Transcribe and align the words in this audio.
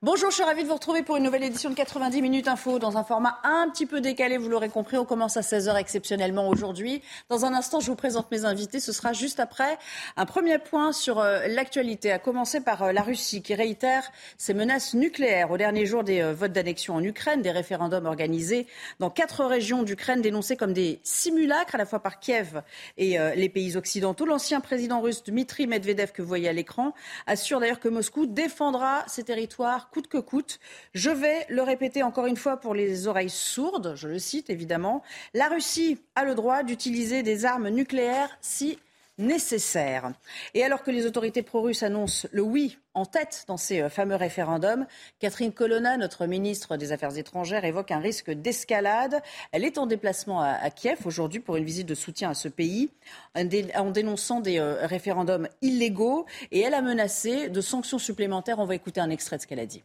Bonjour, 0.00 0.30
je 0.30 0.36
suis 0.36 0.44
ravie 0.44 0.62
de 0.62 0.68
vous 0.68 0.74
retrouver 0.74 1.02
pour 1.02 1.16
une 1.16 1.24
nouvelle 1.24 1.42
édition 1.42 1.70
de 1.70 1.74
90 1.74 2.22
minutes 2.22 2.46
info 2.46 2.78
dans 2.78 2.98
un 2.98 3.02
format 3.02 3.40
un 3.42 3.68
petit 3.68 3.84
peu 3.84 4.00
décalé, 4.00 4.38
vous 4.38 4.48
l'aurez 4.48 4.68
compris. 4.68 4.96
On 4.96 5.04
commence 5.04 5.36
à 5.36 5.40
16h 5.40 5.74
exceptionnellement 5.76 6.48
aujourd'hui. 6.48 7.02
Dans 7.28 7.44
un 7.44 7.52
instant, 7.52 7.80
je 7.80 7.90
vous 7.90 7.96
présente 7.96 8.30
mes 8.30 8.44
invités. 8.44 8.78
Ce 8.78 8.92
sera 8.92 9.12
juste 9.12 9.40
après 9.40 9.76
un 10.16 10.24
premier 10.24 10.60
point 10.60 10.92
sur 10.92 11.18
euh, 11.18 11.48
l'actualité, 11.48 12.12
à 12.12 12.20
commencer 12.20 12.60
par 12.60 12.84
euh, 12.84 12.92
la 12.92 13.02
Russie 13.02 13.42
qui 13.42 13.56
réitère 13.56 14.08
ses 14.36 14.54
menaces 14.54 14.94
nucléaires 14.94 15.50
au 15.50 15.56
dernier 15.56 15.84
jour 15.84 16.04
des 16.04 16.20
euh, 16.20 16.32
votes 16.32 16.52
d'annexion 16.52 16.94
en 16.94 17.02
Ukraine, 17.02 17.42
des 17.42 17.50
référendums 17.50 18.06
organisés 18.06 18.68
dans 19.00 19.10
quatre 19.10 19.44
régions 19.44 19.82
d'Ukraine 19.82 20.22
dénoncés 20.22 20.56
comme 20.56 20.74
des 20.74 21.00
simulacres 21.02 21.74
à 21.74 21.78
la 21.78 21.86
fois 21.86 21.98
par 21.98 22.20
Kiev 22.20 22.62
et 22.98 23.18
les 23.34 23.48
pays 23.48 23.76
occidentaux. 23.76 24.26
L'ancien 24.26 24.60
président 24.60 25.00
russe 25.00 25.24
Dmitri 25.24 25.66
Medvedev, 25.66 26.12
que 26.12 26.22
vous 26.22 26.28
voyez 26.28 26.48
à 26.48 26.52
l'écran, 26.52 26.94
assure 27.26 27.58
d'ailleurs 27.58 27.80
que 27.80 27.88
Moscou 27.88 28.26
défendra 28.26 29.02
ses 29.08 29.24
territoires 29.24 29.87
coûte 29.90 30.08
que 30.08 30.18
coûte. 30.18 30.60
Je 30.94 31.10
vais 31.10 31.46
le 31.48 31.62
répéter 31.62 32.02
encore 32.02 32.26
une 32.26 32.36
fois 32.36 32.58
pour 32.58 32.74
les 32.74 33.06
oreilles 33.06 33.30
sourdes, 33.30 33.94
je 33.96 34.08
le 34.08 34.18
cite 34.18 34.50
évidemment, 34.50 35.02
la 35.34 35.48
Russie 35.48 35.98
a 36.14 36.24
le 36.24 36.34
droit 36.34 36.62
d'utiliser 36.62 37.22
des 37.22 37.44
armes 37.44 37.68
nucléaires 37.68 38.36
si 38.40 38.78
nécessaire. 39.18 40.12
Et 40.54 40.62
alors 40.64 40.82
que 40.82 40.90
les 40.90 41.06
autorités 41.06 41.42
pro-russes 41.42 41.82
annoncent 41.82 42.28
le 42.32 42.42
oui 42.42 42.78
en 42.94 43.04
tête 43.04 43.44
dans 43.46 43.56
ces 43.56 43.80
euh, 43.80 43.88
fameux 43.88 44.16
référendums, 44.16 44.86
Catherine 45.18 45.52
Colonna, 45.52 45.96
notre 45.96 46.26
ministre 46.26 46.76
des 46.76 46.92
Affaires 46.92 47.16
étrangères, 47.16 47.64
évoque 47.64 47.90
un 47.90 47.98
risque 47.98 48.30
d'escalade. 48.30 49.20
Elle 49.52 49.64
est 49.64 49.78
en 49.78 49.86
déplacement 49.86 50.40
à, 50.40 50.70
Kiev 50.70 51.00
aujourd'hui 51.04 51.40
pour 51.40 51.56
une 51.56 51.64
visite 51.64 51.86
de 51.86 51.94
soutien 51.94 52.30
à 52.30 52.34
ce 52.34 52.48
pays, 52.48 52.90
en 53.34 53.90
dénonçant 53.90 54.40
des 54.40 54.58
euh, 54.58 54.86
référendums 54.86 55.48
illégaux. 55.62 56.26
Et 56.50 56.60
elle 56.60 56.74
a 56.74 56.82
menacé 56.82 57.48
de 57.48 57.60
sanctions 57.60 57.98
supplémentaires. 57.98 58.58
On 58.58 58.66
va 58.66 58.74
écouter 58.74 59.00
un 59.00 59.10
extrait 59.10 59.36
de 59.36 59.42
ce 59.42 59.46
qu'elle 59.46 59.60
a 59.60 59.66
dit. 59.66 59.82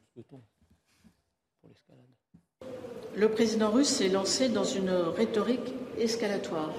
Le 3.15 3.29
président 3.29 3.69
russe 3.69 3.89
s'est 3.89 4.09
lancé 4.09 4.49
dans 4.49 4.63
une 4.63 4.89
rhétorique 4.89 5.73
escalatoire 5.99 6.73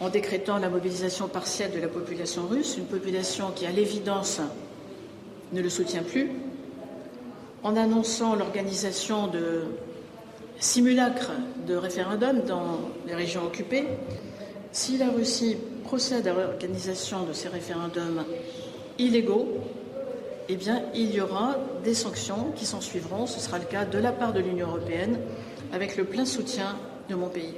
en 0.00 0.08
décrétant 0.08 0.58
la 0.58 0.68
mobilisation 0.68 1.28
partielle 1.28 1.70
de 1.72 1.80
la 1.80 1.88
population 1.88 2.46
russe, 2.46 2.76
une 2.76 2.86
population 2.86 3.50
qui, 3.54 3.66
à 3.66 3.70
l'évidence, 3.70 4.40
ne 5.52 5.60
le 5.60 5.68
soutient 5.68 6.02
plus, 6.02 6.30
en 7.62 7.76
annonçant 7.76 8.34
l'organisation 8.34 9.28
de 9.28 9.64
simulacres 10.58 11.32
de 11.66 11.76
référendums 11.76 12.42
dans 12.46 12.78
les 13.06 13.14
régions 13.14 13.44
occupées. 13.44 13.86
Si 14.72 14.96
la 14.96 15.10
Russie 15.10 15.56
procède 15.84 16.26
à 16.26 16.32
l'organisation 16.32 17.24
de 17.24 17.32
ces 17.32 17.48
référendums 17.48 18.24
illégaux, 18.98 19.48
eh 20.48 20.58
il 20.94 21.14
y 21.14 21.20
aura 21.20 21.56
des 21.84 21.94
sanctions 21.94 22.52
qui 22.56 22.66
s'en 22.66 22.80
suivront. 22.80 23.26
Ce 23.26 23.40
sera 23.40 23.58
le 23.58 23.64
cas 23.64 23.84
de 23.84 23.98
la 23.98 24.12
part 24.12 24.32
de 24.32 24.40
l'Union 24.40 24.68
européenne, 24.68 25.18
avec 25.72 25.96
le 25.96 26.04
plein 26.04 26.24
soutien 26.24 26.76
de 27.08 27.14
mon 27.14 27.28
pays. 27.28 27.54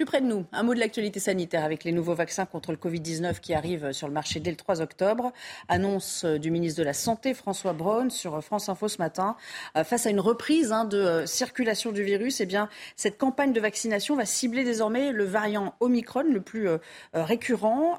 Plus 0.00 0.06
près 0.06 0.22
de 0.22 0.26
nous, 0.26 0.46
un 0.52 0.62
mot 0.62 0.72
de 0.72 0.80
l'actualité 0.80 1.20
sanitaire 1.20 1.62
avec 1.62 1.84
les 1.84 1.92
nouveaux 1.92 2.14
vaccins 2.14 2.46
contre 2.46 2.70
le 2.70 2.78
Covid-19 2.78 3.38
qui 3.38 3.52
arrivent 3.52 3.92
sur 3.92 4.08
le 4.08 4.14
marché 4.14 4.40
dès 4.40 4.50
le 4.50 4.56
3 4.56 4.80
octobre. 4.80 5.30
Annonce 5.68 6.24
euh, 6.24 6.38
du 6.38 6.50
ministre 6.50 6.78
de 6.78 6.84
la 6.84 6.94
Santé, 6.94 7.34
François 7.34 7.74
Braun, 7.74 8.08
sur 8.08 8.42
France 8.42 8.70
Info 8.70 8.88
ce 8.88 8.96
matin. 8.96 9.36
Euh, 9.76 9.84
face 9.84 10.06
à 10.06 10.08
une 10.08 10.20
reprise 10.20 10.72
hein, 10.72 10.86
de 10.86 10.96
euh, 10.96 11.26
circulation 11.26 11.92
du 11.92 12.02
virus, 12.02 12.40
eh 12.40 12.46
bien, 12.46 12.70
cette 12.96 13.18
campagne 13.18 13.52
de 13.52 13.60
vaccination 13.60 14.16
va 14.16 14.24
cibler 14.24 14.64
désormais 14.64 15.12
le 15.12 15.24
variant 15.24 15.74
Omicron, 15.80 16.22
le 16.32 16.40
plus 16.40 16.66
récurrent. 17.12 17.98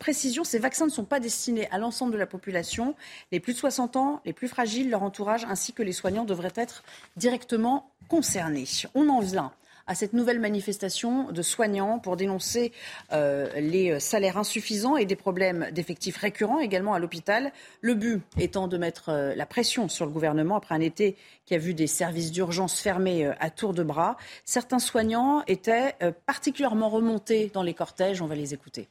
précision, 0.00 0.42
ces 0.42 0.58
vaccins 0.58 0.86
ne 0.86 0.90
sont 0.90 1.04
pas 1.04 1.20
destinés 1.20 1.68
à 1.70 1.78
l'ensemble 1.78 2.12
de 2.12 2.18
la 2.18 2.26
population. 2.26 2.96
Les 3.30 3.38
plus 3.38 3.52
de 3.52 3.58
60 3.58 3.94
ans, 3.94 4.20
les 4.24 4.32
plus 4.32 4.48
fragiles, 4.48 4.90
leur 4.90 5.04
entourage 5.04 5.44
ainsi 5.44 5.72
que 5.72 5.84
les 5.84 5.92
soignants 5.92 6.24
devraient 6.24 6.50
être 6.56 6.82
directement 7.16 7.92
concernés. 8.08 8.64
On 8.96 9.08
en 9.08 9.20
vient 9.20 9.52
à 9.86 9.94
cette 9.94 10.12
nouvelle 10.12 10.40
manifestation 10.40 11.30
de 11.30 11.42
soignants 11.42 11.98
pour 11.98 12.16
dénoncer 12.16 12.72
euh, 13.12 13.48
les 13.60 14.00
salaires 14.00 14.38
insuffisants 14.38 14.96
et 14.96 15.04
des 15.04 15.16
problèmes 15.16 15.68
d'effectifs 15.72 16.16
récurrents 16.16 16.60
également 16.60 16.94
à 16.94 16.98
l'hôpital. 16.98 17.52
Le 17.80 17.94
but 17.94 18.22
étant 18.38 18.68
de 18.68 18.78
mettre 18.78 19.10
euh, 19.10 19.34
la 19.34 19.46
pression 19.46 19.88
sur 19.88 20.06
le 20.06 20.12
gouvernement 20.12 20.56
après 20.56 20.74
un 20.74 20.80
été 20.80 21.16
qui 21.44 21.54
a 21.54 21.58
vu 21.58 21.74
des 21.74 21.86
services 21.86 22.32
d'urgence 22.32 22.80
fermés 22.80 23.26
euh, 23.26 23.32
à 23.38 23.50
tour 23.50 23.74
de 23.74 23.82
bras. 23.82 24.16
Certains 24.44 24.78
soignants 24.78 25.42
étaient 25.46 25.94
particulièrement 26.26 26.88
remontés 26.88 27.50
dans 27.52 27.62
les 27.62 27.74
cortèges. 27.74 28.22
On 28.22 28.26
va 28.26 28.34
les 28.34 28.54
écouter. 28.54 28.88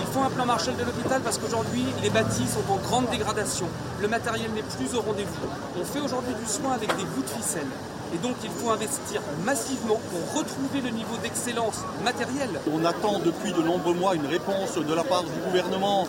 Il 0.00 0.06
faut 0.12 0.20
un 0.20 0.30
plan 0.30 0.46
Marshall 0.46 0.76
de 0.76 0.84
l'hôpital 0.84 1.20
parce 1.22 1.38
qu'aujourd'hui, 1.38 1.84
les 2.02 2.10
bâtis 2.10 2.46
sont 2.48 2.72
en 2.72 2.76
grande 2.76 3.08
dégradation. 3.10 3.66
Le 4.00 4.08
matériel 4.08 4.50
n'est 4.52 4.62
plus 4.62 4.96
au 4.96 5.00
rendez-vous. 5.00 5.48
On 5.80 5.84
fait 5.84 6.00
aujourd'hui 6.00 6.34
du 6.34 6.46
soin 6.46 6.72
avec 6.72 6.88
des 6.96 7.04
bouts 7.04 7.22
de 7.22 7.28
ficelle. 7.28 7.66
Et 8.14 8.18
donc 8.18 8.36
il 8.44 8.50
faut 8.50 8.70
investir 8.70 9.20
massivement 9.44 9.98
pour 10.10 10.38
retrouver 10.38 10.80
le 10.80 10.90
niveau 10.90 11.16
d'excellence 11.20 11.82
matérielle. 12.04 12.60
On 12.72 12.84
attend 12.84 13.18
depuis 13.18 13.52
de 13.52 13.60
nombreux 13.60 13.94
mois 13.94 14.14
une 14.14 14.26
réponse 14.26 14.76
de 14.76 14.94
la 14.94 15.02
part 15.02 15.24
du 15.24 15.30
gouvernement, 15.44 16.06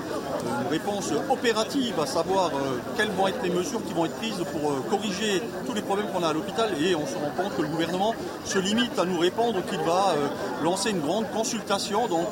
une 0.62 0.69
réponse 0.69 1.12
opérative, 1.31 2.00
à 2.00 2.06
savoir 2.06 2.50
euh, 2.50 2.78
quelles 2.96 3.09
vont 3.09 3.28
être 3.28 3.41
les 3.44 3.50
mesures 3.50 3.84
qui 3.84 3.94
vont 3.94 4.06
être 4.06 4.16
prises 4.18 4.44
pour 4.52 4.72
euh, 4.72 4.84
corriger 4.88 5.41
tous 5.66 5.74
les 5.74 5.81
problèmes 5.81 6.08
qu'on 6.14 6.22
a 6.22 6.28
à 6.28 6.34
l'hôpital. 6.34 6.69
Et 6.80 6.94
on 6.94 7.08
se 7.08 7.16
rend 7.16 7.31
compte 7.35 7.58
que 7.58 7.64
le 7.64 7.69
gouvernement 7.69 8.14
se 8.44 8.59
limite 8.59 9.00
à 9.00 9.06
nous 9.06 9.18
répondre 9.18 9.64
qu'il 9.66 9.80
va 9.80 10.12
euh, 10.12 10.28
lancer 10.64 10.91
une 10.91 11.02
grande 11.02 11.30
consultation. 11.31 12.08
Donc 12.08 12.30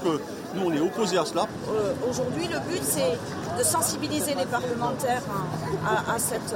nous, 0.55 0.67
on 0.67 0.73
est 0.73 0.79
opposés 0.79 1.17
à 1.17 1.25
cela. 1.25 1.47
Aujourd'hui, 2.09 2.47
le 2.47 2.59
but, 2.59 2.81
c'est 2.83 3.17
de 3.57 3.63
sensibiliser 3.63 4.35
les 4.35 4.45
parlementaires 4.45 5.21
à, 5.85 6.17
cette, 6.17 6.55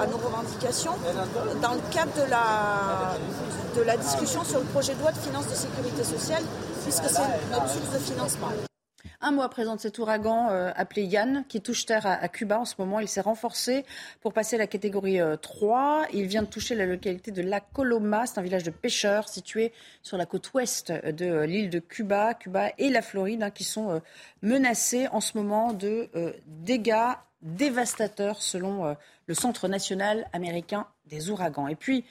à 0.00 0.06
nos 0.06 0.16
revendications 0.16 0.92
dans 1.62 1.74
le 1.74 1.80
cadre 1.92 2.12
de 2.16 2.30
la 2.30 3.16
de 3.76 3.82
la 3.82 3.96
discussion 3.96 4.44
sur 4.44 4.60
le 4.60 4.66
projet 4.66 4.94
de 4.94 5.00
loi 5.00 5.10
de 5.10 5.18
finances 5.18 5.48
de 5.48 5.54
sécurité 5.54 6.04
sociale, 6.04 6.42
puisque 6.82 7.08
c'est 7.08 7.50
notre 7.50 7.68
source 7.68 7.90
de 7.92 7.98
financement. 7.98 8.48
Un 9.20 9.32
mois 9.32 9.48
présent 9.48 9.76
de 9.76 9.80
cet 9.80 9.98
ouragan 9.98 10.48
euh, 10.50 10.70
appelé 10.76 11.02
Yann, 11.04 11.44
qui 11.48 11.60
touche 11.60 11.86
terre 11.86 12.06
à, 12.06 12.28
Cuba 12.28 12.60
en 12.60 12.64
ce 12.64 12.74
moment. 12.78 13.00
Il 13.00 13.08
s'est 13.08 13.20
renforcé 13.20 13.84
pour 14.20 14.32
passer 14.32 14.56
la 14.56 14.66
catégorie 14.66 15.18
3. 15.40 16.02
Euh, 16.02 16.06
Il 16.12 16.26
vient 16.26 16.42
de 16.42 16.48
toucher 16.48 16.74
la 16.74 16.86
localité 16.86 17.30
de 17.30 17.42
La 17.42 17.60
Coloma. 17.60 18.26
C'est 18.26 18.38
un 18.38 18.42
village 18.42 18.64
de 18.64 18.70
pêcheurs 18.70 19.28
situé 19.28 19.72
sur 20.02 20.16
la 20.16 20.26
côte 20.26 20.52
ouest 20.54 20.92
de 20.92 21.24
euh, 21.24 21.46
l'île 21.46 21.70
de 21.70 21.78
Cuba. 21.78 22.34
Cuba 22.34 22.70
et 22.78 22.90
la 22.90 23.02
Floride 23.02 23.42
hein, 23.42 23.50
qui 23.50 23.64
sont 23.64 24.00
menacés 24.42 25.08
en 25.08 25.20
ce 25.20 25.36
moment 25.36 25.72
de 25.72 26.08
dégâts 26.46 27.14
dévastateurs 27.42 28.42
selon 28.42 28.96
le 29.26 29.34
Centre 29.34 29.68
national 29.68 30.28
américain 30.32 30.86
des 31.06 31.30
ouragans. 31.30 31.68
Et 31.68 31.76
puis, 31.76 32.04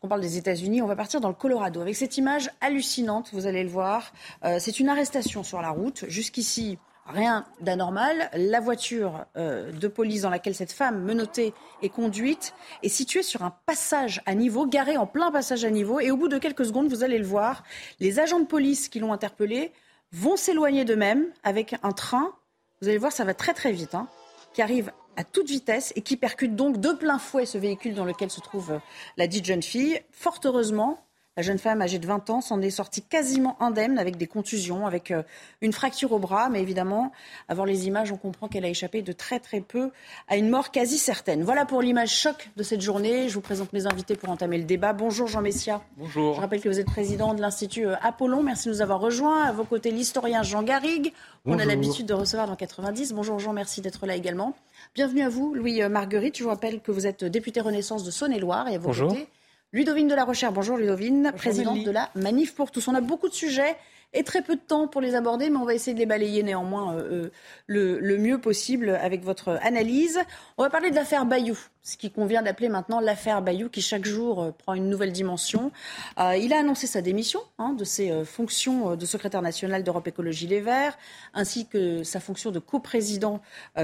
qu'on 0.00 0.08
parle 0.08 0.22
des 0.22 0.38
États-Unis, 0.38 0.80
on 0.80 0.86
va 0.86 0.96
partir 0.96 1.20
dans 1.20 1.28
le 1.28 1.34
Colorado 1.34 1.80
avec 1.80 1.94
cette 1.94 2.16
image 2.16 2.50
hallucinante, 2.60 3.30
vous 3.32 3.46
allez 3.46 3.62
le 3.62 3.68
voir. 3.68 4.12
Euh, 4.44 4.56
c'est 4.58 4.80
une 4.80 4.88
arrestation 4.88 5.42
sur 5.42 5.60
la 5.60 5.68
route. 5.70 6.04
Jusqu'ici, 6.08 6.78
rien 7.06 7.44
d'anormal. 7.60 8.30
La 8.34 8.60
voiture 8.60 9.26
euh, 9.36 9.72
de 9.72 9.88
police 9.88 10.22
dans 10.22 10.30
laquelle 10.30 10.54
cette 10.54 10.72
femme 10.72 11.02
menottée 11.02 11.52
est 11.82 11.90
conduite 11.90 12.54
est 12.82 12.88
située 12.88 13.22
sur 13.22 13.42
un 13.42 13.54
passage 13.66 14.22
à 14.24 14.34
niveau, 14.34 14.66
garé 14.66 14.96
en 14.96 15.06
plein 15.06 15.30
passage 15.30 15.66
à 15.66 15.70
niveau. 15.70 16.00
Et 16.00 16.10
au 16.10 16.16
bout 16.16 16.28
de 16.28 16.38
quelques 16.38 16.64
secondes, 16.64 16.88
vous 16.88 17.04
allez 17.04 17.18
le 17.18 17.26
voir, 17.26 17.62
les 18.00 18.18
agents 18.18 18.40
de 18.40 18.46
police 18.46 18.88
qui 18.88 19.00
l'ont 19.00 19.12
interpellée 19.12 19.70
vont 20.12 20.36
s'éloigner 20.36 20.86
d'eux-mêmes 20.86 21.26
avec 21.42 21.76
un 21.82 21.92
train. 21.92 22.32
Vous 22.80 22.88
allez 22.88 22.98
voir, 22.98 23.12
ça 23.12 23.24
va 23.24 23.34
très 23.34 23.52
très 23.52 23.72
vite, 23.72 23.94
hein, 23.94 24.08
qui 24.54 24.62
arrive 24.62 24.92
à 25.20 25.24
toute 25.24 25.50
vitesse 25.50 25.92
et 25.96 26.00
qui 26.00 26.16
percute 26.16 26.56
donc 26.56 26.80
de 26.80 26.92
plein 26.92 27.18
fouet 27.18 27.44
ce 27.44 27.58
véhicule 27.58 27.94
dans 27.94 28.06
lequel 28.06 28.30
se 28.30 28.40
trouve 28.40 28.72
euh, 28.72 28.78
la 29.18 29.26
dite 29.26 29.44
jeune 29.44 29.62
fille. 29.62 30.00
Fort 30.10 30.40
heureusement, 30.46 31.04
La 31.36 31.44
jeune 31.44 31.58
femme 31.58 31.80
âgée 31.80 32.00
de 32.00 32.06
20 32.06 32.28
ans 32.30 32.40
s'en 32.40 32.60
est 32.60 32.70
sortie 32.70 33.02
quasiment 33.02 33.56
indemne 33.62 33.98
avec 34.00 34.16
des 34.16 34.26
contusions, 34.26 34.84
avec 34.86 35.12
euh, 35.12 35.22
une 35.62 35.72
fracture 35.72 36.10
au 36.10 36.18
bras. 36.18 36.48
Mais 36.48 36.60
évidemment, 36.60 37.12
à 37.48 37.54
voir 37.54 37.66
les 37.66 37.86
images, 37.86 38.10
on 38.10 38.16
comprend 38.16 38.48
qu'elle 38.48 38.64
a 38.64 38.68
échappé 38.68 39.00
de 39.00 39.12
très 39.12 39.38
très 39.38 39.60
peu 39.60 39.90
à 40.26 40.36
une 40.36 40.50
mort 40.50 40.72
quasi 40.72 40.98
certaine. 40.98 41.44
Voilà 41.44 41.66
pour 41.66 41.82
l'image 41.82 42.12
choc 42.12 42.50
de 42.56 42.62
cette 42.64 42.80
journée. 42.80 43.28
Je 43.28 43.34
vous 43.34 43.40
présente 43.40 43.72
mes 43.72 43.86
invités 43.86 44.16
pour 44.16 44.28
entamer 44.28 44.58
le 44.58 44.64
débat. 44.64 44.92
Bonjour 44.92 45.28
Jean 45.28 45.40
Messia. 45.40 45.80
Bonjour. 45.96 46.34
Je 46.34 46.40
rappelle 46.40 46.60
que 46.60 46.68
vous 46.68 46.80
êtes 46.80 46.86
président 46.86 47.32
de 47.32 47.40
l'Institut 47.40 47.86
euh, 47.86 47.94
Apollon. 48.02 48.42
Merci 48.42 48.68
de 48.68 48.74
nous 48.74 48.82
avoir 48.82 48.98
rejoints. 49.00 49.44
À 49.44 49.52
vos 49.52 49.64
côtés, 49.64 49.92
l'historien 49.92 50.42
Jean 50.42 50.64
Garrigue. 50.64 51.12
On 51.46 51.58
a 51.58 51.64
l'habitude 51.64 52.06
de 52.06 52.14
recevoir 52.14 52.48
dans 52.48 52.56
90. 52.56 53.12
Bonjour 53.12 53.38
Jean, 53.38 53.52
merci 53.52 53.80
d'être 53.80 54.04
là 54.04 54.14
également. 54.16 54.54
Bienvenue 54.94 55.22
à 55.22 55.28
vous, 55.28 55.54
Louis 55.54 55.80
euh, 55.80 55.88
Marguerite. 55.88 56.36
Je 56.36 56.42
vous 56.42 56.50
rappelle 56.50 56.80
que 56.80 56.90
vous 56.90 57.06
êtes 57.06 57.24
député 57.24 57.60
Renaissance 57.60 58.02
de 58.04 58.10
Saône-et-Loire 58.10 58.68
et 58.68 58.74
à 58.74 58.78
vos 58.78 58.88
Bonjour. 58.88 59.08
côtés, 59.10 59.28
Ludovine 59.72 60.08
de 60.08 60.16
la 60.16 60.24
Recherche. 60.24 60.52
Bonjour 60.52 60.76
Ludovine, 60.76 61.32
présidente 61.36 61.84
de 61.84 61.92
la 61.92 62.10
Manif 62.16 62.56
pour 62.56 62.72
tous. 62.72 62.88
On 62.88 62.94
a 62.96 63.00
beaucoup 63.00 63.28
de 63.28 63.34
sujets 63.34 63.76
et 64.12 64.24
très 64.24 64.42
peu 64.42 64.56
de 64.56 64.60
temps 64.60 64.88
pour 64.88 65.00
les 65.00 65.14
aborder, 65.14 65.50
mais 65.50 65.58
on 65.58 65.64
va 65.64 65.74
essayer 65.74 65.94
de 65.94 65.98
les 65.98 66.06
balayer 66.06 66.42
néanmoins 66.42 66.96
euh, 66.96 67.30
euh, 67.70 67.98
le, 68.00 68.18
mieux 68.18 68.40
possible 68.40 68.90
avec 69.00 69.22
votre 69.22 69.58
analyse. 69.62 70.18
On 70.58 70.62
va 70.62 70.70
parler 70.70 70.90
de 70.90 70.96
l'affaire 70.96 71.24
Bayou, 71.26 71.56
ce 71.82 71.96
qui 71.96 72.10
convient 72.10 72.42
d'appeler 72.42 72.68
maintenant 72.68 72.98
l'affaire 72.98 73.40
Bayou, 73.40 73.68
qui 73.68 73.82
chaque 73.82 74.04
jour 74.04 74.42
euh, 74.42 74.50
prend 74.50 74.74
une 74.74 74.88
nouvelle 74.88 75.12
dimension. 75.12 75.70
Il 76.18 76.52
a 76.52 76.58
annoncé 76.58 76.86
sa 76.86 77.02
démission 77.02 77.40
hein, 77.58 77.72
de 77.72 77.84
ses 77.84 78.24
fonctions 78.24 78.96
de 78.96 79.06
secrétaire 79.06 79.42
national 79.42 79.84
d'Europe 79.84 80.06
Écologie 80.08 80.46
Les 80.46 80.60
Verts, 80.60 80.98
ainsi 81.32 81.66
que 81.66 82.02
sa 82.02 82.20
fonction 82.20 82.50
de 82.50 82.58
coprésident 82.58 83.40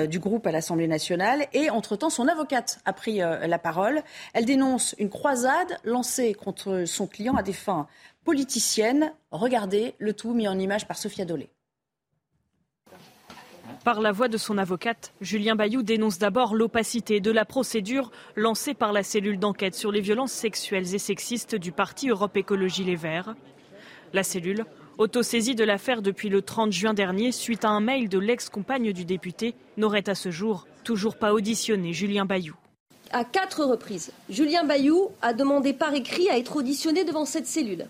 du 0.08 0.18
groupe 0.18 0.46
à 0.46 0.52
l'Assemblée 0.52 0.88
nationale. 0.88 1.46
Et 1.52 1.70
entre-temps, 1.70 2.10
son 2.10 2.28
avocate 2.28 2.80
a 2.84 2.92
pris 2.92 3.18
la 3.18 3.58
parole. 3.58 4.02
Elle 4.34 4.44
dénonce 4.44 4.94
une 4.98 5.08
croisade 5.08 5.78
lancée 5.84 6.34
contre 6.34 6.84
son 6.86 7.06
client 7.06 7.36
à 7.36 7.42
des 7.42 7.52
fins 7.52 7.86
politicienne. 8.26 9.14
Regardez 9.30 9.94
le 9.98 10.12
tout 10.12 10.34
mis 10.34 10.48
en 10.48 10.58
image 10.58 10.86
par 10.86 10.98
Sophia 10.98 11.24
Dolé. 11.24 11.48
Par 13.84 14.00
la 14.00 14.10
voix 14.10 14.26
de 14.26 14.36
son 14.36 14.58
avocate, 14.58 15.12
Julien 15.20 15.54
Bayou 15.54 15.84
dénonce 15.84 16.18
d'abord 16.18 16.56
l'opacité 16.56 17.20
de 17.20 17.30
la 17.30 17.44
procédure 17.44 18.10
lancée 18.34 18.74
par 18.74 18.92
la 18.92 19.04
cellule 19.04 19.38
d'enquête 19.38 19.76
sur 19.76 19.92
les 19.92 20.00
violences 20.00 20.32
sexuelles 20.32 20.92
et 20.92 20.98
sexistes 20.98 21.54
du 21.54 21.70
parti 21.70 22.08
Europe 22.08 22.36
Écologie 22.36 22.82
Les 22.82 22.96
Verts. 22.96 23.36
La 24.12 24.24
cellule, 24.24 24.64
autosaisie 24.98 25.54
de 25.54 25.62
l'affaire 25.62 26.02
depuis 26.02 26.28
le 26.28 26.42
30 26.42 26.72
juin 26.72 26.94
dernier 26.94 27.30
suite 27.30 27.64
à 27.64 27.68
un 27.68 27.80
mail 27.80 28.08
de 28.08 28.18
l'ex-compagne 28.18 28.92
du 28.92 29.04
député, 29.04 29.54
n'aurait 29.76 30.08
à 30.08 30.16
ce 30.16 30.32
jour 30.32 30.66
toujours 30.82 31.16
pas 31.16 31.32
auditionné 31.32 31.92
Julien 31.92 32.24
Bayou. 32.24 32.56
À 33.12 33.24
quatre 33.24 33.64
reprises, 33.64 34.10
Julien 34.28 34.64
Bayou 34.64 35.10
a 35.22 35.32
demandé 35.32 35.72
par 35.72 35.94
écrit 35.94 36.28
à 36.28 36.38
être 36.38 36.56
auditionné 36.56 37.04
devant 37.04 37.24
cette 37.24 37.46
cellule 37.46 37.86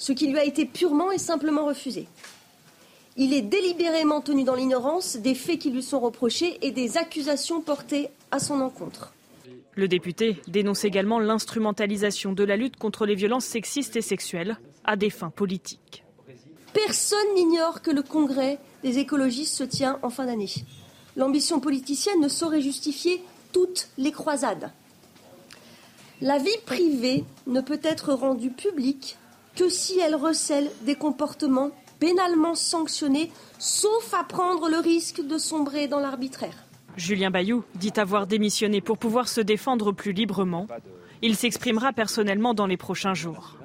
ce 0.00 0.12
qui 0.12 0.26
lui 0.26 0.38
a 0.38 0.44
été 0.44 0.64
purement 0.64 1.12
et 1.12 1.18
simplement 1.18 1.66
refusé. 1.66 2.08
Il 3.16 3.34
est 3.34 3.42
délibérément 3.42 4.22
tenu 4.22 4.44
dans 4.44 4.54
l'ignorance 4.54 5.16
des 5.16 5.34
faits 5.34 5.58
qui 5.58 5.70
lui 5.70 5.82
sont 5.82 6.00
reprochés 6.00 6.58
et 6.62 6.70
des 6.70 6.96
accusations 6.96 7.60
portées 7.60 8.08
à 8.30 8.38
son 8.38 8.60
encontre. 8.62 9.12
Le 9.74 9.88
député 9.88 10.40
dénonce 10.48 10.84
également 10.84 11.18
l'instrumentalisation 11.18 12.32
de 12.32 12.44
la 12.44 12.56
lutte 12.56 12.76
contre 12.76 13.04
les 13.04 13.14
violences 13.14 13.44
sexistes 13.44 13.94
et 13.94 14.02
sexuelles 14.02 14.56
à 14.84 14.96
des 14.96 15.10
fins 15.10 15.30
politiques. 15.30 16.02
Personne 16.72 17.34
n'ignore 17.34 17.82
que 17.82 17.90
le 17.90 18.02
congrès 18.02 18.58
des 18.82 18.98
écologistes 18.98 19.54
se 19.54 19.64
tient 19.64 19.98
en 20.02 20.08
fin 20.08 20.26
d'année. 20.26 20.50
L'ambition 21.14 21.60
politicienne 21.60 22.20
ne 22.20 22.28
saurait 22.28 22.62
justifier 22.62 23.22
toutes 23.52 23.88
les 23.98 24.12
croisades. 24.12 24.72
La 26.22 26.38
vie 26.38 26.48
privée 26.64 27.24
ne 27.46 27.60
peut 27.60 27.80
être 27.82 28.14
rendue 28.14 28.50
publique 28.50 29.18
que 29.56 29.68
si 29.68 29.98
elle 30.00 30.14
recèle 30.14 30.70
des 30.82 30.94
comportements 30.94 31.70
pénalement 31.98 32.54
sanctionnés, 32.54 33.30
sauf 33.58 34.14
à 34.14 34.24
prendre 34.24 34.68
le 34.68 34.78
risque 34.78 35.20
de 35.20 35.38
sombrer 35.38 35.86
dans 35.86 36.00
l'arbitraire. 36.00 36.64
Julien 36.96 37.30
Bayou 37.30 37.64
dit 37.74 37.92
avoir 37.96 38.26
démissionné 38.26 38.80
pour 38.80 38.98
pouvoir 38.98 39.28
se 39.28 39.40
défendre 39.40 39.92
plus 39.92 40.12
librement. 40.12 40.66
Il 41.22 41.36
s'exprimera 41.36 41.92
personnellement 41.92 42.54
dans 42.54 42.66
les 42.66 42.76
prochains 42.76 43.14
jours. 43.14 43.56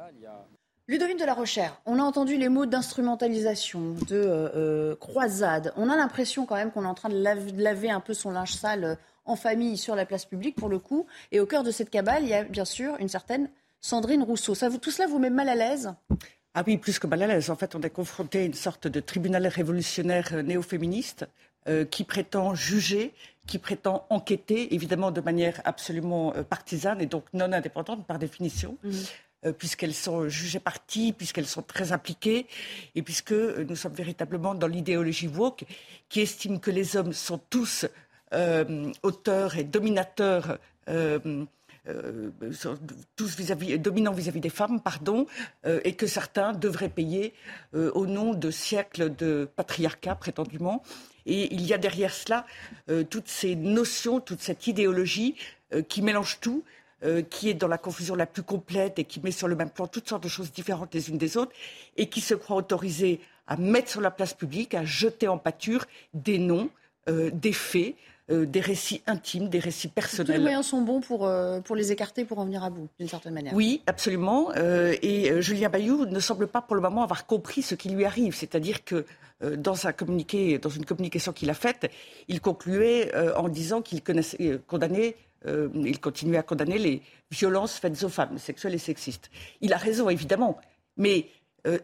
Ludovine 0.87 1.17
de 1.17 1.25
la 1.25 1.33
Recherche, 1.33 1.73
on 1.87 1.97
a 1.97 2.03
entendu 2.03 2.37
les 2.37 2.47
mots 2.47 2.67
d'instrumentalisation, 2.67 3.95
de 4.07 4.15
euh, 4.15 4.49
euh, 4.55 4.95
croisade. 4.95 5.73
On 5.77 5.89
a 5.89 5.95
l'impression 5.95 6.45
quand 6.45 6.53
même 6.55 6.71
qu'on 6.71 6.83
est 6.83 6.87
en 6.87 6.93
train 6.93 7.09
de 7.09 7.17
laver, 7.17 7.51
de 7.51 7.63
laver, 7.63 7.89
un 7.89 8.01
peu 8.01 8.13
son 8.13 8.29
linge 8.29 8.53
sale 8.53 8.83
euh, 8.83 8.95
en 9.25 9.35
famille 9.35 9.77
sur 9.77 9.95
la 9.95 10.05
place 10.05 10.25
publique 10.25 10.55
pour 10.55 10.69
le 10.69 10.77
coup. 10.77 11.07
Et 11.31 11.39
au 11.39 11.47
cœur 11.47 11.63
de 11.63 11.71
cette 11.71 11.89
cabale, 11.89 12.21
il 12.21 12.29
y 12.29 12.35
a 12.35 12.43
bien 12.43 12.65
sûr 12.65 12.97
une 12.99 13.09
certaine 13.09 13.49
Sandrine 13.81 14.23
Rousseau. 14.23 14.55
Ça 14.55 14.69
vous, 14.69 14.77
tout 14.77 14.91
cela 14.91 15.07
vous 15.07 15.19
met 15.19 15.29
mal 15.29 15.49
à 15.49 15.55
l'aise? 15.55 15.93
Ah 16.53 16.63
oui, 16.65 16.77
plus 16.77 16.99
que 16.99 17.07
mal 17.07 17.21
à 17.23 17.27
l'aise. 17.27 17.49
En 17.49 17.55
fait, 17.55 17.75
on 17.75 17.81
est 17.81 17.89
confronté 17.89 18.39
à 18.39 18.43
une 18.43 18.53
sorte 18.53 18.87
de 18.87 18.99
tribunal 18.99 19.45
révolutionnaire 19.47 20.43
néo-féministe 20.43 21.27
euh, 21.67 21.83
qui 21.83 22.03
prétend 22.03 22.55
juger, 22.55 23.13
qui 23.47 23.59
prétend 23.59 24.05
enquêter, 24.09 24.73
évidemment 24.73 25.11
de 25.11 25.21
manière 25.21 25.61
absolument 25.65 26.33
euh, 26.35 26.43
partisane 26.43 27.01
et 27.01 27.05
donc 27.05 27.25
non 27.33 27.51
indépendante 27.51 28.05
par 28.05 28.19
définition. 28.19 28.77
Mmh. 28.83 28.91
Euh, 29.45 29.51
puisqu'elles 29.51 29.93
sont 29.93 30.27
jugées 30.27 30.59
parties, 30.59 31.13
puisqu'elles 31.13 31.45
sont 31.45 31.61
très 31.61 31.91
impliquées, 31.91 32.47
et 32.95 33.03
puisque 33.03 33.33
nous 33.33 33.75
sommes 33.75 33.93
véritablement 33.93 34.55
dans 34.55 34.67
l'idéologie 34.67 35.27
woke 35.27 35.65
qui 36.09 36.21
estime 36.21 36.59
que 36.59 36.71
les 36.71 36.95
hommes 36.95 37.13
sont 37.13 37.39
tous 37.49 37.85
auteurs 39.03 39.55
et 39.55 39.63
dominateurs 39.63 40.57
euh, 40.89 41.45
tous 43.15 43.35
vis-à-vis, 43.37 43.77
dominants 43.79 44.13
vis-à-vis 44.13 44.39
des 44.39 44.49
femmes, 44.49 44.79
pardon, 44.79 45.27
euh, 45.65 45.79
et 45.83 45.93
que 45.93 46.07
certains 46.07 46.53
devraient 46.53 46.89
payer 46.89 47.33
euh, 47.73 47.91
au 47.93 48.05
nom 48.07 48.33
de 48.33 48.51
siècles 48.51 49.15
de 49.15 49.47
patriarcat 49.55 50.15
prétendument. 50.15 50.83
Et 51.25 51.53
il 51.53 51.65
y 51.65 51.73
a 51.73 51.79
derrière 51.79 52.13
cela 52.13 52.45
toutes 53.09 53.29
ces 53.29 53.55
notions, 53.55 54.19
toute 54.19 54.41
cette 54.41 54.67
idéologie 54.67 55.33
qui 55.89 56.03
mélange 56.03 56.37
tout, 56.39 56.63
qui 57.31 57.49
est 57.49 57.55
dans 57.55 57.67
la 57.67 57.79
confusion 57.79 58.13
la 58.13 58.27
plus 58.27 58.43
complète 58.43 58.99
et 58.99 59.05
qui 59.05 59.19
met 59.19 59.31
sur 59.31 59.47
le 59.47 59.55
même 59.55 59.71
plan 59.71 59.87
toutes 59.87 60.07
sortes 60.07 60.21
de 60.21 60.29
choses 60.29 60.51
différentes 60.51 60.93
les 60.93 61.09
unes 61.09 61.17
des 61.17 61.35
autres, 61.35 61.51
et 61.97 62.09
qui 62.09 62.21
se 62.21 62.35
croit 62.35 62.57
autorisée 62.57 63.21
à 63.47 63.57
mettre 63.57 63.89
sur 63.89 64.01
la 64.01 64.11
place 64.11 64.35
publique, 64.35 64.75
à 64.75 64.85
jeter 64.85 65.27
en 65.27 65.39
pâture 65.39 65.85
des 66.13 66.37
noms, 66.37 66.69
des 67.07 67.53
faits, 67.53 67.95
euh, 68.31 68.47
des 68.47 68.59
récits 68.59 69.03
intimes, 69.05 69.49
des 69.49 69.59
récits 69.59 69.87
personnels. 69.87 70.25
Tous 70.25 70.31
les 70.31 70.39
moyens 70.39 70.65
sont 70.65 70.81
bons 70.81 70.99
pour, 70.99 71.27
euh, 71.27 71.59
pour 71.59 71.75
les 71.75 71.91
écarter, 71.91 72.25
pour 72.25 72.39
en 72.39 72.45
venir 72.45 72.63
à 72.63 72.71
bout, 72.71 72.89
d'une 72.97 73.07
certaine 73.07 73.35
manière. 73.35 73.53
Oui, 73.53 73.83
absolument. 73.85 74.49
Euh, 74.55 74.95
et 75.03 75.43
Julien 75.43 75.69
Bayou 75.69 76.07
ne 76.07 76.19
semble 76.19 76.47
pas 76.47 76.63
pour 76.63 76.75
le 76.75 76.81
moment 76.81 77.03
avoir 77.03 77.27
compris 77.27 77.61
ce 77.61 77.75
qui 77.75 77.89
lui 77.89 78.03
arrive. 78.03 78.33
C'est-à-dire 78.33 78.83
que 78.83 79.05
dans, 79.41 79.85
un 79.85 79.91
communiqué, 79.91 80.57
dans 80.57 80.71
une 80.71 80.85
communication 80.85 81.33
qu'il 81.33 81.51
a 81.51 81.53
faite, 81.53 81.91
il 82.27 82.41
concluait 82.41 83.13
en 83.35 83.47
disant 83.47 83.83
qu'il 83.83 84.01
condamnait 84.65 85.17
il 85.45 85.99
continuait 85.99 86.39
à 86.39 86.43
condamner 86.43 86.79
les 86.79 87.03
violences 87.29 87.73
faites 87.73 88.01
aux 88.03 88.09
femmes, 88.09 88.39
sexuelles 88.39 88.73
et 88.73 88.79
sexistes. 88.79 89.29
Il 89.61 89.71
a 89.73 89.77
raison, 89.77 90.09
évidemment, 90.09 90.57
mais 90.97 91.27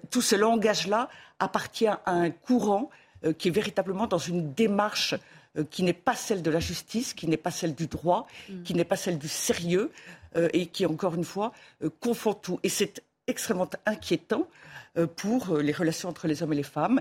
tout 0.09 0.21
ce 0.23 0.35
langage-là 0.35 1.09
appartient 1.38 1.85
à 1.85 2.01
un 2.07 2.31
courant 2.31 2.89
qui 3.38 3.50
est 3.50 3.51
véritablement 3.51 4.07
dans 4.07 4.17
une 4.17 4.53
démarche 4.53 5.13
qui 5.70 5.84
n'est 5.84 5.93
pas 5.93 6.15
celle 6.15 6.41
de 6.41 6.51
la 6.51 6.60
justice, 6.60 7.13
qui 7.13 7.27
n'est 7.27 7.38
pas 7.38 7.51
celle 7.51 7.75
du 7.75 7.88
droit, 7.88 8.27
mm. 8.50 8.63
qui 8.63 8.74
n'est 8.74 8.86
pas 8.86 8.96
celle 8.96 9.17
du 9.17 9.27
sérieux, 9.27 9.91
euh, 10.36 10.50
et 10.53 10.67
qui, 10.67 10.86
encore 10.86 11.15
une 11.15 11.25
fois, 11.25 11.51
euh, 11.84 11.89
confond 12.00 12.34
tout. 12.34 12.60
Et 12.63 12.70
c'est 12.70 13.03
extrêmement 13.27 13.70
inquiétant 13.86 14.48
pour 15.15 15.58
les 15.58 15.72
relations 15.72 16.10
entre 16.10 16.27
les 16.27 16.43
hommes 16.43 16.51
et 16.51 16.58
les 16.58 16.63
femmes, 16.63 17.00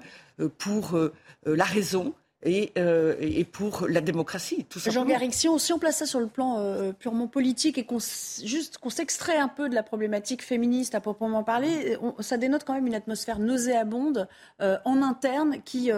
pour 0.59 0.97
la 1.45 1.65
raison, 1.65 2.15
et, 2.43 2.73
euh, 2.79 3.17
et, 3.21 3.45
pour 3.45 3.87
la 3.87 4.01
démocratie, 4.01 4.65
tout 4.65 4.79
simplement. 4.79 5.05
Jean 5.05 5.11
Garrigue, 5.11 5.33
si 5.33 5.47
on, 5.47 5.59
si 5.59 5.73
on 5.75 5.79
place 5.79 5.99
ça 5.99 6.07
sur 6.07 6.21
le 6.21 6.27
plan 6.27 6.59
euh, 6.59 6.93
purement 6.93 7.27
politique 7.27 7.77
et 7.77 7.85
qu'on 7.85 7.99
juste 7.99 8.79
qu'on 8.79 8.89
s'extrait 8.89 9.37
un 9.37 9.49
peu 9.49 9.69
de 9.69 9.75
la 9.75 9.83
problématique 9.83 10.43
féministe 10.43 10.95
à 10.95 11.01
proprement 11.01 11.45
parler, 11.45 11.99
ça 12.21 12.39
dénote 12.39 12.65
quand 12.65 12.73
même 12.73 12.87
une 12.87 12.95
atmosphère 12.95 13.39
nauséabonde 13.39 14.27
euh, 14.63 14.79
en 14.87 15.03
interne 15.03 15.59
qui, 15.65 15.91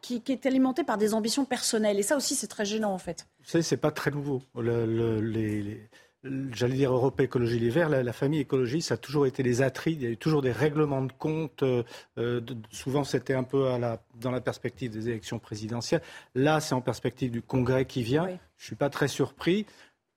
qui, 0.00 0.22
qui, 0.22 0.32
est 0.32 0.46
alimentée 0.46 0.84
par 0.84 0.96
des 0.96 1.12
ambitions 1.12 1.44
personnelles. 1.44 1.98
Et 1.98 2.02
ça 2.02 2.16
aussi, 2.16 2.34
c'est 2.34 2.46
très 2.46 2.64
gênant 2.64 2.92
en 2.92 2.98
fait. 2.98 3.26
Vous 3.40 3.50
savez, 3.50 3.62
c'est 3.62 3.76
pas 3.76 3.90
très 3.90 4.10
nouveau. 4.10 4.42
Le, 4.54 4.86
le, 4.86 5.20
les 5.20 5.88
j'allais 6.24 6.74
dire 6.74 6.92
Europe 6.92 7.20
Écologie 7.20 7.58
Les 7.58 7.70
Verts, 7.70 7.88
la, 7.88 8.12
famille 8.12 8.40
écologie, 8.40 8.82
ça 8.82 8.94
a 8.94 8.96
toujours 8.96 9.26
été 9.26 9.42
des 9.42 9.62
atrides, 9.62 10.00
il 10.00 10.04
y 10.04 10.08
a 10.08 10.10
eu 10.10 10.16
toujours 10.16 10.42
des 10.42 10.52
règlements 10.52 11.02
de 11.02 11.12
compte. 11.12 11.62
Euh, 11.62 11.82
euh, 12.18 12.40
souvent, 12.70 13.04
c'était 13.04 13.34
un 13.34 13.42
peu 13.42 13.68
à 13.68 13.78
la, 13.78 14.02
dans 14.20 14.30
la 14.30 14.40
perspective 14.40 14.90
des 14.90 15.08
élections 15.08 15.38
présidentielles. 15.38 16.02
Là, 16.34 16.60
c'est 16.60 16.74
en 16.74 16.80
perspective 16.80 17.30
du 17.30 17.42
Congrès 17.42 17.86
qui 17.86 18.02
vient. 18.02 18.26
Je 18.26 18.32
ne 18.32 18.38
suis 18.58 18.76
pas 18.76 18.90
très 18.90 19.08
surpris. 19.08 19.66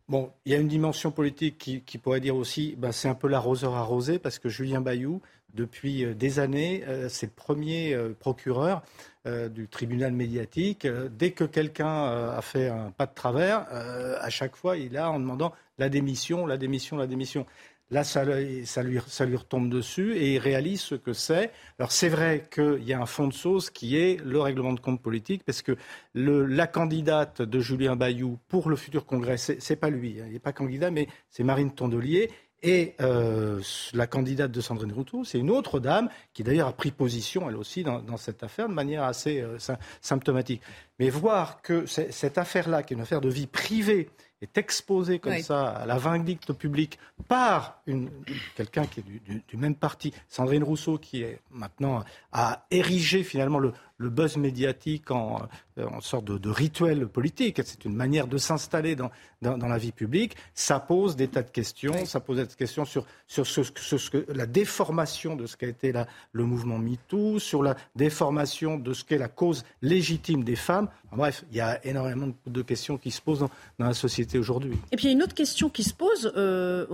Bon, 0.09 0.31
il 0.45 0.51
y 0.51 0.55
a 0.55 0.57
une 0.57 0.67
dimension 0.67 1.11
politique 1.11 1.57
qui, 1.57 1.81
qui 1.81 1.97
pourrait 1.97 2.19
dire 2.19 2.35
aussi, 2.35 2.75
bah, 2.77 2.91
c'est 2.91 3.07
un 3.07 3.15
peu 3.15 3.29
l'arroseur 3.29 3.75
arrosé, 3.75 4.19
parce 4.19 4.39
que 4.39 4.49
Julien 4.49 4.81
Bayou, 4.81 5.21
depuis 5.53 6.03
euh, 6.03 6.13
des 6.13 6.39
années, 6.39 6.83
c'est 7.07 7.27
le 7.27 7.31
premier 7.31 7.97
procureur 8.19 8.83
euh, 9.25 9.47
du 9.47 9.69
tribunal 9.69 10.11
médiatique. 10.11 10.83
Euh, 10.83 11.07
dès 11.09 11.31
que 11.31 11.45
quelqu'un 11.45 12.07
euh, 12.07 12.37
a 12.37 12.41
fait 12.41 12.67
un 12.67 12.91
pas 12.91 13.05
de 13.05 13.13
travers, 13.13 13.65
à 13.71 14.29
chaque 14.29 14.57
fois, 14.57 14.75
il 14.75 14.97
a 14.97 15.09
en 15.09 15.17
demandant 15.17 15.53
la 15.77 15.87
démission, 15.87 16.45
la 16.45 16.57
démission, 16.57 16.97
la 16.97 17.07
démission. 17.07 17.45
Là, 17.89 18.03
ça, 18.03 18.25
lui, 18.25 18.65
ça 18.65 18.83
lui 18.83 19.37
retombe 19.37 19.69
dessus 19.69 20.17
et 20.17 20.33
il 20.33 20.39
réalise 20.39 20.81
ce 20.81 20.95
que 20.95 21.13
c'est. 21.13 21.51
Alors 21.79 21.93
c'est 21.93 22.09
vrai 22.09 22.49
qu'il 22.53 22.83
y 22.83 22.91
a 22.91 22.99
un 22.99 23.05
fond 23.05 23.27
de 23.27 23.33
sauce 23.33 23.69
qui 23.69 23.97
est 23.97 24.19
le 24.25 24.41
règlement 24.41 24.73
de 24.73 24.81
compte 24.81 25.01
politique, 25.01 25.43
parce 25.45 25.61
que 25.61 25.77
la 26.15 26.67
candidate 26.67 27.41
de 27.41 27.59
Julien 27.59 27.95
Bayou 27.95 28.39
pour 28.49 28.69
le 28.69 28.75
futur 28.75 29.05
Congrès, 29.05 29.37
c'est 29.37 29.75
pas 29.77 29.89
lui, 29.89 30.19
hein, 30.19 30.25
il 30.27 30.33
n'est 30.33 30.39
pas 30.39 30.53
candidat, 30.53 30.91
mais 30.91 31.07
c'est 31.29 31.43
Marine 31.43 31.71
Tondelier. 31.71 32.29
Et 32.63 32.95
euh, 33.01 33.61
la 33.93 34.07
candidate 34.07 34.49
de 34.49 34.61
Sandrine 34.61 34.93
Rousseau, 34.93 35.25
c'est 35.25 35.37
une 35.37 35.51
autre 35.51 35.81
dame 35.81 36.09
qui 36.33 36.43
d'ailleurs 36.43 36.69
a 36.69 36.73
pris 36.73 36.91
position, 36.91 37.49
elle 37.49 37.57
aussi, 37.57 37.83
dans, 37.83 37.99
dans 37.99 38.15
cette 38.15 38.41
affaire 38.41 38.69
de 38.69 38.73
manière 38.73 39.03
assez 39.03 39.41
euh, 39.41 39.57
symptomatique. 39.99 40.61
Mais 40.97 41.09
voir 41.09 41.61
que 41.61 41.85
cette 41.85 42.37
affaire-là, 42.37 42.81
qui 42.83 42.93
est 42.93 42.95
une 42.95 43.03
affaire 43.03 43.19
de 43.19 43.27
vie 43.27 43.47
privée, 43.47 44.09
est 44.41 44.57
exposée 44.57 45.19
comme 45.19 45.39
ça 45.39 45.69
à 45.69 45.85
la 45.85 45.97
vindicte 45.97 46.51
publique 46.53 46.99
par 47.27 47.81
quelqu'un 48.55 48.85
qui 48.85 48.99
est 48.99 49.03
du, 49.03 49.19
du, 49.21 49.43
du, 49.47 49.57
même 49.57 49.75
parti, 49.75 50.13
Sandrine 50.27 50.63
Rousseau, 50.63 50.97
qui 50.97 51.23
est 51.23 51.39
maintenant 51.49 52.03
a 52.33 52.65
érigé 52.69 53.23
finalement 53.23 53.59
le, 53.59 53.71
le 53.97 54.09
buzz 54.09 54.37
médiatique 54.37 55.11
en, 55.11 55.41
euh, 55.77 55.87
sorte 56.01 56.25
de, 56.25 56.37
de, 56.37 56.49
rituel 56.49 57.07
politique. 57.07 57.61
C'est 57.63 57.85
une 57.85 57.95
manière 57.95 58.27
de 58.27 58.37
s'installer 58.37 58.95
dans, 58.95 59.11
dans, 59.41 59.67
la 59.67 59.77
vie 59.77 59.91
publique. 59.91 60.35
Ça 60.53 60.79
pose 60.79 61.15
des 61.15 61.27
tas 61.27 61.43
de 61.43 61.49
questions. 61.49 62.05
Ça 62.05 62.19
pose 62.19 62.37
des 62.37 62.47
questions 62.47 62.85
sur, 62.85 63.05
sur 63.27 63.45
ce, 63.45 64.31
la 64.33 64.45
déformation 64.45 65.35
de 65.35 65.45
ce 65.45 65.57
qu'a 65.57 65.67
été 65.67 65.93
le 66.31 66.43
mouvement 66.43 66.77
MeToo, 66.77 67.39
sur 67.39 67.63
la 67.63 67.75
déformation 67.95 68.77
de 68.77 68.93
ce 68.93 69.03
qu'est 69.03 69.17
la 69.17 69.27
cause 69.27 69.63
légitime 69.81 70.43
des 70.43 70.55
femmes. 70.55 70.89
Bref, 71.11 71.45
il 71.51 71.57
y 71.57 71.61
a 71.61 71.83
énormément 71.85 72.33
de 72.45 72.61
questions 72.61 72.97
qui 72.97 73.11
se 73.11 73.21
posent 73.21 73.39
dans, 73.39 73.51
dans 73.79 73.85
la 73.85 73.93
société 73.93 74.39
aujourd'hui. 74.39 74.77
Et 74.91 74.95
puis 74.95 75.05
il 75.05 75.09
y 75.09 75.13
a 75.13 75.13
une 75.13 75.23
autre 75.23 75.35
question 75.35 75.69
qui 75.69 75.83
se 75.83 75.93
pose, 75.93 76.31
euh, 76.35 76.85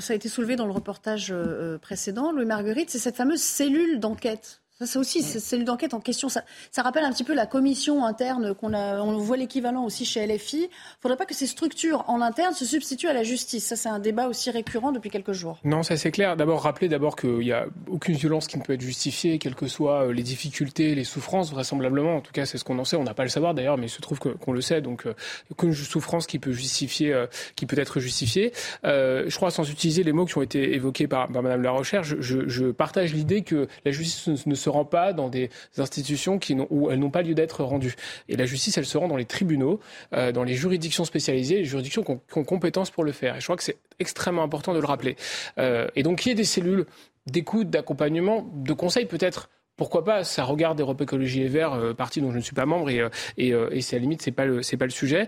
ça 0.00 0.12
a 0.12 0.16
été 0.16 0.28
soulevé 0.28 0.56
dans 0.56 0.66
le 0.66 0.72
reportage 0.72 1.28
euh, 1.30 1.78
précédent, 1.78 2.32
Louis 2.32 2.46
Marguerite, 2.46 2.90
c'est 2.90 2.98
cette 2.98 3.16
fameuse 3.16 3.42
cellule 3.42 3.98
d'enquête 3.98 4.63
ça, 4.78 4.86
c'est 4.86 4.98
aussi, 4.98 5.22
cette 5.22 5.40
cellule 5.40 5.64
d'enquête 5.64 5.94
en 5.94 6.00
question, 6.00 6.28
ça, 6.28 6.42
ça, 6.72 6.82
rappelle 6.82 7.04
un 7.04 7.12
petit 7.12 7.22
peu 7.22 7.32
la 7.32 7.46
commission 7.46 8.04
interne 8.04 8.54
qu'on 8.54 8.74
a, 8.74 9.00
on 9.00 9.16
voit 9.18 9.36
l'équivalent 9.36 9.84
aussi 9.84 10.04
chez 10.04 10.26
LFI. 10.26 10.56
Il 10.56 10.62
ne 10.62 10.68
faudrait 11.00 11.16
pas 11.16 11.26
que 11.26 11.34
ces 11.34 11.46
structures 11.46 12.04
en 12.08 12.20
interne 12.20 12.54
se 12.54 12.64
substituent 12.64 13.06
à 13.06 13.12
la 13.12 13.22
justice. 13.22 13.66
Ça, 13.66 13.76
c'est 13.76 13.88
un 13.88 14.00
débat 14.00 14.26
aussi 14.26 14.50
récurrent 14.50 14.90
depuis 14.90 15.10
quelques 15.10 15.32
jours. 15.32 15.58
Non, 15.62 15.84
ça 15.84 15.96
c'est 15.96 16.10
clair. 16.10 16.36
D'abord, 16.36 16.62
rappeler 16.62 16.88
d'abord 16.88 17.14
qu'il 17.14 17.38
n'y 17.38 17.52
a 17.52 17.66
aucune 17.88 18.16
violence 18.16 18.48
qui 18.48 18.58
ne 18.58 18.64
peut 18.64 18.72
être 18.72 18.80
justifiée, 18.80 19.38
quelles 19.38 19.54
que 19.54 19.68
soient 19.68 20.06
euh, 20.06 20.12
les 20.12 20.24
difficultés, 20.24 20.96
les 20.96 21.04
souffrances, 21.04 21.52
vraisemblablement. 21.52 22.16
En 22.16 22.20
tout 22.20 22.32
cas, 22.32 22.44
c'est 22.44 22.58
ce 22.58 22.64
qu'on 22.64 22.80
en 22.80 22.84
sait. 22.84 22.96
On 22.96 23.04
n'a 23.04 23.14
pas 23.14 23.22
le 23.22 23.28
savoir 23.28 23.54
d'ailleurs, 23.54 23.78
mais 23.78 23.86
il 23.86 23.90
se 23.90 24.00
trouve 24.00 24.18
qu'on 24.18 24.52
le 24.52 24.60
sait. 24.60 24.80
Donc, 24.80 25.06
euh, 25.06 25.14
aucune 25.50 25.72
souffrance 25.72 26.26
qui 26.26 26.40
peut 26.40 26.52
justifier, 26.52 27.12
euh, 27.12 27.26
qui 27.54 27.66
peut 27.66 27.78
être 27.78 28.00
justifiée. 28.00 28.52
Euh, 28.84 29.24
je 29.28 29.36
crois, 29.36 29.52
sans 29.52 29.70
utiliser 29.70 30.02
les 30.02 30.12
mots 30.12 30.24
qui 30.24 30.36
ont 30.36 30.42
été 30.42 30.74
évoqués 30.74 31.06
par, 31.06 31.28
par 31.28 31.42
Madame 31.44 31.62
la 31.62 31.70
Recherche, 31.70 32.16
je, 32.18 32.48
je 32.48 32.66
partage 32.72 33.14
l'idée 33.14 33.42
que 33.42 33.68
la 33.84 33.92
justice 33.92 34.26
ne, 34.26 34.50
ne 34.50 34.54
se 34.64 34.70
rend 34.70 34.84
pas 34.84 35.12
dans 35.12 35.28
des 35.28 35.50
institutions 35.78 36.38
qui 36.38 36.56
où 36.70 36.90
elles 36.90 36.98
n'ont 36.98 37.10
pas 37.10 37.22
lieu 37.22 37.34
d'être 37.34 37.62
rendues. 37.62 37.94
Et 38.28 38.36
la 38.36 38.46
justice, 38.46 38.76
elle 38.78 38.86
se 38.86 38.98
rend 38.98 39.08
dans 39.08 39.16
les 39.16 39.24
tribunaux, 39.24 39.80
euh, 40.12 40.32
dans 40.32 40.44
les 40.44 40.54
juridictions 40.54 41.04
spécialisées, 41.04 41.58
les 41.58 41.64
juridictions 41.64 42.02
qui 42.02 42.38
ont, 42.38 42.44
compétence 42.44 42.90
pour 42.90 43.04
le 43.04 43.12
faire. 43.12 43.36
Et 43.36 43.40
je 43.40 43.44
crois 43.44 43.56
que 43.56 43.62
c'est 43.62 43.78
extrêmement 43.98 44.42
important 44.42 44.74
de 44.74 44.80
le 44.80 44.86
rappeler. 44.86 45.16
Euh, 45.58 45.86
et 45.96 46.02
donc, 46.02 46.24
il 46.24 46.30
y 46.30 46.32
ait 46.32 46.36
des 46.36 46.44
cellules 46.44 46.86
d'écoute, 47.26 47.70
d'accompagnement, 47.70 48.46
de 48.54 48.72
conseil 48.72 49.06
peut-être 49.06 49.48
pourquoi 49.76 50.04
pas 50.04 50.22
Ça 50.22 50.44
regarde 50.44 50.78
Europe 50.78 51.00
Écologie 51.00 51.40
Les 51.40 51.48
Verts, 51.48 51.72
euh, 51.72 51.94
parti 51.94 52.20
dont 52.20 52.30
je 52.30 52.36
ne 52.36 52.42
suis 52.42 52.54
pas 52.54 52.64
membre, 52.64 52.90
et, 52.90 53.00
euh, 53.00 53.08
et, 53.36 53.48
et 53.48 53.80
c'est 53.80 53.96
à 53.96 53.98
la 53.98 54.02
limite, 54.02 54.22
c'est 54.22 54.30
pas 54.30 54.44
le, 54.44 54.60
pas 54.78 54.84
le 54.84 54.90
sujet. 54.90 55.26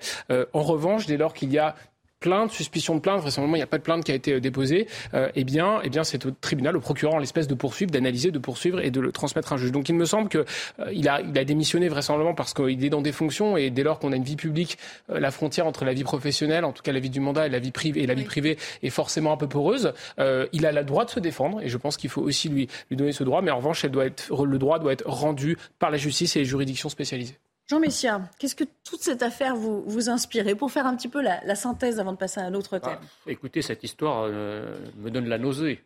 En 0.52 0.62
revanche, 0.62 1.06
dès 1.06 1.16
lors 1.16 1.34
qu'il 1.34 1.52
y 1.52 1.58
a 1.58 1.74
plainte, 2.20 2.50
suspicion 2.50 2.94
de 2.94 3.00
plainte, 3.00 3.20
vraisemblablement 3.20 3.56
il 3.56 3.60
n'y 3.60 3.64
a 3.64 3.68
pas 3.68 3.78
de 3.78 3.82
plainte 3.82 4.04
qui 4.04 4.12
a 4.12 4.14
été 4.14 4.40
déposée, 4.40 4.86
euh, 5.14 5.28
eh 5.34 5.44
bien, 5.44 5.80
eh 5.84 5.90
bien 5.90 6.04
c'est 6.04 6.24
au 6.26 6.30
tribunal, 6.30 6.76
au 6.76 6.80
procureur 6.80 7.14
en 7.14 7.18
l'espèce 7.18 7.46
de 7.46 7.54
poursuivre, 7.54 7.90
d'analyser, 7.90 8.30
de 8.30 8.38
poursuivre 8.38 8.80
et 8.80 8.90
de 8.90 9.00
le 9.00 9.12
transmettre 9.12 9.52
à 9.52 9.56
un 9.56 9.58
juge. 9.58 9.72
Donc 9.72 9.88
il 9.88 9.94
me 9.94 10.04
semble 10.06 10.28
qu'il 10.28 10.44
euh, 10.80 10.92
il 10.92 11.08
a, 11.08 11.20
il 11.20 11.36
a 11.38 11.44
démissionné 11.44 11.88
vraisemblablement 11.88 12.34
parce 12.34 12.54
qu'il 12.54 12.84
est 12.84 12.90
dans 12.90 13.02
des 13.02 13.12
fonctions 13.12 13.56
et 13.56 13.70
dès 13.70 13.82
lors 13.82 13.98
qu'on 13.98 14.12
a 14.12 14.16
une 14.16 14.24
vie 14.24 14.36
publique, 14.36 14.78
euh, 15.10 15.20
la 15.20 15.30
frontière 15.30 15.66
entre 15.66 15.84
la 15.84 15.92
vie 15.92 16.04
professionnelle, 16.04 16.64
en 16.64 16.72
tout 16.72 16.82
cas 16.82 16.92
la 16.92 17.00
vie 17.00 17.10
du 17.10 17.20
mandat 17.20 17.46
et 17.46 17.50
la 17.50 17.58
vie 17.58 17.72
privée, 17.72 18.02
et 18.02 18.06
la 18.06 18.14
vie 18.14 18.24
privée 18.24 18.56
est 18.82 18.90
forcément 18.90 19.32
un 19.32 19.36
peu 19.36 19.48
poreuse. 19.48 19.92
Euh, 20.18 20.46
il 20.52 20.64
a 20.66 20.72
le 20.72 20.84
droit 20.84 21.04
de 21.04 21.10
se 21.10 21.20
défendre 21.20 21.60
et 21.60 21.68
je 21.68 21.76
pense 21.76 21.96
qu'il 21.96 22.10
faut 22.10 22.22
aussi 22.22 22.48
lui, 22.48 22.68
lui 22.90 22.96
donner 22.96 23.12
ce 23.12 23.24
droit, 23.24 23.42
mais 23.42 23.50
en 23.50 23.58
revanche, 23.58 23.84
elle 23.84 23.90
doit 23.90 24.06
être, 24.06 24.44
le 24.44 24.58
droit 24.58 24.78
doit 24.78 24.92
être 24.92 25.06
rendu 25.06 25.58
par 25.78 25.90
la 25.90 25.96
justice 25.96 26.36
et 26.36 26.40
les 26.40 26.44
juridictions 26.44 26.88
spécialisées. 26.88 27.38
Jean 27.68 27.80
Messia, 27.80 28.30
qu'est-ce 28.38 28.54
que 28.54 28.64
toute 28.84 29.00
cette 29.00 29.22
affaire 29.22 29.56
vous, 29.56 29.82
vous 29.86 30.08
inspire 30.08 30.46
Et 30.46 30.54
pour 30.54 30.70
faire 30.70 30.86
un 30.86 30.94
petit 30.94 31.08
peu 31.08 31.20
la, 31.20 31.42
la, 31.44 31.56
synthèse 31.56 31.98
avant 31.98 32.12
de 32.12 32.16
passer 32.16 32.40
à 32.40 32.44
un 32.44 32.54
autre 32.54 32.78
thème? 32.78 32.98
Ah, 33.00 33.30
écoutez, 33.30 33.60
cette 33.60 33.82
histoire 33.82 34.26
euh, 34.28 34.78
me 34.96 35.10
donne 35.10 35.26
la 35.28 35.38
nausée. 35.38 35.82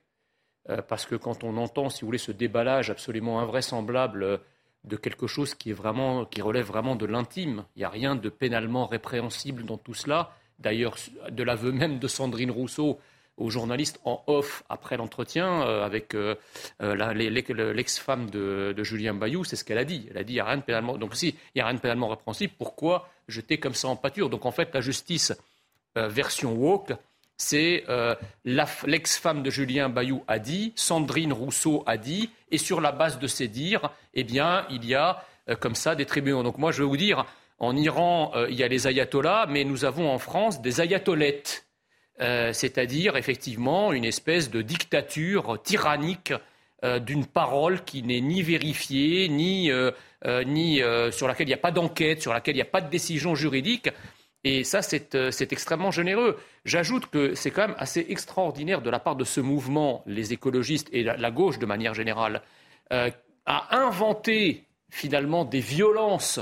Euh, 0.69 0.83
parce 0.83 1.07
que 1.07 1.15
quand 1.15 1.43
on 1.43 1.57
entend, 1.57 1.89
si 1.89 2.03
vous 2.03 2.09
voulez, 2.09 2.19
ce 2.19 2.33
déballage 2.33 2.91
absolument 2.91 3.41
invraisemblable 3.41 4.41
de 4.85 4.97
quelque 4.97 5.27
chose 5.27 5.55
qui, 5.55 5.71
est 5.71 5.75
vraiment, 5.75 6.27
qui 6.27 6.43
relève 6.43 6.67
vraiment 6.67 6.97
de 6.97 7.07
l'intime, 7.07 7.65
il 7.77 7.81
n'y 7.81 7.85
a 7.85 7.89
rien 7.89 8.15
de 8.15 8.29
pénalement 8.29 8.87
répréhensible 8.87 9.65
dans 9.65 9.79
tout 9.79 9.95
cela. 9.95 10.33
D'ailleurs, 10.59 10.97
de 11.31 11.43
l'aveu 11.43 11.73
même 11.73 11.99
de 11.99 12.09
Sandrine 12.09 12.51
Rousseau, 12.51 12.99
aux 13.41 13.51
journalistes 13.51 14.01
en 14.05 14.23
off 14.27 14.63
après 14.69 14.97
l'entretien 14.97 15.63
euh, 15.63 15.85
avec 15.85 16.15
euh, 16.15 16.37
l'ex-femme 16.81 18.31
de, 18.31 18.75
Julien 18.83 19.15
Bayou, 19.15 19.45
c'est 19.45 19.57
ce 19.57 19.65
qu'elle 19.65 19.79
a 19.79 19.85
dit. 19.85 20.07
Elle 20.11 20.19
a 20.19 20.25
dit 20.25 20.35
il 20.35 20.37
n'y 20.37 20.41
a 20.41 20.45
rien 20.45 20.59
de 20.59 20.63
pénalement. 20.63 20.97
Donc 20.97 21.17
si 21.17 21.29
il 21.29 21.35
n'y 21.57 21.63
a 21.63 21.67
rien 21.67 21.75
de 21.75 21.81
pénalement 21.81 22.09
répréhensible, 22.09 22.53
pourquoi 22.59 23.09
jeter 23.29 23.59
comme 23.59 23.75
ça 23.75 23.89
en 23.89 23.97
pâture? 23.97 24.31
Donc 24.31 24.47
en 24.47 24.51
fait, 24.53 24.71
la 24.75 24.81
justice 24.81 25.33
euh, 25.97 26.07
version 26.07 26.53
woke, 26.53 26.93
c'est 27.37 27.85
euh, 27.89 28.15
l'ex-femme 28.45 29.43
de 29.43 29.51
Julien 29.51 29.89
Bayou 29.89 30.23
a 30.29 30.39
dit, 30.39 30.73
Sandrine 30.77 31.33
Rousseau 31.33 31.83
a 31.87 31.97
dit, 31.97 32.31
et 32.53 32.59
sur 32.59 32.81
la 32.81 32.93
base 32.93 33.19
de 33.19 33.27
ces 33.27 33.49
dires, 33.49 33.91
eh 34.15 34.23
bien, 34.23 34.67
il 34.71 34.85
y 34.85 34.95
a 34.95 35.25
euh, 35.49 35.57
comme 35.57 35.75
ça 35.75 35.97
des 35.97 36.07
tribunaux. 36.07 36.45
Donc 36.45 36.59
moi, 36.59 36.71
je 36.71 36.83
vais 36.83 36.89
vous 36.89 36.97
dire, 36.97 37.25
en 37.59 37.77
Iran, 37.77 38.33
il 38.49 38.55
y 38.55 38.63
a 38.63 38.69
les 38.69 38.87
ayatollahs, 38.87 39.47
mais 39.49 39.65
nous 39.65 39.85
avons 39.85 40.11
en 40.11 40.19
France 40.19 40.63
des 40.63 40.81
ayatolettes. 40.81 41.67
Euh, 42.21 42.53
c'est-à-dire 42.53 43.17
effectivement 43.17 43.93
une 43.93 44.05
espèce 44.05 44.51
de 44.51 44.61
dictature 44.61 45.61
tyrannique 45.63 46.35
euh, 46.85 46.99
d'une 46.99 47.25
parole 47.25 47.83
qui 47.85 48.03
n'est 48.03 48.21
ni 48.21 48.43
vérifiée, 48.43 49.29
ni, 49.29 49.71
euh, 49.71 51.11
sur 51.13 51.29
laquelle 51.29 51.47
il 51.47 51.51
n'y 51.51 51.55
a 51.55 51.59
pas 51.59 51.71
d'enquête, 51.71 52.21
sur 52.21 52.35
laquelle 52.35 52.57
il 52.57 52.59
n'y 52.59 52.63
a 52.63 52.67
pas 52.67 52.83
de 52.83 52.91
décision 52.91 53.35
juridique. 53.35 53.89
Et 54.45 54.65
ça, 54.65 54.81
c'est 54.83 55.53
extrêmement 55.53 55.91
généreux. 55.91 56.39
J'ajoute 56.65 57.07
que 57.07 57.35
c'est 57.35 57.51
quand 57.51 57.69
même 57.69 57.77
assez 57.79 58.07
extraordinaire 58.09 58.81
de 58.81 58.89
la 58.89 58.99
part 58.99 59.17
de 59.17 59.25
ce 59.25 59.41
mouvement, 59.41 60.03
les 60.07 60.33
écologistes 60.33 60.89
et 60.93 61.03
la, 61.03 61.17
la 61.19 61.31
gauche 61.31 61.59
de 61.59 61.67
manière 61.67 61.93
générale, 61.93 62.41
à 62.91 63.77
inventer 63.77 64.65
finalement 64.89 65.45
des 65.45 65.61
violences 65.61 66.41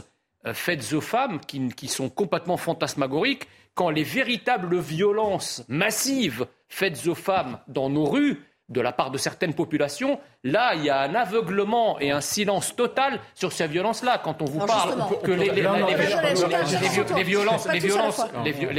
faites 0.52 0.92
aux 0.92 1.00
femmes 1.00 1.40
qui, 1.40 1.68
qui 1.70 1.88
sont 1.88 2.08
complètement 2.08 2.56
fantasmagoriques 2.56 3.48
quand 3.74 3.90
les 3.90 4.04
véritables 4.04 4.78
violences 4.78 5.64
massives 5.68 6.46
faites 6.68 7.06
aux 7.06 7.14
femmes 7.14 7.58
dans 7.68 7.88
nos 7.88 8.04
rues 8.04 8.44
de 8.68 8.80
la 8.82 8.92
part 8.92 9.10
de 9.10 9.16
certaines 9.16 9.54
populations, 9.54 10.20
là, 10.44 10.74
il 10.74 10.84
y 10.84 10.90
a 10.90 11.00
un 11.00 11.14
aveuglement 11.14 11.98
et 12.00 12.10
un 12.10 12.20
silence 12.20 12.76
total 12.76 13.18
sur 13.34 13.50
ces 13.50 13.66
violences-là. 13.66 14.20
Quand 14.22 14.42
on 14.42 14.44
vous 14.44 14.66
parle 14.66 14.94
que 15.22 15.30
les, 15.30 15.50
violences, 15.50 15.90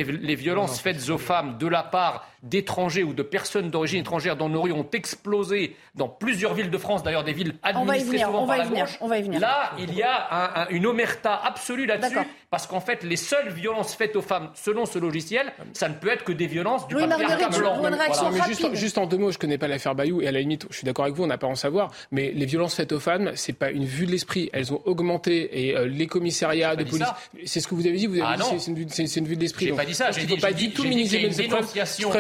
les 0.08 0.36
violences 0.36 0.80
faites 0.80 1.10
aux 1.10 1.18
femmes 1.18 1.58
de 1.58 1.68
la 1.68 1.82
part 1.82 2.28
d'étrangers 2.44 3.04
ou 3.04 3.14
de 3.14 3.24
personnes 3.24 3.70
d'origine 3.70 4.02
étrangère 4.02 4.36
dans 4.36 4.50
nos 4.50 4.62
rues 4.62 4.72
ont 4.72 4.88
explosé 4.94 5.76
dans 5.96 6.08
plusieurs 6.08 6.54
villes 6.54 6.70
de 6.70 6.78
France, 6.78 7.04
d'ailleurs 7.04 7.24
des 7.24 7.34
villes 7.34 7.56
administrées 7.64 8.20
souvent 8.20 8.48
par 8.48 8.58
la 8.58 8.66
gauche. 8.66 9.00
Là, 9.40 9.72
il 9.78 9.94
y 9.94 10.04
a 10.04 10.28
un, 10.32 10.64
un, 10.64 10.68
une 10.70 10.86
omerta 10.86 11.36
absolue 11.36 11.86
là-dessus, 11.86 12.18
parce 12.50 12.68
qu'en 12.68 12.80
fait, 12.80 13.04
les 13.04 13.16
seules 13.18 13.50
violences 13.50 13.94
faites 13.94 14.16
aux 14.16 14.22
femmes, 14.22 14.50
selon 14.56 14.86
ce 14.86 14.98
logiciel, 14.98 15.52
ça 15.74 15.90
ne 15.90 15.94
peut 15.94 16.10
être 16.10 16.24
que 16.24 16.32
des 16.32 16.48
violences 16.48 16.88
du 16.88 16.96
oui, 16.96 17.08
patriarcat 17.08 17.50
blanc. 17.50 17.78
Voilà. 17.80 17.98
Mais 18.32 18.42
juste, 18.48 18.76
juste, 18.76 18.98
en 18.98 19.06
deux 19.06 19.18
mots, 19.18 19.32
je 19.32 19.38
ne 19.38 19.42
connais 19.42 19.58
pas 19.58 19.68
l'affaire 19.68 19.96
Bayou, 19.96 20.22
et 20.22 20.28
à 20.28 20.32
la 20.32 20.40
limite, 20.40 20.66
je 20.70 20.78
suis 20.78 20.86
d'accord 20.86 21.06
avec 21.06 21.16
vous, 21.16 21.24
on 21.24 21.28
n'a 21.28 21.38
pas 21.38 21.48
à 21.48 21.50
en 21.50 21.56
savoir, 21.56 21.92
mais 22.12 22.32
les 22.32 22.46
violences 22.46 22.76
faites 22.76 22.92
aux 22.92 23.00
femmes, 23.00 23.32
c'est 23.36 23.54
pas 23.54 23.72
une 23.72 23.86
vue 23.86 24.06
de 24.06 24.12
l'esprit, 24.12 24.50
elles 24.54 24.74
ont 24.74 24.82
augmenté, 24.86 25.68
et 25.68 25.76
euh, 25.76 25.88
les 25.88 26.08
commissariats 26.08 26.76
de 26.76 26.84
police, 26.84 27.08
c'est 27.46 27.60
ce 27.60 27.68
que 27.68 27.76
vous 27.76 27.86
avez 27.86 27.98
dit, 27.98 28.08
vous 28.08 28.16
avez 28.16 28.24
ah 28.26 28.38
dit 28.38 28.60
c'est 28.60 28.72
une, 28.72 28.78
une, 28.78 29.28
vue 29.28 29.36
de 29.36 29.42
l'esprit. 29.42 29.68
J'ai 29.68 29.74
pas 29.74 29.86
dit 29.86 29.96
ça, 29.96 30.12
j'ai 30.12 30.26
dit, 30.26 30.38
pas 30.38 30.54
du 30.54 30.72
tout 30.72 30.84
minimiser 30.84 31.20
les 31.20 31.42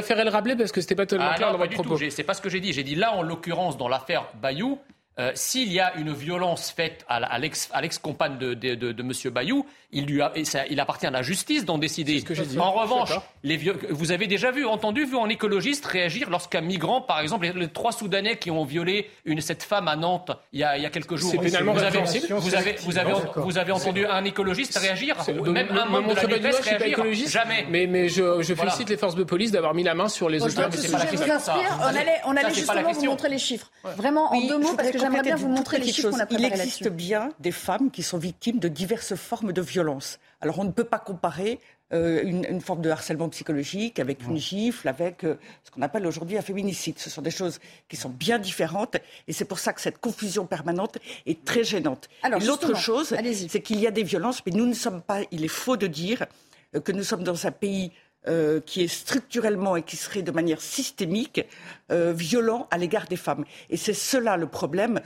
préférais 0.09 0.25
le 0.25 0.31
rappeler 0.31 0.55
parce 0.55 0.71
que 0.71 0.81
c'était 0.81 0.95
pas 0.95 1.05
tellement 1.05 1.27
ah 1.29 1.35
clair 1.35 1.47
non, 1.47 1.53
dans 1.53 1.59
pas 1.59 1.65
votre 1.65 1.83
propos. 1.83 1.97
C'est 2.09 2.23
pas 2.23 2.33
ce 2.33 2.41
que 2.41 2.49
j'ai 2.49 2.59
dit. 2.59 2.73
J'ai 2.73 2.83
dit 2.83 2.95
là, 2.95 3.13
en 3.13 3.21
l'occurrence, 3.21 3.77
dans 3.77 3.87
l'affaire 3.87 4.25
Bayou, 4.41 4.79
euh, 5.19 5.31
s'il 5.35 5.71
y 5.71 5.79
a 5.79 5.95
une 5.95 6.13
violence 6.13 6.71
faite 6.71 7.05
à, 7.09 7.37
l'ex-compagne 7.39 8.37
de, 8.37 8.53
de, 8.53 9.01
M. 9.01 9.33
Bayou, 9.33 9.65
il, 9.91 10.05
lui 10.05 10.21
il 10.69 10.79
appartient 10.79 11.07
à 11.07 11.11
la 11.11 11.21
justice 11.21 11.65
d'en 11.65 11.77
décider. 11.77 12.23
en 12.57 12.71
revanche, 12.71 13.11
les 13.43 13.57
vous 13.89 14.11
avez 14.11 14.27
déjà 14.27 14.51
vu, 14.51 14.65
entendu, 14.65 15.05
vu 15.05 15.17
un 15.17 15.27
écologiste 15.27 15.85
réagir 15.85 16.29
lorsqu'un 16.29 16.61
migrant, 16.61 17.01
par 17.01 17.19
exemple, 17.19 17.51
les, 17.53 17.67
trois 17.67 17.91
Soudanais 17.91 18.37
qui 18.37 18.49
ont 18.49 18.63
violé 18.63 19.09
une, 19.25 19.41
cette 19.41 19.63
femme 19.63 19.87
à 19.89 19.95
Nantes 19.95 20.31
il 20.53 20.61
y 20.61 20.63
a, 20.63 20.77
il 20.77 20.83
y 20.83 20.85
a 20.85 20.89
quelques 20.89 21.15
jours. 21.15 21.33
vous 21.35 21.55
avez, 21.55 21.65
vous 21.65 22.55
avez, 22.55 22.75
vous 22.79 22.97
avez, 22.97 23.13
vous 23.35 23.57
avez 23.57 23.71
entendu 23.73 24.05
un 24.05 24.23
écologiste 24.23 24.77
réagir 24.77 25.17
Même 25.45 25.67
un 25.71 25.85
membre 25.85 26.15
de 26.15 26.27
la 26.27 26.37
NUPES 26.37 26.61
réagir 26.61 27.27
Jamais. 27.27 27.65
Mais, 27.69 27.87
mais 27.87 28.07
je, 28.07 28.41
je 28.41 28.53
félicite 28.53 28.89
les 28.89 28.97
forces 28.97 29.15
de 29.15 29.23
police 29.23 29.51
d'avoir 29.51 29.73
mis 29.73 29.83
la 29.83 29.95
main 29.95 30.07
sur 30.07 30.29
les 30.29 30.41
auteurs 30.41 30.69
de 30.69 30.77
ces 30.77 30.93
On 30.93 30.99
allait, 30.99 32.21
on 32.25 32.35
allait 32.37 32.53
justement 32.53 32.91
vous 32.91 33.05
montrer 33.05 33.29
les 33.29 33.37
chiffres. 33.37 33.69
Vraiment, 33.83 34.31
en 34.33 34.39
deux 34.39 34.57
mots, 34.57 34.75
parce 34.75 34.91
que 34.91 35.08
j'aimerais 35.09 35.23
bien 35.23 35.35
vous 35.35 35.49
montrer 35.49 35.79
les 35.79 35.91
chiffres 35.91 36.09
qu'on 36.11 36.19
a 36.19 36.25
Il 36.29 36.45
existe 36.45 36.89
bien 36.89 37.31
des 37.39 37.51
femmes 37.51 37.91
qui 37.91 38.03
sont 38.03 38.17
victimes 38.17 38.59
de 38.59 38.67
diverses 38.67 39.15
formes 39.15 39.51
de 39.51 39.61
violence. 39.61 40.19
Alors 40.41 40.59
on 40.59 40.63
ne 40.63 40.71
peut 40.71 40.83
pas 40.83 40.99
comparer 40.99 41.59
euh, 41.91 42.21
une, 42.23 42.61
forme 42.61 42.81
de 42.81 42.89
harcèlement 42.91 43.29
psychologique 43.29 43.99
avec 43.99 44.23
une 44.23 44.37
gifle, 44.37 44.87
avec 44.87 45.23
euh, 45.23 45.39
ce 45.63 45.71
qu'on 45.71 45.81
appelle 45.81 46.05
aujourd'hui 46.05 46.37
un 46.37 46.43
féminicide. 46.43 46.99
Ce 46.99 47.09
sont 47.09 47.23
des 47.23 47.31
choses 47.31 47.59
qui 47.87 47.95
sont 47.95 48.09
bien 48.09 48.37
différentes 48.37 48.97
et 49.27 49.33
c'est 49.33 49.45
pour 49.45 49.57
ça 49.57 49.73
que 49.73 49.81
cette 49.81 49.97
confusion 49.97 50.45
permanente 50.45 50.99
est 51.25 51.43
très 51.43 51.63
gênante. 51.63 52.07
L'autre 52.45 52.75
chose, 52.75 53.15
c'est 53.47 53.61
qu'il 53.61 53.79
y 53.79 53.87
a 53.87 53.91
des 53.91 54.03
violences, 54.03 54.43
mais 54.45 54.51
nous 54.51 54.67
ne 54.67 54.73
sommes 54.73 55.01
pas, 55.01 55.21
il 55.31 55.43
est 55.43 55.47
faux 55.47 55.77
de 55.77 55.87
dire 55.87 56.27
euh, 56.75 56.79
que 56.79 56.91
nous 56.91 57.03
sommes 57.03 57.23
dans 57.23 57.47
un 57.47 57.51
pays 57.51 57.91
euh, 58.29 58.59
qui 58.63 58.83
est 58.83 58.87
structurellement 58.87 59.75
et 59.75 59.81
qui 59.81 59.95
serait 59.95 60.21
de 60.21 60.31
manière 60.31 60.61
systémique 60.61 61.41
euh, 61.91 62.13
violent 62.13 62.67
à 62.69 62.77
l'égard 62.77 63.07
des 63.07 63.15
femmes. 63.15 63.43
Et 63.71 63.77
c'est 63.77 63.93
cela 63.93 64.37
le 64.37 64.45
problème 64.45 64.99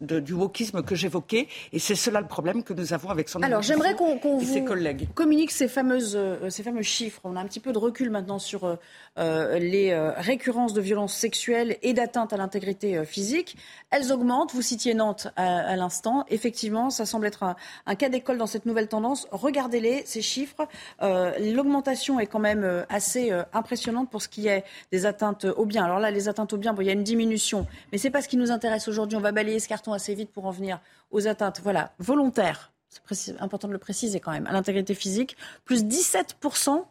du 0.00 0.32
wokisme 0.34 0.82
que 0.82 0.94
j'évoquais, 0.94 1.48
et 1.72 1.78
c'est 1.80 1.96
cela 1.96 2.20
le 2.20 2.28
problème 2.28 2.62
que 2.62 2.72
nous 2.72 2.92
avons 2.92 3.10
avec 3.10 3.28
son 3.28 3.42
Alors 3.42 3.62
j'aimerais 3.62 3.94
qu'on 3.94 4.40
ses 4.40 4.64
collègues. 4.64 5.08
communique 5.14 5.50
ces, 5.50 5.66
fameuses, 5.66 6.14
euh, 6.14 6.48
ces 6.48 6.62
fameux 6.62 6.82
chiffres. 6.82 7.20
On 7.24 7.34
a 7.34 7.40
un 7.40 7.46
petit 7.46 7.58
peu 7.58 7.72
de 7.72 7.78
recul 7.78 8.10
maintenant 8.10 8.38
sur 8.38 8.78
les 9.16 10.12
récurrences 10.16 10.72
de 10.72 10.80
violences 10.80 11.14
sexuelles 11.14 11.76
et 11.82 11.92
d'atteintes 11.92 12.32
à 12.32 12.36
l'intégrité 12.36 13.04
physique. 13.04 13.56
Elles 13.90 14.12
augmentent. 14.12 14.54
Vous 14.54 14.62
citiez 14.62 14.94
Nantes 14.94 15.28
à, 15.36 15.76
l'instant. 15.76 16.24
Effectivement, 16.28 16.90
ça 16.90 17.04
semble 17.04 17.26
être 17.26 17.42
un, 17.42 17.56
un 17.86 17.94
cas 17.96 18.08
d'école 18.08 18.38
dans 18.38 18.46
cette 18.46 18.64
nouvelle 18.64 18.88
tendance. 18.88 19.26
Regardez-les, 19.30 20.02
ces 20.06 20.22
chiffres. 20.22 20.66
L'augmentation 21.00 22.20
est 22.20 22.26
quand 22.26 22.38
même 22.38 22.59
euh, 22.64 22.84
assez 22.88 23.32
euh, 23.32 23.42
impressionnante 23.52 24.10
pour 24.10 24.22
ce 24.22 24.28
qui 24.28 24.48
est 24.48 24.64
des 24.92 25.06
atteintes 25.06 25.44
aux 25.44 25.66
biens. 25.66 25.84
Alors 25.84 25.98
là, 25.98 26.10
les 26.10 26.28
atteintes 26.28 26.52
aux 26.52 26.56
biens, 26.56 26.74
il 26.78 26.86
y 26.86 26.90
a 26.90 26.92
une 26.92 27.04
diminution, 27.04 27.66
mais 27.92 27.98
ce 27.98 28.06
n'est 28.06 28.10
pas 28.10 28.22
ce 28.22 28.28
qui 28.28 28.36
nous 28.36 28.50
intéresse 28.50 28.88
aujourd'hui. 28.88 29.16
On 29.16 29.20
va 29.20 29.32
balayer 29.32 29.60
ce 29.60 29.68
carton 29.68 29.92
assez 29.92 30.14
vite 30.14 30.30
pour 30.30 30.46
en 30.46 30.50
venir 30.50 30.80
aux 31.10 31.26
atteintes 31.26 31.60
voilà, 31.62 31.92
volontaires. 31.98 32.72
C'est 33.10 33.40
important 33.40 33.68
de 33.68 33.72
le 33.72 33.78
préciser 33.78 34.18
quand 34.18 34.32
même. 34.32 34.46
À 34.46 34.52
l'intégrité 34.52 34.94
physique, 34.94 35.36
plus 35.64 35.84
17% 35.84 36.84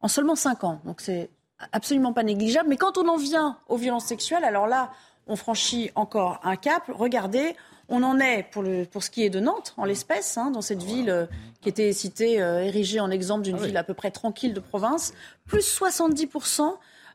en 0.00 0.08
seulement 0.08 0.36
5 0.36 0.64
ans. 0.64 0.80
Donc 0.84 1.00
c'est 1.00 1.30
absolument 1.72 2.12
pas 2.12 2.22
négligeable. 2.22 2.68
Mais 2.68 2.76
quand 2.76 2.98
on 2.98 3.08
en 3.08 3.16
vient 3.16 3.58
aux 3.68 3.76
violences 3.76 4.06
sexuelles, 4.06 4.44
alors 4.44 4.66
là, 4.66 4.90
on 5.26 5.36
franchit 5.36 5.90
encore 5.94 6.40
un 6.42 6.56
cap. 6.56 6.84
Regardez, 6.88 7.56
on 7.88 8.02
en 8.02 8.18
est, 8.18 8.44
pour, 8.50 8.62
le, 8.62 8.84
pour 8.84 9.02
ce 9.02 9.10
qui 9.10 9.24
est 9.24 9.30
de 9.30 9.40
Nantes, 9.40 9.74
en 9.76 9.84
l'espèce, 9.84 10.38
hein, 10.38 10.50
dans 10.50 10.62
cette 10.62 10.82
ville 10.82 11.10
euh, 11.10 11.26
qui 11.60 11.68
était 11.68 11.92
citée, 11.92 12.42
euh, 12.42 12.62
érigée 12.62 13.00
en 13.00 13.10
exemple 13.10 13.42
d'une 13.42 13.56
ah 13.60 13.66
ville 13.66 13.76
à 13.76 13.84
peu 13.84 13.94
près 13.94 14.10
tranquille 14.10 14.54
de 14.54 14.60
province, 14.60 15.12
plus 15.46 15.78
70% 15.78 16.74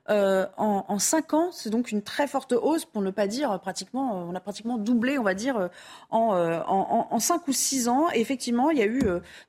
euh, 0.10 0.48
en, 0.58 0.86
en 0.88 1.00
5 1.00 1.34
ans. 1.34 1.50
C'est 1.52 1.70
donc 1.70 1.92
une 1.92 2.02
très 2.02 2.28
forte 2.28 2.54
hausse, 2.54 2.86
pour 2.86 3.02
ne 3.02 3.12
pas 3.12 3.28
dire 3.28 3.60
pratiquement, 3.60 4.28
on 4.28 4.34
a 4.34 4.40
pratiquement 4.40 4.78
doublé, 4.78 5.20
on 5.20 5.24
va 5.24 5.34
dire, 5.34 5.70
en, 6.10 6.34
en, 6.34 7.08
en 7.10 7.20
5 7.20 7.48
ou 7.48 7.54
6 7.54 7.90
ans. 7.90 8.08
Et 8.14 8.20
effectivement, 8.20 8.72
il 8.72 8.80
y 8.80 8.82
a 8.82 8.88
eu, 8.88 9.02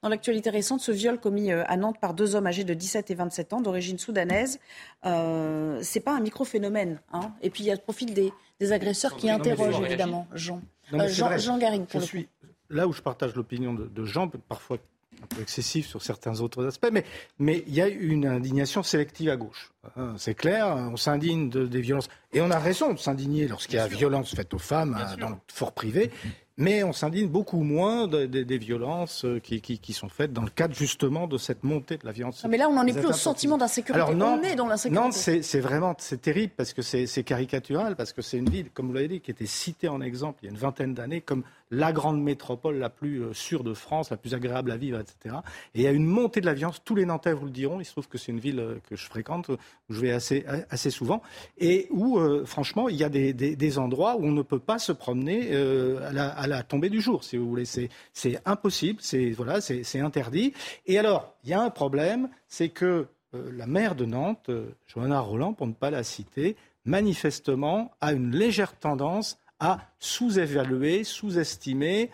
dans 0.03 0.09
l'actualité 0.11 0.51
récente, 0.51 0.81
ce 0.81 0.93
viol 0.93 1.19
commis 1.19 1.51
à 1.51 1.77
Nantes 1.79 1.97
par 1.99 2.13
deux 2.13 2.35
hommes 2.35 2.47
âgés 2.47 2.65
de 2.65 2.75
17 2.75 3.11
et 3.11 3.15
27 3.15 3.55
ans, 3.55 3.61
d'origine 3.63 3.99
soudanaise. 3.99 4.61
Euh, 5.07 5.79
c'est 5.83 6.01
pas 6.01 6.13
un 6.13 6.21
micro-phénomène. 6.21 7.01
Hein. 7.13 7.33
Et 7.43 7.49
puis, 7.49 7.65
il 7.65 7.67
y 7.67 7.71
a 7.71 7.75
le 7.75 7.81
profil 7.81 8.13
des, 8.13 8.33
des 8.59 8.73
agresseurs 8.73 9.17
qui 9.17 9.31
interrogent, 9.31 9.81
évidemment, 9.81 10.27
Jean. 10.35 10.61
Euh, 10.93 11.09
Jean, 11.09 11.37
Jean 11.39 11.59
je 11.93 11.99
suis, 11.99 12.29
là 12.69 12.87
où 12.87 12.93
je 12.93 13.03
partage 13.03 13.35
l'opinion 13.35 13.75
de, 13.75 14.05
Jean, 14.05 14.29
parfois 14.49 14.79
un 15.23 15.27
peu 15.27 15.43
excessif 15.43 15.87
sur 15.87 16.03
certains 16.03 16.41
autres 16.41 16.67
aspects, 16.67 16.89
mais, 16.91 17.05
mais 17.39 17.63
il 17.67 17.75
y 17.75 17.83
a 17.83 17.89
une 17.89 18.27
indignation 18.27 18.83
sélective 18.83 19.29
à 19.29 19.37
gauche. 19.37 19.71
Hein, 19.97 20.15
c'est 20.17 20.35
clair, 20.35 20.69
on 20.77 20.97
s'indigne 20.97 21.51
de, 21.51 21.67
des 21.67 21.81
violences. 21.83 22.09
Et 22.33 22.41
on 22.41 22.51
a 22.51 22.59
raison 22.59 22.95
de 22.95 22.99
s'indigner 22.99 23.47
lorsqu'il 23.47 23.77
y 23.77 23.79
a 23.79 23.87
violence 23.87 24.35
faite 24.35 24.55
aux 24.55 24.59
femmes 24.59 24.97
hein, 24.99 25.17
dans 25.19 25.29
le 25.29 25.37
fort 25.49 25.73
privé. 25.73 26.11
Mais 26.61 26.85
on 26.85 26.93
s'indigne 26.93 27.27
beaucoup 27.27 27.63
moins 27.63 28.07
des 28.07 28.59
violences 28.59 29.25
euh, 29.25 29.41
qui, 29.41 29.93
sont 29.95 30.11
faites 30.11 30.31
dans 30.31 30.43
le 30.43 30.51
cadre 30.51 30.75
justement 30.75 31.27
de 31.27 31.39
cette 31.39 31.65
montée 31.65 31.97
de 31.97 32.05
la 32.05 32.13
violence. 32.13 32.45
mais 32.47 32.59
là, 32.59 32.69
on 32.69 32.75
n'en 32.75 32.87
est 32.87 32.93
plus 32.93 33.07
au 33.07 33.13
sentiment 33.13 33.57
d'insécurité. 33.57 34.05
on 34.13 34.43
est 34.43 34.57
dans 34.57 34.67
l'insécurité. 34.67 35.07
Non, 35.07 35.11
c'est 35.11 35.61
vraiment 35.61 35.95
c'est 35.99 36.21
terrible 36.21 36.53
parce 36.55 36.75
que 36.75 36.83
c'est 36.83 37.25
caricatural, 37.25 37.97
parce 37.97 38.13
que 38.13 38.21
c'est 38.21 38.37
une 38.37 38.51
ville, 38.51 38.69
comme 38.75 38.89
vous 38.89 38.93
l'avez 38.93 39.09
dit, 39.09 39.21
qui 39.21 39.31
était 39.31 39.47
citée 39.47 39.89
en 39.89 40.03
exemple 40.03 40.41
il 40.43 40.47
y 40.47 40.49
a 40.49 40.53
une 40.53 40.59
vingtaine 40.59 40.93
d'années 40.93 41.23
comme 41.23 41.45
la 41.71 41.93
grande 41.93 42.21
métropole 42.21 42.79
la 42.79 42.91
plus 42.91 43.23
euh, 43.23 43.33
sûre 43.33 43.63
de 43.63 43.75
France, 43.75 44.11
la 44.11 44.17
plus 44.17 44.35
agréable 44.35 44.73
à 44.73 44.77
vivre, 44.77 44.99
etc. 44.99 45.37
Et 45.75 45.81
il 45.81 45.83
y 45.83 45.87
a 45.87 45.93
une 45.93 46.05
montée 46.05 46.41
de 46.41 46.47
la 46.47 46.55
violence. 46.55 46.83
Tous 46.85 46.97
les 46.97 47.07
Nantais 47.07 47.33
vous 47.33 47.45
le 47.45 47.53
diront. 47.53 47.81
Il 47.81 47.85
se 47.85 47.93
trouve 47.93 48.09
que 48.09 48.19
c'est 48.19 48.33
une 48.33 48.41
ville 48.41 48.59
euh, 48.59 48.75
que 48.89 48.97
je 48.97 49.07
fréquente, 49.07 49.51
où 49.51 49.57
je 49.89 50.01
vais 50.01 50.11
assez, 50.11 50.45
assez 50.69 50.91
souvent, 50.91 51.23
et 51.59 51.87
où, 51.91 52.19
franchement, 52.45 52.89
il 52.89 52.97
y 52.97 53.05
a 53.05 53.09
des, 53.09 53.79
endroits 53.79 54.17
où 54.17 54.25
on 54.25 54.33
ne 54.33 54.43
peut 54.43 54.59
pas 54.59 54.79
se 54.79 54.93
promener 54.93 55.55
à 55.55 56.13
la, 56.13 56.29
à 56.29 56.47
la 56.51 56.63
tombée 56.63 56.91
du 56.91 57.01
jour, 57.01 57.25
si 57.25 57.37
vous 57.37 57.49
voulez. 57.49 57.65
C'est 57.65 58.41
impossible, 58.45 59.01
c'est 59.03 59.31
voilà, 59.31 59.61
interdit. 59.95 60.53
Et 60.87 60.99
alors, 60.99 61.35
il 61.45 61.51
y 61.51 61.55
a 61.55 61.63
un 61.63 61.71
problème, 61.71 62.29
c'est 62.49 62.69
que 62.69 63.07
euh, 63.35 63.51
la 63.53 63.67
maire 63.67 63.95
de 63.95 64.05
Nantes, 64.05 64.49
euh, 64.49 64.71
Johanna 64.87 65.21
Roland, 65.21 65.53
pour 65.55 65.67
ne 65.67 65.73
pas 65.73 65.91
la 65.91 66.03
citer, 66.03 66.57
manifestement 66.85 67.93
a 68.01 68.13
une 68.13 68.33
légère 68.33 68.79
tendance 68.79 69.39
à 69.59 69.79
sous-évaluer, 69.99 71.05
sous-estimer, 71.05 72.11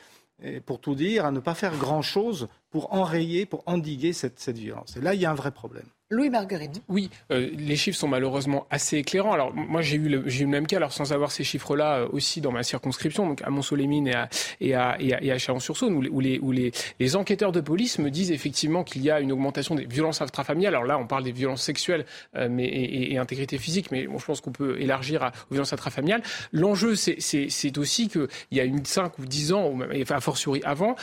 pour 0.67 0.81
tout 0.81 0.95
dire, 0.95 1.25
à 1.25 1.31
ne 1.31 1.41
pas 1.41 1.55
faire 1.55 1.75
grand-chose 1.79 2.49
pour 2.71 2.93
enrayer, 2.93 3.47
pour 3.47 3.63
endiguer 3.65 4.13
cette 4.13 4.51
violence. 4.51 4.95
Et 4.97 5.01
là, 5.01 5.15
il 5.15 5.21
y 5.21 5.25
a 5.25 5.31
un 5.31 5.35
vrai 5.35 5.51
problème. 5.51 5.87
Louis 6.09 6.31
Marguerite. 6.31 6.83
Oui, 6.89 7.11
euh, 7.33 7.51
les 7.59 7.75
chiffres 7.75 7.99
sont 7.99 8.07
malheureusement 8.07 8.69
assez 8.71 8.99
éclairants. 8.99 9.33
Alors 9.33 9.53
moi 9.53 9.83
j'ai 9.83 9.97
eu, 9.97 10.09
le, 10.09 10.23
j'ai 10.29 10.43
eu 10.43 10.45
le 10.45 10.51
même 10.51 10.69
cas, 10.69 10.77
alors 10.77 10.93
sans 10.93 11.13
avoir 11.13 11.33
ces 11.33 11.43
chiffres-là 11.43 11.97
euh, 11.97 12.09
aussi 12.13 12.41
dans 12.41 12.53
ma 12.53 12.63
circonscription, 12.63 13.27
donc 13.27 13.43
à 13.43 13.51
Mont-Solémine 13.51 14.07
et 14.07 14.15
à, 14.15 14.29
et 14.61 14.75
à, 14.77 14.97
et 15.01 15.33
à, 15.33 15.39
Chalon-sur-Saône, 15.39 15.97
où, 15.97 16.21
les, 16.21 16.39
où 16.39 16.53
les, 16.53 16.71
les, 17.01 17.17
enquêteurs 17.17 17.51
de 17.51 17.61
police 17.61 17.99
me 17.99 18.13
disent 18.13 18.31
effectivement 18.31 18.85
qu'il 18.85 19.03
y 19.03 19.11
a 19.11 19.19
une 19.19 19.33
augmentation 19.33 19.75
des 19.75 19.85
violences 19.85 20.23
intrafamiliales. 20.23 20.77
Alors 20.77 20.87
là 20.87 20.97
on 20.97 21.09
parle 21.09 21.25
des 21.25 21.33
violences 21.33 21.63
sexuelles 21.63 22.07
euh, 22.37 22.47
mais, 22.49 22.67
et, 22.67 23.15
et, 23.15 23.19
intégrité 23.19 23.59
physique, 23.59 23.91
mais 23.91 24.07
bon, 24.07 24.19
je 24.19 24.27
pense 24.27 24.41
qu'on 24.41 24.53
peut 24.53 24.81
élargir 24.81 25.25
à, 25.25 25.33
aux 25.51 25.55
violences 25.55 25.73
intrafamiliales. 25.73 26.23
L'enjeu 26.53 26.95
c'est, 26.95 27.17
c'est, 27.19 27.49
c'est 27.49 27.77
aussi 27.79 28.09
qu'il 28.09 28.29
y 28.53 28.61
a 28.61 28.65
une 28.65 28.85
5 28.85 29.19
ou 29.19 29.27
10 29.27 29.53
ans, 29.55 29.71
ou 29.71 29.75
même, 29.75 29.91
a 30.09 30.21
fortiori 30.21 30.61
avant, 30.65 30.95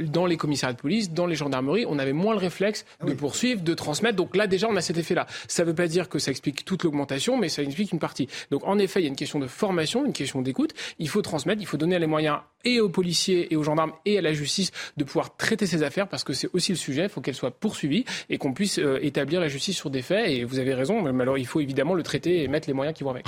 dans 0.00 0.24
les 0.24 0.38
commissariats 0.38 0.72
de 0.72 0.80
police, 0.80 1.10
dans 1.10 1.26
les 1.26 1.36
gendarmeries, 1.36 1.84
on 1.86 1.98
avait 1.98 2.14
moins 2.14 2.32
le 2.32 2.40
réflexe 2.40 2.86
de 3.04 3.12
poursuivre, 3.12 3.60
de 3.60 3.74
transmettre. 3.74 4.16
Donc 4.16 4.34
là 4.34 4.45
déjà, 4.46 4.68
on 4.68 4.76
a 4.76 4.80
cet 4.80 4.98
effet-là. 4.98 5.26
Ça 5.48 5.62
ne 5.62 5.68
veut 5.68 5.74
pas 5.74 5.88
dire 5.88 6.08
que 6.08 6.18
ça 6.18 6.30
explique 6.30 6.64
toute 6.64 6.84
l'augmentation, 6.84 7.36
mais 7.36 7.48
ça 7.48 7.62
explique 7.62 7.92
une 7.92 7.98
partie. 7.98 8.28
Donc, 8.50 8.64
en 8.64 8.78
effet, 8.78 9.00
il 9.00 9.04
y 9.04 9.06
a 9.06 9.08
une 9.08 9.16
question 9.16 9.38
de 9.38 9.46
formation, 9.46 10.04
une 10.04 10.12
question 10.12 10.42
d'écoute. 10.42 10.72
Il 10.98 11.08
faut 11.08 11.22
transmettre, 11.22 11.60
il 11.60 11.66
faut 11.66 11.76
donner 11.76 11.98
les 11.98 12.06
moyens 12.06 12.38
et 12.64 12.80
aux 12.80 12.88
policiers 12.88 13.52
et 13.52 13.56
aux 13.56 13.62
gendarmes 13.62 13.92
et 14.04 14.18
à 14.18 14.20
la 14.20 14.32
justice 14.32 14.72
de 14.96 15.04
pouvoir 15.04 15.36
traiter 15.36 15.66
ces 15.66 15.82
affaires 15.82 16.08
parce 16.08 16.24
que 16.24 16.32
c'est 16.32 16.48
aussi 16.52 16.72
le 16.72 16.78
sujet. 16.78 17.04
Il 17.04 17.08
faut 17.08 17.20
qu'elles 17.20 17.34
soient 17.34 17.50
poursuivies 17.50 18.04
et 18.28 18.38
qu'on 18.38 18.52
puisse 18.52 18.78
euh, 18.78 18.98
établir 19.02 19.40
la 19.40 19.48
justice 19.48 19.76
sur 19.76 19.90
des 19.90 20.02
faits. 20.02 20.28
Et 20.28 20.44
vous 20.44 20.58
avez 20.58 20.74
raison, 20.74 21.02
mais 21.02 21.22
alors 21.22 21.38
il 21.38 21.46
faut 21.46 21.60
évidemment 21.60 21.94
le 21.94 22.02
traiter 22.02 22.42
et 22.42 22.48
mettre 22.48 22.68
les 22.68 22.74
moyens 22.74 22.96
qui 22.96 23.04
vont 23.04 23.10
avec. 23.10 23.26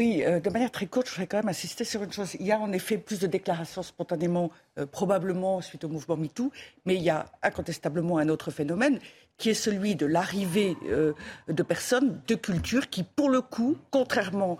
Oui, 0.00 0.22
euh, 0.24 0.40
de 0.40 0.48
manière 0.48 0.70
très 0.70 0.86
courte, 0.86 1.08
je 1.08 1.12
voudrais 1.12 1.26
quand 1.26 1.36
même 1.36 1.50
insister 1.50 1.84
sur 1.84 2.02
une 2.02 2.10
chose. 2.10 2.34
Il 2.40 2.46
y 2.46 2.52
a 2.52 2.58
en 2.58 2.72
effet 2.72 2.96
plus 2.96 3.20
de 3.20 3.26
déclarations 3.26 3.82
spontanément, 3.82 4.50
euh, 4.78 4.86
probablement 4.86 5.60
suite 5.60 5.84
au 5.84 5.90
mouvement 5.90 6.16
MeToo, 6.16 6.50
mais 6.86 6.94
il 6.94 7.02
y 7.02 7.10
a 7.10 7.26
incontestablement 7.42 8.16
un 8.16 8.30
autre 8.30 8.50
phénomène 8.50 8.98
qui 9.36 9.50
est 9.50 9.54
celui 9.54 9.96
de 9.96 10.06
l'arrivée 10.06 10.74
euh, 10.86 11.12
de 11.48 11.62
personnes 11.62 12.18
de 12.26 12.34
culture 12.34 12.88
qui, 12.88 13.02
pour 13.02 13.28
le 13.28 13.42
coup, 13.42 13.76
contrairement 13.90 14.56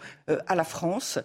à 0.46 0.54
la 0.54 0.64
France, 0.64 1.18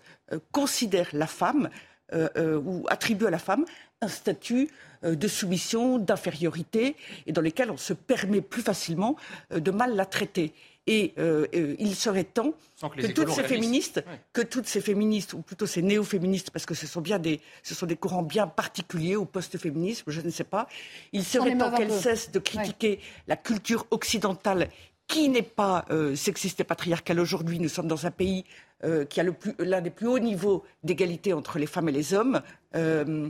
considèrent 0.53 1.09
la 1.11 1.27
femme 1.27 1.69
ou 2.13 2.85
attribuent 2.87 3.27
à 3.27 3.31
la 3.31 3.39
femme 3.39 3.65
un 4.01 4.07
statut 4.07 4.69
de 5.03 5.27
soumission, 5.27 5.97
d'infériorité, 5.97 6.95
et 7.27 7.33
dans 7.33 7.41
lesquels 7.41 7.71
on 7.71 7.77
se 7.77 7.91
permet 7.93 8.39
plus 8.39 8.61
facilement 8.61 9.17
de 9.51 9.71
mal 9.71 9.93
la 9.95 10.05
traiter. 10.05 10.53
Et 10.87 11.13
euh, 11.17 11.47
euh, 11.55 11.75
il 11.79 11.95
serait 11.95 12.23
temps 12.23 12.53
que, 12.95 13.07
toutes 13.07 13.31
ces 13.31 13.43
féministes, 13.43 14.03
que 14.33 14.41
toutes 14.41 14.67
ces 14.67 14.81
féministes, 14.81 15.33
ou 15.33 15.41
plutôt 15.41 15.65
ces 15.65 15.81
néo-féministes, 15.81 16.51
parce 16.51 16.65
que 16.67 16.75
ce 16.75 16.85
sont 16.85 17.01
bien 17.01 17.17
des, 17.17 17.41
ce 17.63 17.73
sont 17.73 17.87
des 17.87 17.95
courants 17.95 18.21
bien 18.21 18.45
particuliers 18.45 19.15
au 19.15 19.25
post-féminisme, 19.25 20.11
je 20.11 20.21
ne 20.21 20.29
sais 20.29 20.43
pas, 20.43 20.67
il 21.11 21.23
serait 21.23 21.57
temps 21.57 21.71
qu'elles 21.71 21.91
cessent 21.91 22.31
de 22.31 22.39
critiquer 22.39 22.99
la 23.27 23.35
culture 23.35 23.87
occidentale 23.89 24.69
qui 25.07 25.29
n'est 25.29 25.41
pas 25.41 25.85
euh, 25.91 26.15
sexiste 26.15 26.59
et 26.59 26.63
patriarcal 26.63 27.19
aujourd'hui. 27.19 27.59
Nous 27.59 27.69
sommes 27.69 27.87
dans 27.87 28.05
un 28.05 28.11
pays 28.11 28.43
euh, 28.83 29.05
qui 29.05 29.21
a 29.21 29.25
l'un 29.59 29.81
des 29.81 29.89
plus 29.89 30.07
hauts 30.07 30.19
niveaux 30.19 30.63
d'égalité 30.83 31.33
entre 31.33 31.59
les 31.59 31.67
femmes 31.67 31.89
et 31.89 31.91
les 31.91 32.13
hommes. 32.13 32.41
Euh, 32.75 33.29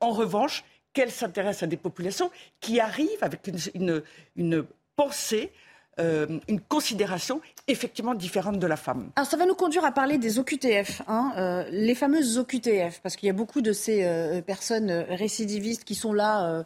en 0.00 0.10
revanche, 0.10 0.64
qu'elle 0.92 1.10
s'intéresse 1.10 1.62
à 1.62 1.66
des 1.66 1.76
populations 1.76 2.30
qui 2.60 2.80
arrivent 2.80 3.22
avec 3.22 3.50
une 3.74 4.64
pensée 4.94 5.52
euh, 5.98 6.26
une 6.48 6.60
considération 6.60 7.40
effectivement 7.68 8.14
différente 8.14 8.58
de 8.58 8.66
la 8.66 8.76
femme. 8.76 9.08
Alors 9.16 9.26
ça 9.26 9.38
va 9.38 9.46
nous 9.46 9.54
conduire 9.54 9.84
à 9.84 9.92
parler 9.92 10.18
des 10.18 10.38
OQTF, 10.38 11.00
hein, 11.08 11.32
euh, 11.38 11.64
les 11.70 11.94
fameuses 11.94 12.38
OQTF, 12.38 13.00
parce 13.02 13.16
qu'il 13.16 13.28
y 13.28 13.30
a 13.30 13.32
beaucoup 13.32 13.62
de 13.62 13.72
ces 13.72 14.04
euh, 14.04 14.42
personnes 14.42 14.90
récidivistes 14.90 15.84
qui 15.84 15.94
sont 15.94 16.12
là 16.12 16.64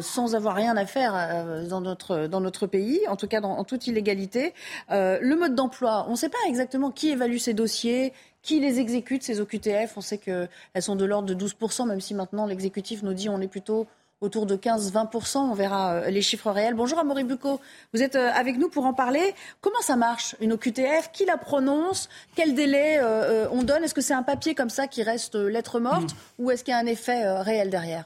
sans 0.00 0.34
avoir 0.34 0.56
rien 0.56 0.76
à 0.76 0.84
faire 0.84 1.64
dans, 1.68 1.80
notre, 1.80 2.26
dans 2.26 2.40
notre 2.40 2.66
pays, 2.66 3.00
en 3.08 3.16
tout 3.16 3.28
cas 3.28 3.40
en 3.40 3.64
toute 3.64 3.86
illégalité. 3.86 4.52
le 4.90 5.34
mode 5.34 5.54
d'emploi, 5.54 6.04
on 6.08 6.12
ne 6.12 6.16
sait 6.16 6.28
pas 6.28 6.38
exactement 6.48 6.90
qui 6.90 7.10
évalue 7.10 7.38
ces 7.38 7.54
dossiers, 7.54 8.12
qui 8.42 8.60
les 8.60 8.78
exécute, 8.78 9.22
ces 9.22 9.40
OQTF. 9.40 9.96
On 9.96 10.00
sait 10.00 10.18
qu'elles 10.18 10.48
sont 10.80 10.96
de 10.96 11.04
l'ordre 11.04 11.32
de 11.32 11.34
12%, 11.34 11.86
même 11.86 12.00
si 12.00 12.14
maintenant 12.14 12.46
l'exécutif 12.46 13.02
nous 13.02 13.14
dit 13.14 13.28
on 13.28 13.40
est 13.40 13.48
plutôt 13.48 13.86
autour 14.20 14.46
de 14.46 14.56
15-20%. 14.56 15.38
On 15.38 15.54
verra 15.54 15.92
euh, 15.92 16.10
les 16.10 16.22
chiffres 16.22 16.50
réels. 16.50 16.74
Bonjour 16.74 16.98
Amaury 16.98 17.24
Bucco, 17.24 17.60
vous 17.92 18.02
êtes 18.02 18.16
euh, 18.16 18.30
avec 18.32 18.58
nous 18.58 18.68
pour 18.68 18.86
en 18.86 18.94
parler. 18.94 19.34
Comment 19.60 19.80
ça 19.80 19.96
marche 19.96 20.36
une 20.40 20.52
OQTF 20.54 21.10
Qui 21.12 21.26
la 21.26 21.36
prononce? 21.36 22.08
Quel 22.34 22.54
délai 22.54 22.98
euh, 22.98 23.48
on 23.50 23.62
donne? 23.62 23.84
Est-ce 23.84 23.94
que 23.94 24.00
c'est 24.00 24.14
un 24.14 24.22
papier 24.22 24.54
comme 24.54 24.70
ça 24.70 24.86
qui 24.86 25.02
reste 25.02 25.34
lettre 25.34 25.80
morte? 25.80 26.14
Mm. 26.14 26.44
ou 26.44 26.50
est-ce 26.50 26.64
qu'il 26.64 26.72
y 26.72 26.74
a 26.74 26.78
un 26.80 26.86
effet 26.86 27.40
réel 27.40 27.70
derrière? 27.70 28.04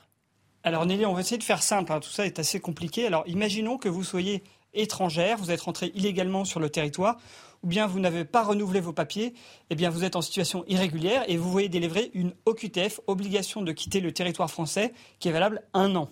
Alors 0.62 0.84
Nelly, 0.84 1.06
on 1.06 1.14
va 1.14 1.20
essayer 1.20 1.38
de 1.38 1.44
faire 1.44 1.62
simple. 1.62 1.92
Hein. 1.92 2.00
Tout 2.00 2.10
ça 2.10 2.26
est 2.26 2.38
assez 2.38 2.60
compliqué. 2.60 3.06
Alors 3.06 3.24
imaginons 3.26 3.78
que 3.78 3.88
vous 3.88 4.04
soyez 4.04 4.42
étrangère, 4.74 5.38
vous 5.38 5.50
êtes 5.50 5.62
rentré 5.62 5.90
illégalement 5.94 6.44
sur 6.44 6.60
le 6.60 6.70
territoire 6.70 7.18
ou 7.62 7.66
bien 7.66 7.86
vous 7.86 8.00
n'avez 8.00 8.24
pas 8.24 8.42
renouvelé 8.42 8.80
vos 8.80 8.92
papiers, 8.92 9.34
eh 9.70 9.88
vous 9.88 10.04
êtes 10.04 10.16
en 10.16 10.22
situation 10.22 10.64
irrégulière 10.68 11.24
et 11.28 11.36
vous 11.36 11.50
voyez 11.50 11.68
délivrer 11.68 12.10
une 12.14 12.32
OQTF, 12.46 13.00
obligation 13.06 13.62
de 13.62 13.72
quitter 13.72 14.00
le 14.00 14.12
territoire 14.12 14.50
français, 14.50 14.92
qui 15.18 15.28
est 15.28 15.32
valable 15.32 15.62
un 15.74 15.94
an. 15.96 16.10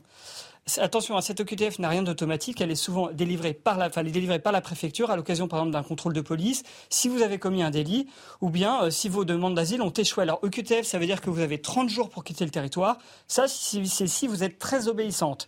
Attention, 0.76 1.16
hein, 1.16 1.22
cette 1.22 1.40
OQTF 1.40 1.78
n'a 1.78 1.88
rien 1.88 2.02
d'automatique. 2.02 2.60
Elle 2.60 2.70
est 2.70 2.74
souvent 2.74 3.10
délivrée 3.10 3.54
par 3.54 3.78
la, 3.78 3.88
délivrée 3.88 4.38
par 4.38 4.52
la 4.52 4.60
préfecture 4.60 5.10
à 5.10 5.16
l'occasion, 5.16 5.48
par 5.48 5.60
exemple, 5.60 5.72
d'un 5.72 5.82
contrôle 5.82 6.12
de 6.12 6.20
police. 6.20 6.62
Si 6.90 7.08
vous 7.08 7.22
avez 7.22 7.38
commis 7.38 7.62
un 7.62 7.70
délit, 7.70 8.06
ou 8.42 8.50
bien 8.50 8.82
euh, 8.82 8.90
si 8.90 9.08
vos 9.08 9.24
demandes 9.24 9.54
d'asile 9.54 9.80
ont 9.80 9.90
échoué. 9.90 10.24
Alors, 10.24 10.40
OQTF, 10.42 10.84
ça 10.84 10.98
veut 10.98 11.06
dire 11.06 11.22
que 11.22 11.30
vous 11.30 11.40
avez 11.40 11.58
30 11.58 11.88
jours 11.88 12.10
pour 12.10 12.22
quitter 12.22 12.44
le 12.44 12.50
territoire. 12.50 12.98
Ça, 13.28 13.48
c'est 13.48 13.82
si 13.86 14.26
vous 14.26 14.44
êtes 14.44 14.58
très 14.58 14.88
obéissante. 14.88 15.46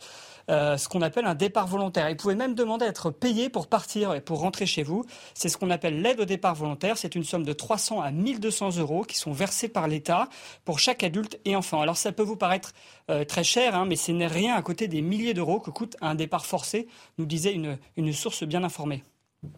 Euh, 0.51 0.77
ce 0.77 0.89
qu'on 0.89 1.01
appelle 1.01 1.27
un 1.27 1.37
départ 1.37 1.69
volontaire. 1.69 2.09
Et 2.09 2.11
vous 2.11 2.17
pouvez 2.17 2.35
même 2.35 2.55
demander 2.55 2.85
à 2.85 2.89
être 2.89 3.11
payé 3.11 3.49
pour 3.49 3.69
partir 3.69 4.15
et 4.15 4.21
pour 4.21 4.41
rentrer 4.41 4.67
chez 4.67 4.83
vous. 4.83 5.05
C'est 5.33 5.49
ce 5.49 5.57
qu'on 5.57 5.71
appelle 5.71 6.03
l'aide 6.03 6.21
au 6.21 6.25
départ 6.25 6.57
volontaire. 6.57 6.99
C'est 6.99 7.15
une 7.15 7.23
somme 7.23 7.45
de 7.45 7.53
300 7.53 8.01
à 8.01 8.11
1200 8.11 8.79
euros 8.79 9.05
qui 9.05 9.17
sont 9.17 9.33
versés 9.33 9.69
par 9.69 9.87
l'État 9.87 10.29
pour 10.65 10.81
chaque 10.81 11.05
adulte 11.05 11.39
et 11.45 11.55
enfant. 11.55 11.81
Alors 11.81 11.97
ça 11.97 12.11
peut 12.11 12.25
vous 12.25 12.37
paraître 12.37 12.73
euh, 13.11 13.25
très 13.25 13.45
cher, 13.45 13.77
hein, 13.77 13.87
mais 13.87 13.95
ce 13.95 14.11
n'est 14.11 14.27
rien 14.27 14.57
à 14.57 14.63
côté 14.63 14.89
des 14.89 15.03
milliers 15.03 15.35
d'euros 15.35 15.61
que 15.61 15.71
coûte 15.71 15.97
un 16.01 16.17
départ 16.17 16.45
forcé, 16.45 16.89
nous 17.19 17.27
disait 17.27 17.53
une, 17.53 17.79
une 17.97 18.13
source 18.13 18.43
bien 18.43 18.65
informée. 18.65 19.05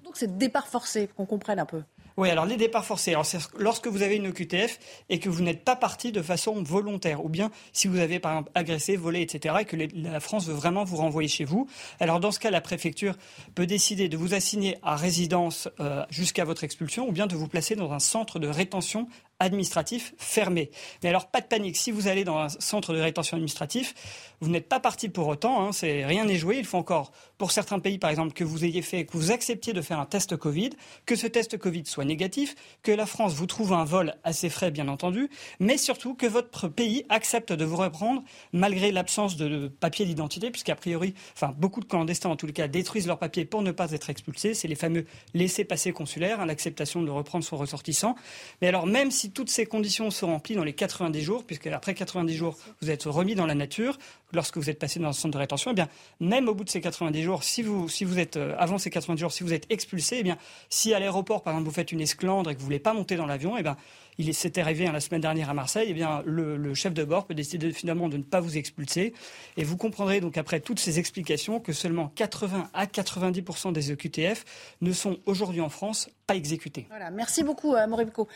Donc 0.04 0.16
c'est 0.16 0.36
départ 0.36 0.68
forcé, 0.68 1.08
qu'on 1.16 1.26
comprenne 1.26 1.58
un 1.58 1.66
peu. 1.66 1.82
Oui, 2.16 2.30
alors 2.30 2.46
les 2.46 2.56
départs 2.56 2.84
forcés, 2.84 3.14
lorsque 3.58 3.86
vous 3.86 4.02
avez 4.02 4.16
une 4.16 4.28
OQTF 4.28 4.78
et 5.08 5.18
que 5.18 5.28
vous 5.28 5.42
n'êtes 5.42 5.64
pas 5.64 5.76
parti 5.76 6.12
de 6.12 6.22
façon 6.22 6.62
volontaire, 6.62 7.24
ou 7.24 7.28
bien 7.28 7.50
si 7.72 7.88
vous 7.88 7.98
avez 7.98 8.18
par 8.18 8.32
exemple 8.32 8.50
agressé, 8.54 8.96
volé, 8.96 9.22
etc., 9.22 9.56
et 9.60 9.64
que 9.64 9.76
la 9.94 10.20
France 10.20 10.46
veut 10.46 10.54
vraiment 10.54 10.84
vous 10.84 10.96
renvoyer 10.96 11.28
chez 11.28 11.44
vous, 11.44 11.68
alors 12.00 12.20
dans 12.20 12.30
ce 12.30 12.38
cas, 12.38 12.50
la 12.50 12.60
préfecture 12.60 13.14
peut 13.54 13.66
décider 13.66 14.08
de 14.08 14.16
vous 14.16 14.34
assigner 14.34 14.76
à 14.82 14.96
résidence 14.96 15.68
euh, 15.80 16.04
jusqu'à 16.10 16.44
votre 16.44 16.64
expulsion, 16.64 17.08
ou 17.08 17.12
bien 17.12 17.26
de 17.26 17.34
vous 17.34 17.48
placer 17.48 17.76
dans 17.76 17.92
un 17.92 17.98
centre 17.98 18.38
de 18.38 18.48
rétention 18.48 19.06
administratif 19.42 20.14
fermé. 20.18 20.70
Mais 21.02 21.08
alors, 21.08 21.26
pas 21.26 21.40
de 21.40 21.46
panique. 21.46 21.76
Si 21.76 21.90
vous 21.90 22.08
allez 22.08 22.24
dans 22.24 22.38
un 22.38 22.48
centre 22.48 22.94
de 22.94 23.00
rétention 23.00 23.36
administratif, 23.36 23.94
vous 24.40 24.48
n'êtes 24.48 24.68
pas 24.68 24.80
parti 24.80 25.08
pour 25.08 25.26
autant. 25.26 25.62
Hein, 25.62 25.72
c'est 25.72 26.04
rien 26.04 26.24
n'est 26.24 26.38
joué. 26.38 26.58
Il 26.58 26.64
faut 26.64 26.78
encore, 26.78 27.12
pour 27.38 27.50
certains 27.50 27.80
pays, 27.80 27.98
par 27.98 28.10
exemple, 28.10 28.32
que 28.32 28.44
vous 28.44 28.64
ayez 28.64 28.82
fait, 28.82 29.04
que 29.04 29.12
vous 29.12 29.32
acceptiez 29.32 29.72
de 29.72 29.82
faire 29.82 29.98
un 29.98 30.06
test 30.06 30.36
Covid, 30.36 30.70
que 31.06 31.16
ce 31.16 31.26
test 31.26 31.58
Covid 31.58 31.84
soit 31.86 32.04
négatif, 32.04 32.54
que 32.82 32.92
la 32.92 33.06
France 33.06 33.34
vous 33.34 33.46
trouve 33.46 33.72
un 33.72 33.84
vol 33.84 34.14
assez 34.22 34.48
frais, 34.48 34.70
bien 34.70 34.88
entendu, 34.88 35.28
mais 35.58 35.76
surtout 35.76 36.14
que 36.14 36.26
votre 36.26 36.68
pays 36.68 37.04
accepte 37.08 37.52
de 37.52 37.64
vous 37.64 37.76
reprendre 37.76 38.22
malgré 38.52 38.92
l'absence 38.92 39.36
de 39.36 39.68
papier 39.68 40.06
d'identité, 40.06 40.50
puisqu'a 40.50 40.76
priori, 40.76 41.14
enfin, 41.34 41.54
beaucoup 41.58 41.80
de 41.80 41.86
clandestins, 41.86 42.30
en 42.30 42.36
tout 42.36 42.46
cas, 42.46 42.68
détruisent 42.68 43.06
leurs 43.08 43.18
papiers 43.18 43.44
pour 43.44 43.62
ne 43.62 43.72
pas 43.72 43.90
être 43.90 44.08
expulsés. 44.08 44.54
C'est 44.54 44.68
les 44.68 44.76
fameux 44.76 45.06
laissés-passer 45.34 45.92
consulaires, 45.92 46.40
hein, 46.40 46.46
l'acceptation 46.46 47.02
de 47.02 47.10
reprendre 47.10 47.44
son 47.44 47.56
ressortissant. 47.56 48.14
Mais 48.60 48.68
alors, 48.68 48.86
même 48.86 49.10
si 49.10 49.31
toutes 49.32 49.50
ces 49.50 49.66
conditions 49.66 50.10
sont 50.10 50.28
remplies 50.28 50.54
dans 50.54 50.64
les 50.64 50.72
90 50.72 51.22
jours, 51.22 51.44
puisque 51.44 51.66
après 51.66 51.94
90 51.94 52.34
jours, 52.34 52.56
vous 52.80 52.90
êtes 52.90 53.04
remis 53.04 53.34
dans 53.34 53.46
la 53.46 53.54
nature, 53.54 53.98
lorsque 54.32 54.56
vous 54.56 54.70
êtes 54.70 54.78
passé 54.78 55.00
dans 55.00 55.08
un 55.08 55.12
centre 55.12 55.34
de 55.34 55.38
rétention, 55.38 55.72
eh 55.72 55.74
bien, 55.74 55.88
même 56.20 56.48
au 56.48 56.54
bout 56.54 56.64
de 56.64 56.70
ces 56.70 56.80
90 56.80 57.22
jours, 57.22 57.44
si 57.44 57.62
vous, 57.62 57.88
si 57.88 58.04
vous 58.04 58.18
êtes, 58.18 58.36
euh, 58.36 58.54
avant 58.58 58.78
ces 58.78 58.90
90 58.90 59.20
jours, 59.20 59.32
si 59.32 59.42
vous 59.42 59.52
êtes 59.52 59.66
expulsé, 59.70 60.16
eh 60.20 60.22
bien, 60.22 60.38
si 60.70 60.94
à 60.94 60.98
l'aéroport, 60.98 61.42
par 61.42 61.52
exemple, 61.54 61.68
vous 61.68 61.74
faites 61.74 61.92
une 61.92 62.00
esclandre 62.00 62.50
et 62.50 62.54
que 62.54 62.60
vous 62.60 62.64
voulez 62.64 62.78
pas 62.78 62.94
monter 62.94 63.16
dans 63.16 63.26
l'avion, 63.26 63.56
eh 63.56 63.62
bien, 63.62 63.76
il 64.18 64.30
arrivé 64.56 64.86
hein, 64.86 64.92
la 64.92 65.00
semaine 65.00 65.20
dernière 65.20 65.50
à 65.50 65.54
Marseille, 65.54 65.86
eh 65.90 65.94
bien, 65.94 66.22
le, 66.26 66.74
chef 66.74 66.92
de 66.94 67.04
bord 67.04 67.26
peut 67.26 67.34
décider 67.34 67.72
finalement 67.72 68.08
de 68.08 68.16
ne 68.16 68.22
pas 68.22 68.40
vous 68.40 68.56
expulser. 68.56 69.14
Et 69.56 69.64
vous 69.64 69.76
comprendrez 69.76 70.20
donc 70.20 70.36
après 70.36 70.60
toutes 70.60 70.80
ces 70.80 70.98
explications 70.98 71.60
que 71.60 71.72
seulement 71.72 72.08
80 72.14 72.70
à 72.74 72.86
90% 72.86 73.72
des 73.72 73.92
EQTF 73.92 74.44
ne 74.80 74.92
sont 74.92 75.18
aujourd'hui 75.26 75.60
en 75.60 75.68
France 75.68 76.10
pas 76.26 76.34
exécutés. 76.34 76.86
Voilà, 76.90 77.10
merci 77.10 77.42
beaucoup, 77.42 77.74
euh, 77.74 77.86
Moribico. 77.86 78.28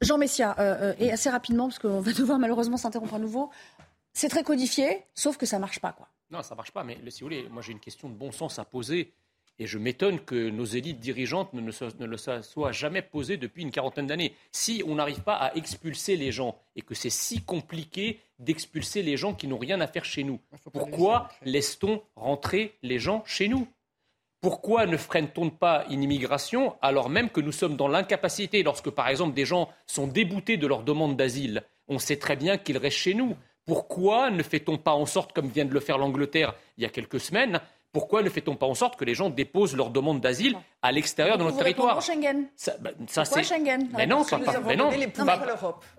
Jean 0.00 0.18
Messia, 0.18 0.54
euh, 0.58 0.92
euh, 0.92 0.94
et 0.98 1.10
assez 1.10 1.30
rapidement, 1.30 1.68
parce 1.68 1.78
qu'on 1.78 2.00
va 2.00 2.12
devoir 2.18 2.38
malheureusement 2.38 2.76
s'interrompre 2.76 3.14
à 3.14 3.18
nouveau, 3.18 3.50
c'est 4.12 4.28
très 4.28 4.42
codifié, 4.42 5.04
sauf 5.14 5.36
que 5.36 5.46
ça 5.46 5.56
ne 5.56 5.62
marche 5.62 5.80
pas. 5.80 5.92
Quoi. 5.92 6.08
Non, 6.30 6.42
ça 6.42 6.54
ne 6.54 6.56
marche 6.56 6.72
pas, 6.72 6.84
mais 6.84 6.98
si 7.08 7.20
vous 7.20 7.26
voulez, 7.26 7.48
moi 7.48 7.62
j'ai 7.62 7.72
une 7.72 7.80
question 7.80 8.08
de 8.08 8.14
bon 8.14 8.32
sens 8.32 8.58
à 8.58 8.64
poser. 8.64 9.12
Et 9.60 9.66
je 9.66 9.76
m'étonne 9.76 10.20
que 10.20 10.50
nos 10.50 10.64
élites 10.64 11.00
dirigeantes 11.00 11.52
ne, 11.52 11.60
ne, 11.60 12.06
le 12.06 12.16
soient 12.16 12.72
jamais 12.72 13.02
posées 13.02 13.36
depuis 13.36 13.62
une 13.62 13.72
quarantaine 13.72 14.06
d'années. 14.06 14.34
Si 14.52 14.84
on 14.86 14.94
n'arrive 14.94 15.22
pas 15.22 15.34
à 15.34 15.54
expulser 15.56 16.16
les 16.16 16.30
gens 16.30 16.56
et 16.76 16.82
que 16.82 16.94
c'est 16.94 17.10
si 17.10 17.42
compliqué 17.42 18.20
d'expulser 18.38 19.02
les 19.02 19.16
gens 19.16 19.34
qui 19.34 19.48
n'ont 19.48 19.58
rien 19.58 19.80
à 19.80 19.88
faire 19.88 20.04
chez 20.04 20.22
nous, 20.22 20.38
pourquoi 20.72 21.28
laisse-t-on 21.42 22.00
rentrer 22.14 22.76
les 22.82 23.00
gens 23.00 23.24
chez 23.26 23.48
nous? 23.48 23.66
Pourquoi 24.40 24.86
ne 24.86 24.96
freine-t-on 24.96 25.50
pas 25.50 25.84
une 25.90 26.02
immigration 26.02 26.76
alors 26.80 27.08
même 27.08 27.30
que 27.30 27.40
nous 27.40 27.52
sommes 27.52 27.76
dans 27.76 27.88
l'incapacité, 27.88 28.62
lorsque 28.62 28.90
par 28.90 29.08
exemple 29.08 29.34
des 29.34 29.44
gens 29.44 29.68
sont 29.86 30.06
déboutés 30.06 30.56
de 30.56 30.66
leur 30.66 30.82
demande 30.82 31.16
d'asile, 31.16 31.62
on 31.88 31.98
sait 31.98 32.16
très 32.16 32.36
bien 32.36 32.58
qu'ils 32.58 32.78
restent 32.78 32.98
chez 32.98 33.14
nous. 33.14 33.36
Pourquoi 33.66 34.30
ne 34.30 34.42
fait-on 34.42 34.78
pas 34.78 34.92
en 34.92 35.06
sorte, 35.06 35.32
comme 35.32 35.48
vient 35.48 35.64
de 35.64 35.74
le 35.74 35.80
faire 35.80 35.98
l'Angleterre 35.98 36.54
il 36.76 36.84
y 36.84 36.86
a 36.86 36.90
quelques 36.90 37.20
semaines, 37.20 37.60
pourquoi 37.92 38.22
ne 38.22 38.28
fait-on 38.28 38.54
pas 38.54 38.66
en 38.66 38.74
sorte 38.74 38.96
que 38.96 39.04
les 39.04 39.14
gens 39.14 39.30
déposent 39.30 39.74
leur 39.74 39.90
demande 39.90 40.20
d'asile 40.20 40.56
à 40.82 40.92
l'extérieur 40.92 41.38
de 41.38 41.44
notre 41.44 41.56
territoire? 41.56 42.00
Schengen. 42.02 42.46
Ça, 42.54 42.74
bah, 42.80 42.90
ça 43.06 43.24
c'est 43.24 43.42
Schengen? 43.42 43.88
Mais 43.96 44.06
non, 44.06 44.24
pas, 44.24 44.38
mais 44.66 44.76
non. 44.76 44.90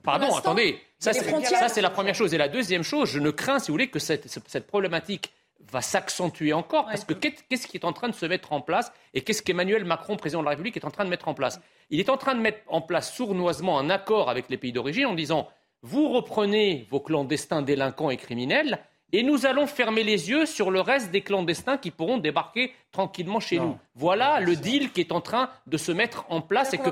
Pardon, 0.03 0.35
attendez. 0.35 0.79
Ça 0.99 1.13
c'est 1.13 1.81
la 1.81 1.89
première 1.89 2.15
chose. 2.15 2.33
Et 2.33 2.37
la 2.37 2.47
deuxième 2.47 2.83
chose, 2.83 3.09
je 3.09 3.19
ne 3.19 3.31
crains, 3.31 3.59
si 3.59 3.67
vous 3.67 3.73
voulez, 3.73 3.89
que 3.89 3.99
cette, 3.99 4.29
cette 4.29 4.67
problématique 4.67 5.33
va 5.71 5.81
s'accentuer 5.81 6.53
encore, 6.53 6.85
parce 6.85 7.03
que 7.03 7.13
qu'est-ce 7.13 7.67
qui 7.67 7.77
est 7.77 7.85
en 7.85 7.93
train 7.93 8.09
de 8.09 8.15
se 8.15 8.25
mettre 8.25 8.53
en 8.53 8.61
place 8.61 8.91
et 9.13 9.21
qu'est-ce 9.21 9.41
qu'Emmanuel 9.41 9.85
Macron, 9.85 10.15
président 10.15 10.39
de 10.39 10.45
la 10.45 10.51
République, 10.51 10.77
est 10.77 10.85
en 10.85 10.91
train 10.91 11.05
de 11.05 11.09
mettre 11.09 11.27
en 11.27 11.33
place? 11.33 11.59
Il 11.89 11.99
est 11.99 12.09
en 12.09 12.17
train 12.17 12.35
de 12.35 12.39
mettre 12.39 12.59
en 12.67 12.81
place 12.81 13.13
sournoisement 13.13 13.79
un 13.79 13.89
accord 13.89 14.29
avec 14.29 14.49
les 14.49 14.57
pays 14.57 14.71
d'origine 14.71 15.07
en 15.07 15.13
disant 15.13 15.47
vous 15.81 16.09
reprenez 16.09 16.87
vos 16.89 16.99
clandestins 16.99 17.61
délinquants 17.61 18.09
et 18.09 18.17
criminels 18.17 18.79
et 19.11 19.23
nous 19.23 19.45
allons 19.45 19.65
fermer 19.65 20.03
les 20.03 20.29
yeux 20.29 20.45
sur 20.45 20.71
le 20.71 20.81
reste 20.81 21.11
des 21.11 21.21
clandestins 21.21 21.77
qui 21.77 21.89
pourront 21.89 22.17
débarquer 22.17 22.73
tranquillement 22.91 23.39
chez 23.39 23.59
nous. 23.59 23.77
Voilà 23.95 24.39
le 24.39 24.55
deal 24.55 24.91
qui 24.91 25.01
est 25.01 25.11
en 25.11 25.19
train 25.21 25.49
de 25.67 25.77
se 25.77 25.91
mettre 25.91 26.25
en 26.29 26.41
place 26.41 26.73
et, 26.73 26.77
que 26.77 26.89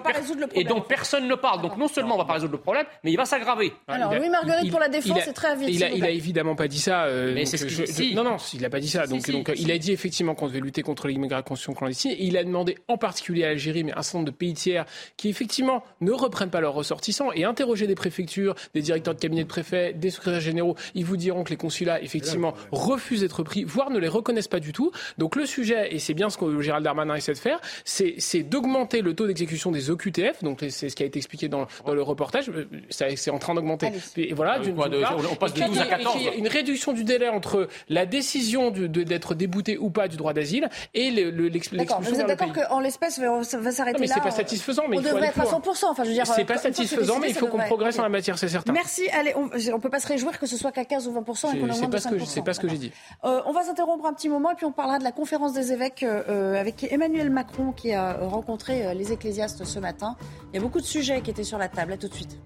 et 0.53 0.63
dont 0.65 0.81
personne 0.81 1.27
ne 1.27 1.35
parle. 1.35 1.61
Donc 1.61 1.77
non 1.77 1.87
seulement 1.87 2.15
on 2.15 2.17
ne 2.17 2.23
va 2.23 2.27
pas 2.27 2.33
résoudre 2.33 2.51
le 2.51 2.59
problème, 2.59 2.85
mais 3.03 3.11
il 3.11 3.15
va 3.15 3.25
s'aggraver. 3.25 3.73
Alors 3.87 4.11
Marguerite 4.11 4.69
pour 4.69 4.79
la 4.79 4.89
défense, 4.89 5.19
c'est 5.23 5.33
très 5.33 5.55
vite. 5.55 5.69
Il 5.71 5.83
a, 5.83 5.89
il 5.89 6.03
a 6.03 6.09
évidemment 6.09 6.55
pas 6.55 6.67
dit 6.67 6.79
ça. 6.79 7.05
Euh, 7.05 7.33
mais 7.33 7.45
c'est 7.45 7.57
ce 7.57 7.65
que 7.65 8.13
Non, 8.13 8.23
non, 8.23 8.37
il 8.53 8.61
n'a 8.61 8.69
pas 8.69 8.79
dit 8.79 8.89
ça. 8.89 9.07
donc, 9.07 9.29
donc 9.29 9.51
il 9.55 9.71
a 9.71 9.77
dit 9.77 9.91
effectivement 9.91 10.35
qu'on 10.35 10.47
devait 10.47 10.59
lutter 10.59 10.81
contre 10.81 11.07
l'immigration 11.07 11.73
clandestine. 11.73 12.11
Et 12.11 12.25
il 12.25 12.37
a 12.37 12.43
demandé 12.43 12.77
en 12.87 12.97
particulier 12.97 13.45
à 13.45 13.47
l'Algérie, 13.47 13.83
mais 13.83 13.93
un 13.93 14.01
certain 14.01 14.19
nombre 14.19 14.31
de 14.31 14.35
pays 14.35 14.53
tiers 14.53 14.85
qui 15.15 15.29
effectivement 15.29 15.83
ne 16.01 16.11
reprennent 16.11 16.49
pas 16.49 16.61
leurs 16.61 16.73
ressortissants 16.73 17.31
et 17.31 17.45
interroger 17.45 17.87
des 17.87 17.95
préfectures, 17.95 18.55
des 18.73 18.81
directeurs 18.81 19.15
de 19.15 19.19
cabinet 19.19 19.43
de 19.43 19.47
préfets, 19.47 19.93
des 19.93 20.09
secrétaires 20.09 20.41
généraux. 20.41 20.75
Ils 20.93 21.05
vous 21.05 21.17
diront 21.17 21.43
que 21.43 21.49
les 21.51 21.57
consulats 21.57 22.01
effectivement 22.01 22.53
refusent 22.71 23.21
d'être 23.21 23.43
pris, 23.43 23.63
voire 23.63 23.89
ne 23.89 23.99
les 23.99 24.07
reconnaissent 24.07 24.47
pas 24.47 24.59
du 24.59 24.73
tout. 24.73 24.91
Donc 25.17 25.35
le 25.35 25.45
sujet 25.45 25.86
fait, 25.87 25.95
et 25.95 25.99
c'est 25.99 26.13
bien 26.13 26.29
ce 26.29 26.37
que 26.37 26.61
Gérald 26.61 26.83
Darmanin 26.83 27.15
essaie 27.15 27.33
de 27.33 27.37
faire, 27.37 27.59
c'est 27.83 28.43
d'augmenter 28.43 29.01
le 29.01 29.13
taux 29.13 29.27
d'exécution 29.27 29.71
des 29.71 29.89
OQTF, 29.89 30.43
donc 30.43 30.63
c'est 30.69 30.89
ce 30.89 30.95
qui 30.95 31.03
a 31.03 31.05
été 31.05 31.19
expliqué 31.19 31.47
dans, 31.47 31.67
dans 31.85 31.93
le 31.93 32.01
reportage, 32.01 32.49
euh, 32.49 32.65
c'est 32.89 33.31
en 33.31 33.39
train 33.39 33.53
d'augmenter. 33.53 33.91
Et 34.17 34.33
voilà, 34.33 34.59
d'une 34.59 34.75
part, 34.75 34.89
on 35.31 35.35
passe 35.35 35.53
de 35.53 35.63
12 35.63 35.79
à 35.79 35.85
14. 35.85 36.17
Une 36.37 36.47
réduction 36.47 36.93
du 36.93 37.03
délai 37.03 37.29
entre 37.29 37.67
la 37.89 38.05
décision 38.05 38.71
d'être 38.71 39.35
débouté 39.35 39.77
ou 39.77 39.89
pas 39.89 40.07
du 40.07 40.17
droit 40.17 40.33
d'asile 40.33 40.69
et 40.93 41.11
l'expulsion 41.11 41.77
D'accord, 41.85 42.01
vous 42.01 42.19
êtes 42.19 42.27
d'accord 42.27 42.53
qu'en 42.53 42.79
l'espèce, 42.79 43.19
ça 43.43 43.59
va 43.59 43.71
s'arrêter 43.71 43.99
là 43.99 44.01
Mais 44.01 44.07
c'est 44.07 44.21
pas 44.21 44.31
satisfaisant. 44.31 44.83
Mais 44.89 44.97
on 44.97 45.01
devrait 45.01 45.27
être 45.27 45.39
à 45.39 45.45
100%. 45.45 45.85
Enfin, 45.85 46.03
je 46.03 46.09
veux 46.09 46.13
dire, 46.13 46.25
c'est 46.27 46.45
pas 46.45 46.57
satisfaisant, 46.57 47.19
mais 47.19 47.29
il 47.29 47.35
faut 47.35 47.47
qu'on 47.47 47.59
progresse 47.59 47.99
en 47.99 48.03
la 48.03 48.09
matière, 48.09 48.37
c'est 48.37 48.47
certain. 48.47 48.73
Merci. 48.73 49.07
Allez, 49.09 49.33
on 49.35 49.45
ne 49.45 49.81
peut 49.81 49.89
pas 49.89 49.99
se 49.99 50.07
réjouir 50.07 50.39
que 50.39 50.45
ce 50.45 50.57
soit 50.57 50.71
qu'à 50.71 50.85
15 50.85 51.07
ou 51.07 51.11
20% 51.11 51.55
et 51.55 51.59
qu'on 51.59 51.69
augmente 51.69 51.91
de 51.91 51.97
5%. 51.97 52.25
C'est 52.25 52.41
pas 52.41 52.53
ce 52.53 52.59
que 52.59 52.67
j'ai 52.67 52.77
dit. 52.77 52.91
Euh, 53.23 53.41
on 53.45 53.51
va 53.51 53.63
s'interrompre 53.63 54.05
un 54.05 54.13
petit 54.13 54.29
moment 54.29 54.51
et 54.51 54.55
puis 54.55 54.65
on 54.65 54.71
parlera 54.71 54.99
de 54.99 55.03
la 55.03 55.11
conférence 55.11 55.53
des 55.53 55.71
euh, 56.03 56.59
avec 56.59 56.85
Emmanuel 56.91 57.29
Macron 57.29 57.71
qui 57.71 57.93
a 57.93 58.13
rencontré 58.13 58.85
euh, 58.85 58.93
les 58.93 59.11
ecclésiastes 59.11 59.63
ce 59.63 59.79
matin. 59.79 60.15
Il 60.51 60.55
y 60.55 60.59
a 60.59 60.61
beaucoup 60.61 60.79
de 60.79 60.85
sujets 60.85 61.21
qui 61.21 61.31
étaient 61.31 61.43
sur 61.43 61.57
la 61.57 61.69
table. 61.69 61.93
À 61.93 61.97
tout 61.97 62.07
de 62.07 62.13
suite. 62.13 62.37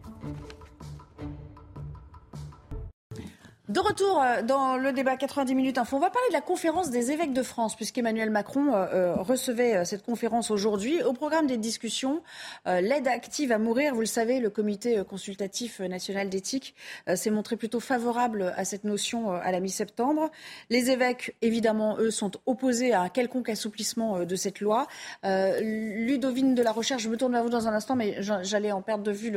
De 3.72 3.80
retour 3.80 4.22
euh, 4.22 4.42
dans 4.42 4.76
le 4.76 4.92
débat 4.92 5.16
90 5.16 5.56
minutes 5.56 5.78
info, 5.78 5.96
on 5.96 6.00
va 6.02 6.10
parler 6.10 6.28
de 6.28 6.34
la 6.34 6.42
conférence 6.42 6.90
des 6.90 7.12
évêques 7.12 7.32
de 7.32 7.42
France, 7.42 7.78
puisqu'Emmanuel 7.78 8.30
Macron 8.30 8.74
euh, 8.74 8.86
euh, 8.94 9.16
recevait 9.16 9.86
cette 9.86 10.04
conférence 10.04 10.52
aujourd'hui. 10.52 11.02
Au 11.04 11.14
programme 11.14 11.48
des 11.48 11.56
discussions, 11.56 12.22
l'aide 12.66 13.08
active 13.08 13.54
à 13.54 13.58
mourir, 13.58 13.94
vous 13.94 14.02
le 14.02 14.06
savez, 14.06 14.42
le 14.42 14.50
comité 14.50 15.02
consultatif 15.08 15.80
national 15.80 16.30
d'éthique 16.30 16.76
s'est 17.16 17.30
montré 17.30 17.56
plutôt 17.56 17.80
favorable 17.80 18.54
à 18.58 18.66
cette 18.66 18.84
notion 18.84 19.32
à 19.32 19.52
la 19.52 19.60
mi-septembre. 19.60 20.30
Les 20.70 20.90
évêques, 20.92 21.36
évidemment, 21.42 21.98
eux, 21.98 22.12
sont 22.12 22.32
opposés 22.46 22.94
à 22.94 23.02
un 23.02 23.10
quelconque 23.10 23.50
assouplissement 23.50 24.26
de 24.26 24.36
cette 24.36 24.60
loi. 24.60 24.88
Ludovine 25.24 26.56
de 26.56 26.62
la 26.62 26.72
Recherche, 26.72 27.04
je 27.04 27.10
me 27.10 27.18
tourne 27.18 27.32
vers 27.32 27.44
vous 27.44 27.50
dans 27.50 27.68
un 27.68 27.74
instant, 27.74 27.96
mais 27.96 28.18
j'allais 28.20 28.72
en 28.72 28.82
perdre 28.82 29.04
de 29.04 29.12
vue 29.12 29.34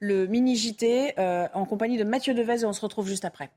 le, 0.00 0.26
mini-JT 0.26 1.14
en 1.18 1.64
compagnie 1.66 1.98
de 1.98 2.04
Mathieu 2.04 2.34
Devez 2.34 2.62
et 2.62 2.64
on 2.64 2.72
se 2.72 2.80
retrouve 2.80 3.06
juste 3.06 3.24
après. 3.24 3.50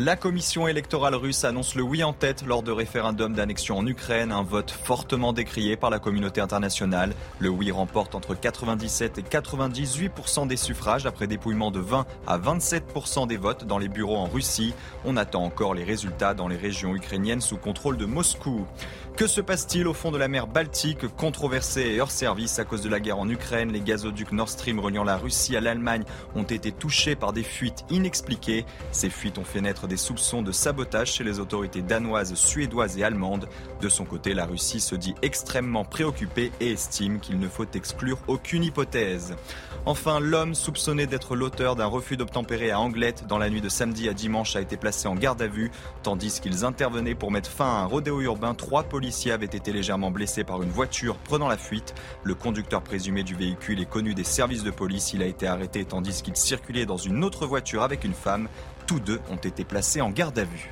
La 0.00 0.14
commission 0.14 0.68
électorale 0.68 1.16
russe 1.16 1.42
annonce 1.42 1.74
le 1.74 1.82
oui 1.82 2.04
en 2.04 2.12
tête 2.12 2.46
lors 2.46 2.62
de 2.62 2.70
référendum 2.70 3.34
d'annexion 3.34 3.78
en 3.78 3.84
Ukraine, 3.84 4.30
un 4.30 4.44
vote 4.44 4.70
fortement 4.70 5.32
décrié 5.32 5.76
par 5.76 5.90
la 5.90 5.98
communauté 5.98 6.40
internationale. 6.40 7.14
Le 7.40 7.48
oui 7.48 7.72
remporte 7.72 8.14
entre 8.14 8.36
97 8.36 9.18
et 9.18 9.22
98% 9.22 10.46
des 10.46 10.56
suffrages 10.56 11.04
après 11.04 11.26
dépouillement 11.26 11.72
de 11.72 11.80
20 11.80 12.06
à 12.28 12.38
27% 12.38 13.26
des 13.26 13.38
votes 13.38 13.64
dans 13.64 13.78
les 13.78 13.88
bureaux 13.88 14.18
en 14.18 14.26
Russie. 14.26 14.72
On 15.04 15.16
attend 15.16 15.42
encore 15.42 15.74
les 15.74 15.82
résultats 15.82 16.32
dans 16.32 16.46
les 16.46 16.56
régions 16.56 16.94
ukrainiennes 16.94 17.40
sous 17.40 17.56
contrôle 17.56 17.96
de 17.96 18.06
Moscou. 18.06 18.68
Que 19.18 19.26
se 19.26 19.40
passe-t-il 19.40 19.88
au 19.88 19.94
fond 19.94 20.12
de 20.12 20.16
la 20.16 20.28
mer 20.28 20.46
Baltique, 20.46 21.08
controversée 21.16 21.94
et 21.96 22.00
hors 22.00 22.12
service 22.12 22.60
à 22.60 22.64
cause 22.64 22.82
de 22.82 22.88
la 22.88 23.00
guerre 23.00 23.18
en 23.18 23.28
Ukraine 23.28 23.72
Les 23.72 23.80
gazoducs 23.80 24.30
Nord 24.30 24.48
Stream 24.48 24.78
reliant 24.78 25.02
la 25.02 25.16
Russie 25.16 25.56
à 25.56 25.60
l'Allemagne 25.60 26.04
ont 26.36 26.44
été 26.44 26.70
touchés 26.70 27.16
par 27.16 27.32
des 27.32 27.42
fuites 27.42 27.84
inexpliquées. 27.90 28.64
Ces 28.92 29.10
fuites 29.10 29.38
ont 29.38 29.44
fait 29.44 29.60
naître 29.60 29.88
des 29.88 29.96
soupçons 29.96 30.40
de 30.40 30.52
sabotage 30.52 31.14
chez 31.14 31.24
les 31.24 31.40
autorités 31.40 31.82
danoises, 31.82 32.34
suédoises 32.34 32.96
et 32.96 33.02
allemandes. 33.02 33.48
De 33.80 33.88
son 33.88 34.04
côté, 34.04 34.34
la 34.34 34.46
Russie 34.46 34.78
se 34.78 34.94
dit 34.94 35.16
extrêmement 35.20 35.84
préoccupée 35.84 36.52
et 36.60 36.70
estime 36.70 37.18
qu'il 37.18 37.40
ne 37.40 37.48
faut 37.48 37.66
exclure 37.74 38.18
aucune 38.28 38.62
hypothèse. 38.62 39.34
Enfin, 39.84 40.20
l'homme 40.20 40.54
soupçonné 40.54 41.08
d'être 41.08 41.34
l'auteur 41.34 41.74
d'un 41.74 41.86
refus 41.86 42.16
d'obtempérer 42.16 42.70
à 42.70 42.78
Anglette 42.78 43.26
dans 43.26 43.38
la 43.38 43.50
nuit 43.50 43.62
de 43.62 43.68
samedi 43.68 44.08
à 44.08 44.12
dimanche 44.12 44.54
a 44.54 44.60
été 44.60 44.76
placé 44.76 45.08
en 45.08 45.16
garde 45.16 45.42
à 45.42 45.48
vue, 45.48 45.72
tandis 46.04 46.40
qu'ils 46.40 46.64
intervenaient 46.64 47.16
pour 47.16 47.32
mettre 47.32 47.50
fin 47.50 47.64
à 47.64 47.78
un 47.80 47.86
rodéo 47.86 48.20
urbain. 48.20 48.54
Trois 48.54 48.84
policiers 48.84 49.07
avaient 49.30 49.46
été 49.46 49.72
légèrement 49.72 50.10
blessés 50.10 50.44
par 50.44 50.62
une 50.62 50.70
voiture 50.70 51.16
prenant 51.16 51.48
la 51.48 51.56
fuite. 51.56 51.94
Le 52.24 52.34
conducteur 52.34 52.82
présumé 52.82 53.22
du 53.22 53.34
véhicule 53.34 53.80
est 53.80 53.88
connu 53.88 54.14
des 54.14 54.24
services 54.24 54.64
de 54.64 54.70
police. 54.70 55.12
Il 55.12 55.22
a 55.22 55.26
été 55.26 55.46
arrêté 55.46 55.84
tandis 55.84 56.22
qu'il 56.22 56.36
circulait 56.36 56.86
dans 56.86 56.96
une 56.96 57.24
autre 57.24 57.46
voiture 57.46 57.82
avec 57.82 58.04
une 58.04 58.14
femme. 58.14 58.48
Tous 58.86 59.00
deux 59.00 59.20
ont 59.30 59.36
été 59.36 59.64
placés 59.64 60.00
en 60.00 60.10
garde 60.10 60.38
à 60.38 60.44
vue 60.44 60.70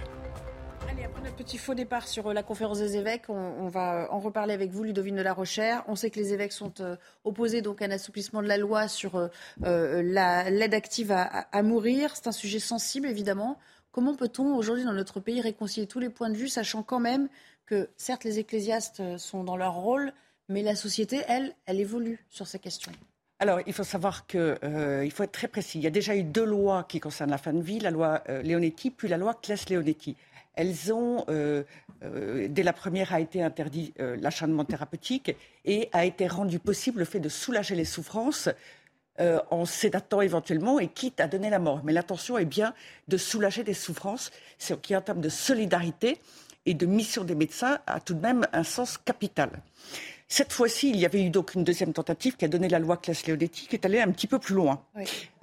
petit 1.36 1.58
faux 1.58 1.74
départ 1.74 2.08
sur 2.08 2.28
euh, 2.28 2.32
la 2.32 2.42
conférence 2.42 2.78
des 2.78 2.96
évêques. 2.96 3.28
On, 3.28 3.68
va 3.68 4.02
euh, 4.02 4.06
en 4.10 4.18
reparler 4.18 4.54
avec 4.54 4.72
vous, 4.72 4.82
Ludovine 4.82 5.16
de 5.16 5.22
la 5.22 5.32
Rochère. 5.32 5.84
On 5.86 5.94
sait 5.94 6.10
que 6.10 6.18
les 6.18 6.32
évêques 6.32 6.52
sont 6.52 6.72
euh, 6.80 6.96
opposés 7.24 7.62
donc 7.62 7.82
à 7.82 7.84
un 7.84 7.90
assouplissement 7.90 8.42
de 8.42 8.48
la 8.48 8.58
loi 8.58 8.88
sur 8.88 9.30
l'aide 9.60 10.74
active 10.74 11.12
à, 11.12 11.62
mourir. 11.62 12.16
C'est 12.16 12.26
un 12.26 12.32
sujet 12.32 12.58
sensible, 12.58 13.06
évidemment. 13.06 13.58
Comment 13.92 14.14
peut-on 14.14 14.56
aujourd'hui 14.56 14.84
dans 14.84 14.92
notre 14.92 15.20
pays 15.20 15.40
réconcilier 15.40 15.86
tous 15.86 16.00
les 16.00 16.10
points 16.10 16.30
de 16.30 16.36
vue, 16.36 16.48
sachant 16.48 16.82
quand 16.82 17.00
même 17.00 17.28
que 17.66 17.90
certes 17.96 18.24
les 18.24 18.38
ecclésiastes 18.38 19.02
sont 19.18 19.44
dans 19.44 19.56
leur 19.56 19.74
rôle, 19.74 20.12
mais 20.48 20.62
la 20.62 20.76
société, 20.76 21.22
elle, 21.28 21.54
elle 21.66 21.80
évolue 21.80 22.24
sur 22.30 22.46
ces 22.46 22.58
questions 22.58 22.92
alors, 23.38 23.60
il 23.66 23.74
faut 23.74 23.84
savoir 23.84 24.26
qu'il 24.26 25.10
faut 25.12 25.22
être 25.22 25.32
très 25.32 25.48
précis. 25.48 25.78
Il 25.78 25.84
y 25.84 25.86
a 25.86 25.90
déjà 25.90 26.16
eu 26.16 26.22
deux 26.22 26.46
lois 26.46 26.84
qui 26.88 27.00
concernent 27.00 27.30
la 27.30 27.36
fin 27.36 27.52
de 27.52 27.60
vie, 27.60 27.78
la 27.80 27.90
loi 27.90 28.24
Leonetti, 28.26 28.90
puis 28.90 29.08
la 29.08 29.18
loi 29.18 29.34
Claes-Leonetti 29.34 30.16
elles 30.56 30.92
ont, 30.92 31.24
euh, 31.28 31.62
euh, 32.02 32.48
dès 32.50 32.62
la 32.62 32.72
première 32.72 33.14
a 33.14 33.20
été 33.20 33.42
interdit 33.42 33.92
euh, 34.00 34.16
l'acharnement 34.18 34.64
thérapeutique 34.64 35.36
et 35.64 35.88
a 35.92 36.04
été 36.04 36.26
rendu 36.26 36.58
possible 36.58 36.98
le 36.98 37.04
fait 37.04 37.20
de 37.20 37.28
soulager 37.28 37.76
les 37.76 37.84
souffrances 37.84 38.48
en 39.50 39.64
sédatant 39.64 40.20
éventuellement 40.20 40.78
et 40.78 40.88
quitte 40.88 41.20
à 41.20 41.26
donner 41.26 41.48
la 41.48 41.58
mort. 41.58 41.80
Mais 41.84 41.94
l'intention 41.94 42.36
est 42.36 42.44
bien 42.44 42.74
de 43.08 43.16
soulager 43.16 43.64
des 43.64 43.72
souffrances, 43.72 44.30
ce 44.58 44.74
qui 44.74 44.94
en 44.94 45.00
termes 45.00 45.22
de 45.22 45.30
solidarité 45.30 46.18
et 46.66 46.74
de 46.74 46.86
mission 46.86 47.24
des 47.24 47.34
médecins 47.34 47.78
a 47.86 48.00
tout 48.00 48.14
de 48.14 48.20
même 48.20 48.46
un 48.52 48.64
sens 48.64 48.98
capital. 48.98 49.50
Cette 50.28 50.52
fois-ci, 50.52 50.90
il 50.90 50.96
y 50.96 51.06
avait 51.06 51.22
eu 51.22 51.30
donc 51.30 51.54
une 51.54 51.62
deuxième 51.62 51.92
tentative 51.92 52.36
qui 52.36 52.44
a 52.44 52.48
donné 52.48 52.68
la 52.68 52.80
loi 52.80 52.96
Claes-Leonetti, 52.96 53.68
qui 53.68 53.76
est 53.76 53.84
allée 53.84 54.00
un 54.00 54.10
petit 54.10 54.26
peu 54.26 54.40
plus 54.40 54.54
loin. 54.54 54.82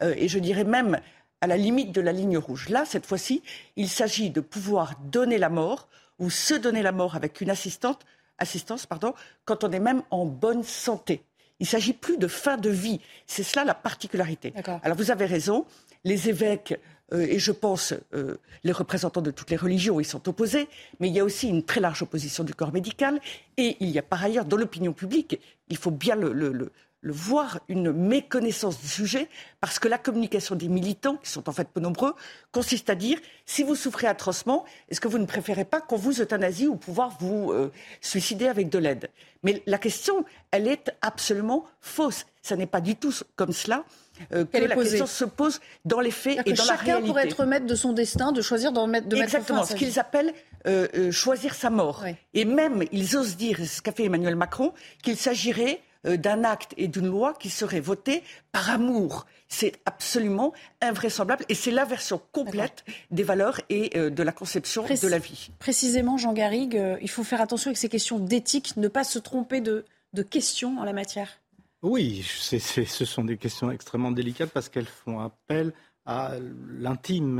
et 0.01 0.27
je 0.27 0.39
dirais 0.39 0.65
même 0.65 0.99
à 1.39 1.47
la 1.47 1.57
limite 1.57 1.91
de 1.91 2.01
la 2.01 2.11
ligne 2.11 2.37
rouge. 2.37 2.69
Là, 2.69 2.85
cette 2.85 3.05
fois-ci, 3.05 3.41
il 3.75 3.89
s'agit 3.89 4.29
de 4.29 4.41
pouvoir 4.41 4.95
donner 5.05 5.37
la 5.37 5.49
mort 5.49 5.87
ou 6.19 6.29
se 6.29 6.53
donner 6.53 6.81
la 6.81 6.91
mort 6.91 7.15
avec 7.15 7.41
une 7.41 7.49
assistante, 7.49 8.05
assistance 8.37 8.85
pardon, 8.85 9.13
quand 9.45 9.63
on 9.63 9.71
est 9.71 9.79
même 9.79 10.03
en 10.11 10.25
bonne 10.25 10.63
santé. 10.63 11.23
Il 11.59 11.63
ne 11.63 11.67
s'agit 11.67 11.93
plus 11.93 12.17
de 12.17 12.27
fin 12.27 12.57
de 12.57 12.69
vie. 12.69 12.99
C'est 13.25 13.43
cela 13.43 13.63
la 13.63 13.73
particularité. 13.73 14.53
Alors 14.83 14.97
vous 14.97 15.11
avez 15.11 15.25
raison, 15.25 15.65
les 16.03 16.29
évêques 16.29 16.79
euh, 17.11 17.25
et 17.29 17.39
je 17.39 17.51
pense 17.51 17.93
euh, 18.13 18.37
les 18.63 18.71
représentants 18.71 19.21
de 19.21 19.31
toutes 19.31 19.49
les 19.49 19.57
religions 19.57 19.99
y 19.99 20.05
sont 20.05 20.29
opposés, 20.29 20.67
mais 20.99 21.09
il 21.09 21.13
y 21.13 21.19
a 21.19 21.23
aussi 21.23 21.49
une 21.49 21.63
très 21.63 21.81
large 21.81 22.01
opposition 22.01 22.43
du 22.43 22.53
corps 22.53 22.73
médical 22.73 23.19
et 23.57 23.75
il 23.79 23.89
y 23.89 23.99
a 23.99 24.03
par 24.03 24.23
ailleurs 24.23 24.45
dans 24.45 24.57
l'opinion 24.57 24.93
publique, 24.93 25.39
il 25.69 25.77
faut 25.77 25.91
bien 25.91 26.15
le, 26.15 26.71
voir 27.05 27.59
une 27.67 27.91
méconnaissance 27.91 28.79
du 28.79 28.87
sujet, 28.87 29.27
parce 29.59 29.77
que 29.77 29.89
la 29.89 29.97
communication 29.97 30.55
des 30.55 30.69
militants, 30.69 31.17
qui 31.17 31.29
sont 31.29 31.49
en 31.49 31.51
fait 31.51 31.67
peu 31.67 31.81
nombreux, 31.81 32.15
consiste 32.53 32.89
à 32.89 32.95
dire 32.95 33.19
si 33.45 33.61
vous 33.63 33.75
souffrez 33.75 34.07
atrocement, 34.07 34.63
est-ce 34.87 35.01
que 35.01 35.09
vous 35.09 35.17
ne 35.17 35.25
préférez 35.25 35.65
pas 35.65 35.81
qu'on 35.81 35.97
vous 35.97 36.21
euthanasie 36.21 36.67
ou 36.67 36.77
pouvoir 36.77 37.17
vous 37.19 37.51
euh, 37.51 37.73
suicider 37.99 38.47
avec 38.47 38.69
de 38.69 38.77
l'aide? 38.77 39.09
Mais 39.43 39.61
la 39.65 39.77
question, 39.77 40.23
elle 40.51 40.69
est 40.69 40.95
absolument 41.01 41.65
fausse. 41.81 42.25
Ce 42.41 42.53
n'est 42.53 42.67
pas 42.67 42.79
du 42.79 42.95
tout 42.95 43.13
comme 43.35 43.51
cela. 43.51 43.83
Euh, 44.31 44.45
que 44.45 44.57
la 44.57 44.75
question 44.75 45.07
se 45.07 45.25
pose 45.25 45.59
dans 45.85 45.99
les 45.99 46.11
faits 46.11 46.39
et 46.45 46.53
dans 46.53 46.65
la 46.65 46.75
réalité. 46.75 46.91
Chacun 46.91 47.05
pourrait 47.05 47.27
être 47.27 47.45
maître 47.45 47.65
de 47.65 47.75
son 47.75 47.93
destin, 47.93 48.31
de 48.31 48.41
choisir 48.41 48.71
de 48.71 48.79
mettre, 48.85 49.07
de 49.07 49.17
Exactement, 49.17 49.65
ce 49.65 49.73
qu'ils 49.73 49.99
appellent 49.99 50.33
euh, 50.67 51.11
choisir 51.11 51.55
sa 51.55 51.69
mort. 51.69 52.03
Et 52.33 52.45
même, 52.45 52.83
ils 52.91 53.17
osent 53.17 53.35
dire, 53.35 53.57
c'est 53.57 53.65
ce 53.65 53.81
qu'a 53.81 53.91
fait 53.91 54.05
Emmanuel 54.05 54.35
Macron, 54.35 54.73
qu'il 55.01 55.17
s'agirait 55.17 55.81
euh, 56.05 56.17
d'un 56.17 56.43
acte 56.43 56.73
et 56.75 56.89
d'une 56.89 57.07
loi 57.07 57.33
qui 57.39 57.49
serait 57.49 57.79
votée 57.79 58.23
par 58.51 58.69
amour. 58.69 59.25
C'est 59.47 59.73
absolument 59.85 60.51
invraisemblable 60.81 61.45
et 61.47 61.55
c'est 61.55 61.71
la 61.71 61.85
version 61.85 62.19
complète 62.33 62.83
des 63.09 63.23
valeurs 63.23 63.61
et 63.69 63.97
euh, 63.97 64.09
de 64.09 64.21
la 64.21 64.33
conception 64.33 64.83
de 64.83 65.07
la 65.07 65.17
vie. 65.17 65.49
Précisément, 65.59 66.17
Jean 66.17 66.33
Garrigue, 66.33 66.75
euh, 66.75 66.97
il 67.01 67.09
faut 67.09 67.23
faire 67.23 67.39
attention 67.39 67.69
avec 67.69 67.77
ces 67.77 67.87
questions 67.87 68.19
d'éthique, 68.19 68.75
ne 68.75 68.89
pas 68.89 69.05
se 69.05 69.17
tromper 69.17 69.61
de, 69.61 69.85
questions 70.29 70.77
en 70.79 70.83
la 70.83 70.93
matière. 70.93 71.39
Oui, 71.83 72.23
ce 72.23 73.05
sont 73.05 73.23
des 73.23 73.37
questions 73.37 73.69
extrêmement 73.69 74.11
délicates 74.11 74.51
parce 74.51 74.69
qu'elles 74.69 74.85
font 74.85 75.19
appel 75.19 75.73
à 76.05 76.33
l'intime, 76.79 77.39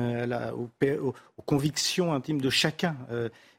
aux, 0.62 1.42
convictions 1.46 2.14
intimes 2.14 2.42
de 2.42 2.50
chacun. 2.50 2.96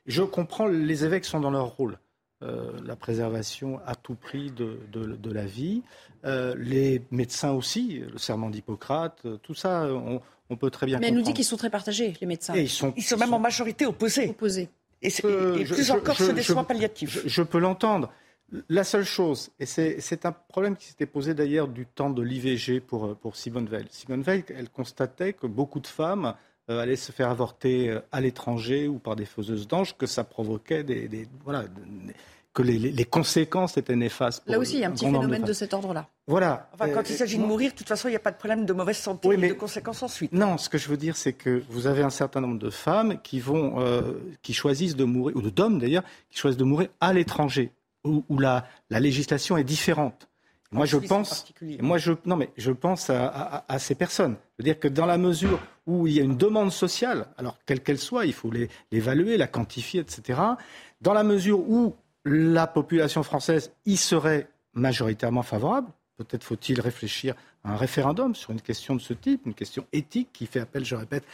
je 0.06 0.22
comprends, 0.22 0.66
les 0.66 1.04
évêques 1.04 1.24
sont 1.24 1.40
dans 1.40 1.50
leur 1.50 1.66
rôle. 1.66 1.98
Euh, 2.44 2.72
la 2.84 2.94
préservation 2.94 3.80
à 3.86 3.94
tout 3.94 4.16
prix 4.16 4.50
de, 4.50 5.30
la 5.30 5.46
vie. 5.46 5.82
Euh, 6.26 6.54
les 6.58 7.00
médecins 7.10 7.52
aussi, 7.52 8.02
le 8.12 8.18
serment 8.18 8.50
d'Hippocrate, 8.50 9.20
euh, 9.24 9.38
tout 9.38 9.54
ça, 9.54 9.88
on, 10.50 10.56
peut 10.56 10.68
très 10.68 10.84
bien 10.84 10.98
Mais 10.98 11.08
elle 11.08 11.14
nous 11.14 11.22
dit 11.22 11.32
qu'ils 11.32 11.44
sont 11.44 11.56
très 11.56 11.70
partagés, 11.70 12.12
les 12.20 12.26
médecins. 12.26 12.54
ils, 12.54 12.68
sont, 12.68 12.92
même 13.18 13.32
en 13.32 13.38
majorité 13.38 13.86
opposés. 13.86 14.28
opposés. 14.28 14.68
Et, 15.00 15.10
plus 15.10 15.90
encore, 15.90 16.16
c'est 16.16 16.34
des 16.34 16.42
soins 16.42 16.64
palliatifs. 16.64 17.22
Je, 17.24 17.42
peux 17.42 17.58
l'entendre. 17.58 18.12
La 18.68 18.84
seule 18.84 19.04
chose, 19.04 19.50
et 19.58 19.66
c'est 19.66 20.26
un 20.26 20.32
problème 20.32 20.76
qui 20.76 20.86
s'était 20.86 21.06
posé 21.06 21.34
d'ailleurs 21.34 21.66
du 21.66 21.86
temps 21.86 22.10
de 22.10 22.22
l'IVG 22.22 22.80
pour, 22.80 23.16
pour 23.16 23.36
Simone 23.36 23.66
Veil. 23.66 23.86
Simone 23.90 24.22
Veil, 24.22 24.44
elle 24.56 24.70
constatait 24.70 25.32
que 25.32 25.46
beaucoup 25.46 25.80
de 25.80 25.86
femmes 25.86 26.34
allaient 26.68 26.96
se 26.96 27.12
faire 27.12 27.30
avorter 27.30 27.98
à 28.12 28.20
l'étranger 28.20 28.86
ou 28.88 28.98
par 28.98 29.16
des 29.16 29.24
faiseuses 29.24 29.66
d'anges 29.66 29.96
que 29.96 30.06
ça 30.06 30.24
provoquait 30.24 30.84
des, 30.84 31.28
voilà, 31.44 31.64
que 32.54 32.62
les, 32.62 33.04
conséquences 33.04 33.76
étaient 33.76 33.96
néfastes. 33.96 34.44
Là 34.46 34.58
aussi, 34.58 34.74
il 34.74 34.80
y 34.80 34.84
a 34.84 34.88
un 34.88 34.92
petit 34.92 35.06
phénomène 35.06 35.42
de, 35.42 35.52
cet 35.52 35.74
ordre-là. 35.74 36.08
Voilà. 36.28 36.70
Enfin, 36.72 36.88
quand 36.88 37.10
il 37.10 37.16
s'agit 37.16 37.36
de 37.36 37.42
mourir, 37.42 37.72
de 37.72 37.76
toute 37.76 37.88
façon, 37.88 38.06
il 38.06 38.12
n'y 38.12 38.16
a 38.16 38.20
pas 38.20 38.30
de 38.30 38.36
problème 38.36 38.64
de 38.64 38.72
mauvaise 38.72 38.96
santé 38.96 39.28
oui, 39.28 39.36
mais... 39.36 39.48
de 39.48 39.54
conséquences 39.54 40.02
ensuite. 40.04 40.32
Non, 40.32 40.56
ce 40.56 40.68
que 40.68 40.78
je 40.78 40.88
veux 40.88 40.96
dire, 40.96 41.16
c'est 41.16 41.32
que 41.32 41.62
vous 41.68 41.88
avez 41.88 42.02
un 42.02 42.10
certain 42.10 42.40
nombre 42.40 42.60
de 42.60 42.70
femmes 42.70 43.20
qui 43.22 43.40
vont, 43.40 43.84
qui 44.42 44.54
choisissent 44.54 44.96
de 44.96 45.04
mourir, 45.04 45.36
ou 45.36 45.42
d'hommes 45.42 45.80
d'ailleurs, 45.80 46.04
qui 46.30 46.38
choisissent 46.38 46.58
de 46.58 46.64
mourir 46.64 46.88
à 47.00 47.12
l'étranger, 47.12 47.72
où, 48.04 48.38
la, 48.38 48.66
la 48.90 49.00
législation 49.00 49.56
est 49.56 49.64
différente. 49.64 50.28
Moi, 50.72 50.86
je 50.86 50.96
pense, 50.96 51.46
moi, 51.80 51.98
je, 51.98 52.12
non, 52.26 52.36
mais 52.36 52.50
je 52.56 52.72
pense 52.72 53.08
à, 53.08 53.64
ces 53.78 53.94
personnes. 53.94 54.36
Je 54.58 54.62
veux 54.62 54.64
dire 54.64 54.80
que 54.80 54.88
dans 54.88 55.06
la 55.06 55.18
mesure 55.18 55.60
où 55.86 56.06
il 56.08 56.14
y 56.14 56.20
a 56.20 56.24
une 56.24 56.36
demande 56.36 56.72
sociale, 56.72 57.26
alors 57.38 57.58
quelle 57.64 57.80
qu'elle 57.80 57.98
soit, 57.98 58.26
il 58.26 58.32
faut 58.32 58.50
l'évaluer, 58.90 59.36
la 59.36 59.46
quantifier, 59.46 60.00
etc. 60.00 60.40
Dans 61.00 61.12
la 61.12 61.22
mesure 61.22 61.60
où 61.60 61.94
la 62.24 62.66
population 62.66 63.22
française 63.22 63.72
y 63.86 63.96
serait 63.96 64.48
majoritairement 64.72 65.42
favorable, 65.42 65.88
peut-être 66.16 66.42
faut-il 66.42 66.80
réfléchir 66.80 67.34
à 67.62 67.72
un 67.72 67.76
référendum 67.76 68.34
sur 68.34 68.50
une 68.50 68.60
question 68.60 68.96
de 68.96 69.00
ce 69.00 69.14
type, 69.14 69.46
une 69.46 69.54
question 69.54 69.86
éthique 69.92 70.30
qui 70.32 70.46
fait 70.46 70.60
appel, 70.60 70.84
je 70.84 70.96
répète, 70.96 71.24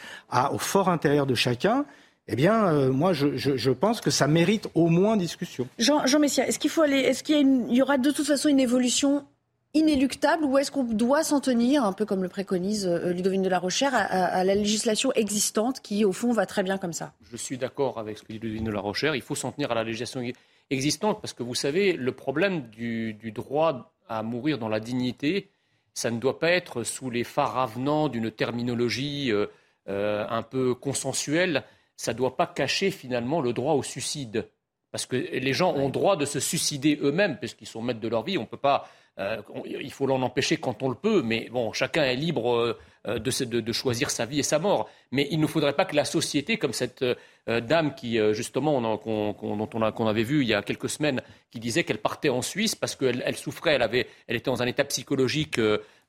au 0.51 0.57
fort 0.59 0.89
intérieur 0.89 1.25
de 1.25 1.35
chacun 1.35 1.85
eh 2.27 2.35
bien, 2.35 2.67
euh, 2.67 2.91
moi, 2.91 3.13
je, 3.13 3.71
pense 3.71 3.99
que 3.99 4.11
ça 4.11 4.27
mérite 4.27 4.69
au 4.75 4.87
moins 4.87 5.17
discussion. 5.17 5.67
Jean, 5.79 6.05
Jean 6.05 6.19
Messia, 6.19 6.47
est-ce 6.47 6.59
qu'il 6.59 6.69
faut 6.69 6.81
aller, 6.81 6.99
est-ce 6.99 7.23
qu'il 7.23 7.73
y, 7.73 7.81
aura 7.81 7.97
de 7.97 8.11
toute 8.11 8.25
façon 8.25 8.47
une 8.47 8.59
évolution 8.59 9.25
inéluctable 9.73 10.43
ou 10.43 10.57
est-ce 10.57 10.69
qu'on 10.69 10.83
doit 10.83 11.23
s'en 11.23 11.39
tenir, 11.39 11.83
un 11.83 11.93
peu 11.93 12.05
comme 12.05 12.21
le 12.21 12.29
préconise 12.29 12.85
euh, 12.87 13.11
Ludovine 13.11 13.41
de 13.41 13.49
la 13.49 13.59
Rochère, 13.59 13.93
à, 13.93 14.43
la 14.43 14.55
législation 14.55 15.11
existante 15.13 15.81
qui, 15.81 16.05
au 16.05 16.11
fond, 16.11 16.31
va 16.31 16.45
très 16.45 16.63
bien 16.63 16.77
comme 16.77 16.93
ça? 16.93 17.13
Je 17.21 17.37
suis 17.37 17.57
d'accord 17.57 17.97
avec 17.97 18.17
ce 18.17 18.23
que 18.23 18.33
dit 18.33 18.39
Ludovine 18.39 18.65
de 18.65 18.71
la 18.71 18.81
Rochère. 18.81 19.15
Il 19.15 19.21
faut 19.21 19.35
s'en 19.35 19.51
tenir 19.51 19.71
à 19.71 19.75
la 19.75 19.83
législation 19.83 20.21
existante 20.69 21.21
parce 21.21 21.33
que 21.33 21.43
vous 21.43 21.55
savez, 21.55 21.93
le 21.93 22.11
problème 22.11 22.69
du, 22.69 23.13
droit 23.33 23.93
à 24.07 24.23
mourir 24.23 24.59
dans 24.59 24.69
la 24.69 24.79
dignité, 24.79 25.49
ça 25.93 26.11
ne 26.11 26.19
doit 26.19 26.37
pas 26.37 26.51
être 26.51 26.83
sous 26.83 27.09
les 27.09 27.23
phares 27.23 27.57
avenants 27.57 28.09
d'une 28.09 28.29
terminologie 28.29 29.31
euh, 29.31 30.25
un 30.29 30.43
peu 30.43 30.75
consensuelle 30.75 31.63
ça 32.01 32.13
ne 32.13 32.17
doit 32.17 32.35
pas 32.35 32.47
cacher 32.47 32.89
finalement 32.89 33.41
le 33.41 33.53
droit 33.53 33.75
au 33.75 33.83
suicide. 33.83 34.47
Parce 34.91 35.05
que 35.05 35.15
les 35.15 35.53
gens 35.53 35.73
ont 35.75 35.89
droit 35.89 36.17
de 36.17 36.25
se 36.25 36.39
suicider 36.39 36.99
eux-mêmes, 37.01 37.37
puisqu'ils 37.37 37.67
sont 37.67 37.81
maîtres 37.81 37.99
de 37.99 38.07
leur 38.07 38.23
vie. 38.23 38.39
On 38.39 38.47
peut 38.47 38.57
pas, 38.57 38.89
euh, 39.19 39.37
il 39.65 39.91
faut 39.91 40.07
l'en 40.07 40.21
empêcher 40.23 40.57
quand 40.57 40.81
on 40.81 40.89
le 40.89 40.95
peut, 40.95 41.21
mais 41.21 41.47
bon, 41.51 41.71
chacun 41.73 42.03
est 42.03 42.15
libre 42.15 42.75
euh, 43.05 43.19
de, 43.19 43.71
choisir 43.71 44.09
sa 44.09 44.25
vie 44.25 44.39
et 44.39 44.43
sa 44.43 44.57
mort. 44.57 44.89
Mais 45.11 45.27
il 45.29 45.39
ne 45.39 45.45
faudrait 45.45 45.73
pas 45.73 45.85
que 45.85 45.95
la 45.95 46.03
société, 46.03 46.57
comme 46.57 46.73
cette 46.73 47.03
euh, 47.03 47.61
dame 47.61 47.93
qui, 47.93 48.17
justement, 48.33 48.97
qu'on 48.97 50.07
avait 50.07 50.23
vu 50.23 50.41
il 50.41 50.47
y 50.47 50.55
a 50.55 50.63
quelques 50.63 50.89
semaines, 50.89 51.21
qui 51.51 51.59
disait 51.59 51.83
qu'elle 51.83 51.99
partait 51.99 52.29
en 52.29 52.41
Suisse 52.41 52.73
parce 52.73 52.95
qu'elle 52.95 53.35
souffrait, 53.37 53.75
elle, 53.75 53.83
avait, 53.83 54.07
elle 54.27 54.37
était 54.37 54.49
dans 54.49 54.63
un 54.63 54.67
état 54.67 54.85
psychologique 54.85 55.59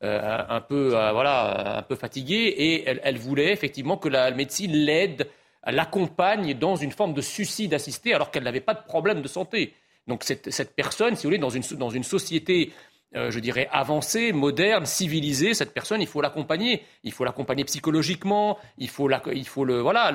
un, 0.01 0.61
peu, 0.63 0.89
voilà, 0.89 1.79
un 1.79 1.83
peu 1.83 1.97
fatigué, 1.97 2.35
et 2.35 2.89
elle, 2.89 3.01
elle 3.05 3.19
voulait 3.19 3.53
effectivement 3.53 3.99
que 3.99 4.09
la 4.09 4.31
médecine 4.31 4.73
l'aide 4.73 5.29
l'accompagne 5.67 6.55
dans 6.55 6.77
une 6.77 6.93
forme 6.93 7.15
de 7.15 7.21
suicide 7.21 7.75
assisté 7.75 8.15
alors 8.15 8.31
qu'elle 8.31 8.43
n'avait 8.43 8.61
pas 8.61 8.75
de 8.75 8.83
problème 8.83 9.23
de 9.23 9.29
santé. 9.29 9.75
Donc 10.09 10.25
cette, 10.25 10.75
personne, 10.75 11.15
si 11.15 11.23
vous 11.23 11.29
voulez, 11.29 11.39
dans 11.39 11.51
une, 11.51 11.63
dans 11.77 11.91
une 11.91 12.03
société, 12.03 12.73
euh, 13.15 13.31
je 13.31 13.39
dirais, 13.39 13.69
avancée, 13.71 14.33
moderne, 14.33 14.87
civilisée, 14.87 15.55
cette 15.55 15.73
personne, 15.73 16.01
il 16.01 16.09
faut 16.09 16.21
l'accompagner. 16.21 16.83
Il 17.05 17.13
faut 17.13 17.25
l'accompagner 17.25 17.65
psychologiquement, 17.65 18.59
il 18.79 18.89
faut, 18.89 19.09
faut 19.45 19.65
le, 19.65 19.81
voilà, 19.81 20.13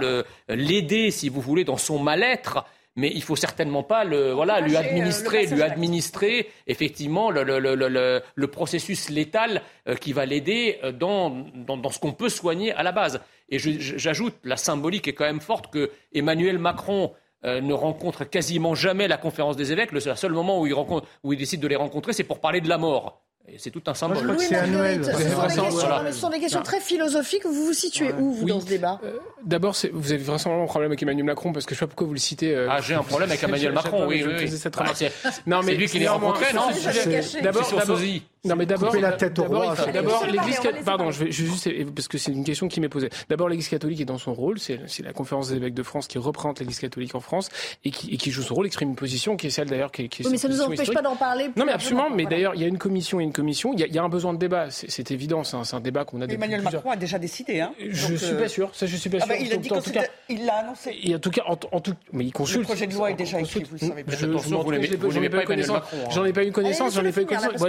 l'aider, 0.50 1.12
si 1.12 1.30
vous 1.30 1.42
voulez, 1.42 1.64
dans 1.64 1.78
son 1.78 2.00
mal-être 2.00 2.66
mais 2.98 3.10
il 3.14 3.24
faut 3.24 3.38
certainement 3.38 3.84
pas 3.84 4.04
le, 4.04 4.34
voilà, 4.34 4.60
lui 4.60 4.76
euh, 4.76 4.80
administrer, 4.80 5.46
lui 5.46 5.62
administrer 5.62 6.50
effectivement 6.68 7.32
le, 7.32 7.44
le, 7.44 7.60
le, 7.60 8.22
le 8.36 8.48
processus 8.48 9.10
létal 9.10 9.62
euh, 9.88 9.96
qui 9.96 10.12
va 10.12 10.26
l'aider 10.26 10.80
dans, 11.00 11.30
dans, 11.30 11.78
dans, 11.78 11.90
ce 11.90 12.00
qu'on 12.00 12.12
peut 12.12 12.30
soigner 12.30 12.74
à 12.74 12.84
la 12.84 12.92
base. 12.92 13.22
Et 13.50 13.60
j'ajoute, 13.60 14.36
la 14.44 14.58
symbolique 14.58 15.08
est 15.08 15.14
quand 15.14 15.26
même 15.26 15.40
forte 15.40 15.72
que 15.72 15.92
Emmanuel 16.14 16.58
Macron 16.58 17.14
euh, 17.46 17.62
ne 17.62 17.74
rencontre 17.74 18.26
quasiment 18.26 18.74
jamais 18.74 19.08
la 19.08 19.18
conférence 19.18 19.56
des 19.56 19.72
évêques. 19.72 19.92
Le 19.92 20.00
seul 20.00 20.32
moment 20.32 20.60
où 20.60 20.66
il, 20.66 20.74
rencontre, 20.74 21.08
où 21.24 21.34
il 21.34 21.40
décide 21.40 21.62
de 21.62 21.68
les 21.68 21.76
rencontrer, 21.76 22.12
c'est 22.12 22.24
pour 22.24 22.40
parler 22.40 22.62
de 22.62 22.70
la 22.70 22.80
mort. 22.80 23.22
C'est 23.58 23.72
tout 23.72 23.82
un 23.88 23.94
symbole. 23.94 24.26
Moi, 24.26 24.36
c'est 24.40 24.56
annuel. 24.56 25.06
Ce 25.06 26.20
sont 26.20 26.30
des 26.30 26.40
questions 26.40 26.62
très 26.62 26.82
philosophiques. 26.82 27.46
Vous 27.46 27.66
vous 27.66 27.74
situez 27.74 28.12
où, 28.20 28.34
vous, 28.34 28.46
dans 28.46 28.60
ce 28.60 28.66
débat 28.66 29.00
euh, 29.06 29.18
D'abord, 29.44 29.76
vous 29.94 30.12
avez 30.12 30.22
vraiment 30.22 30.64
un 30.64 30.66
problème 30.66 30.92
avec 30.92 31.02
Emmanuel 31.02 31.26
Macron, 31.26 31.54
parce 31.54 31.66
que 31.66 31.74
je 31.74 31.78
ne 31.78 31.80
sais 31.80 31.86
pas 31.86 31.88
pourquoi 31.88 32.08
vous 32.08 32.14
le 32.14 32.20
citez. 32.20 32.54
Euh, 32.54 32.68
ah, 32.70 32.82
j'ai 32.82 32.94
un 32.94 33.04
problème 33.04 33.30
avec 33.30 33.42
Emmanuel 33.44 33.72
Macron, 33.72 34.06
oui. 34.06 34.24
oui, 34.26 34.34
oui. 34.38 34.60
Ah, 34.78 35.30
non, 35.46 35.62
mais 35.64 35.76
lui 35.76 35.88
qui 35.88 36.00
les 36.00 36.10
rencontré, 36.10 36.54
non 36.54 36.68
D'abord, 37.42 37.64
non, 38.48 38.56
mais 38.56 38.66
d'abord, 38.66 38.96
la 38.96 39.14
tête 39.14 39.40
au 39.40 39.44
roi. 39.44 39.76
D'abord, 39.94 40.26
l'Église, 40.26 40.60
pardon, 40.86 41.12
je 41.12 41.26
vais 41.26 41.32
juste 41.32 41.70
parce 41.94 42.08
que 42.08 42.18
c'est 42.18 42.32
une 42.32 42.44
question 42.44 42.68
qui 42.68 42.82
m'est 42.82 42.90
posée. 42.90 43.10
D'abord, 43.30 43.50
l'Église 43.50 43.70
catholique 43.70 44.02
est 44.02 44.06
dans 44.06 44.18
son 44.18 44.34
rôle. 44.34 44.60
C'est 44.60 45.04
la 45.04 45.14
conférence 45.14 45.50
des 45.50 45.58
évêques 45.58 45.74
de 45.74 45.84
France 45.84 46.08
qui 46.08 46.18
représente 46.18 46.60
l'Église 46.60 46.80
catholique 46.80 47.16
en 47.16 47.20
France 47.20 47.50
et 47.84 47.92
qui, 47.92 48.32
joue 48.32 48.42
son 48.42 48.56
rôle, 48.56 48.66
exprime 48.68 48.90
une 48.90 48.96
position 48.96 49.36
qui 49.38 49.48
est 49.48 49.50
celle 49.50 49.70
d'ailleurs 49.70 49.92
qui, 49.92 50.04
est. 50.04 50.20
Oui, 50.20 50.32
mais 50.32 50.38
ça 50.38 50.48
ne 50.48 50.54
nous 50.54 50.62
empêche 50.62 50.92
pas 50.92 51.02
d'en 51.02 51.16
parler. 51.16 51.50
Non, 51.56 51.66
mais 51.66 51.72
absolument. 51.72 52.10
Mais 52.10 52.26
d'ailleurs, 52.26 52.56
il 52.56 52.62
y 52.62 52.64
a 52.64 52.68
une 52.68 52.78
commission 52.78 53.20
et 53.20 53.24
une 53.24 53.34
commission. 53.34 53.74
Il 53.74 53.80
y 53.80 54.00
a 54.00 54.04
un 54.04 54.10
besoin 54.10 54.34
de 54.34 54.40
débat. 54.40 54.68
C'est 54.70 55.12
évident. 55.12 55.44
C'est 55.44 55.76
un 55.76 55.80
débat 55.80 56.06
qu'on 56.06 56.22
a. 56.22 56.26
Emmanuel 56.26 56.62
Macron 56.62 56.92
a 56.92 56.96
déjà 56.96 57.20
décidé. 57.20 57.62
Hein. 57.62 57.72
Je 57.80 58.16
suis 58.16 58.36
pas 58.36 58.48
sûr. 58.48 58.70
Ça, 58.74 58.86
je 58.86 58.96
suis 58.96 59.10
pas 59.10 59.20
sûr. 59.20 59.36
Il 59.40 59.54
a 59.54 59.58
dit 59.58 59.70
qu'il 60.28 60.46
l'a 60.46 60.60
annoncé. 60.60 61.16
En 61.16 61.20
tout 61.20 61.32
cas, 61.32 61.44
en 61.48 61.80
tout, 61.80 61.94
mais 62.12 62.26
il 62.26 62.32
consulte. 62.32 62.60
Le 62.60 62.66
projet 62.66 62.88
de 62.88 62.94
loi 62.94 63.12
est 63.12 63.16
déjà 63.16 63.40
écrit. 63.40 63.64
Vous 63.64 63.78
le 63.80 63.88
savez. 63.88 64.06
J'en 65.08 65.22
ai 65.24 65.30
pas 65.30 65.44
eu 65.44 65.44
connaissance. 65.44 65.82
J'en 66.12 66.26
ai 66.26 66.32
pas 66.32 66.44
eu 66.44 66.52
connaissance. 66.52 66.94
J'en 66.94 67.06
ai 67.06 67.12
pas 67.12 67.22
eu 67.22 67.26
connaissance. 67.26 67.62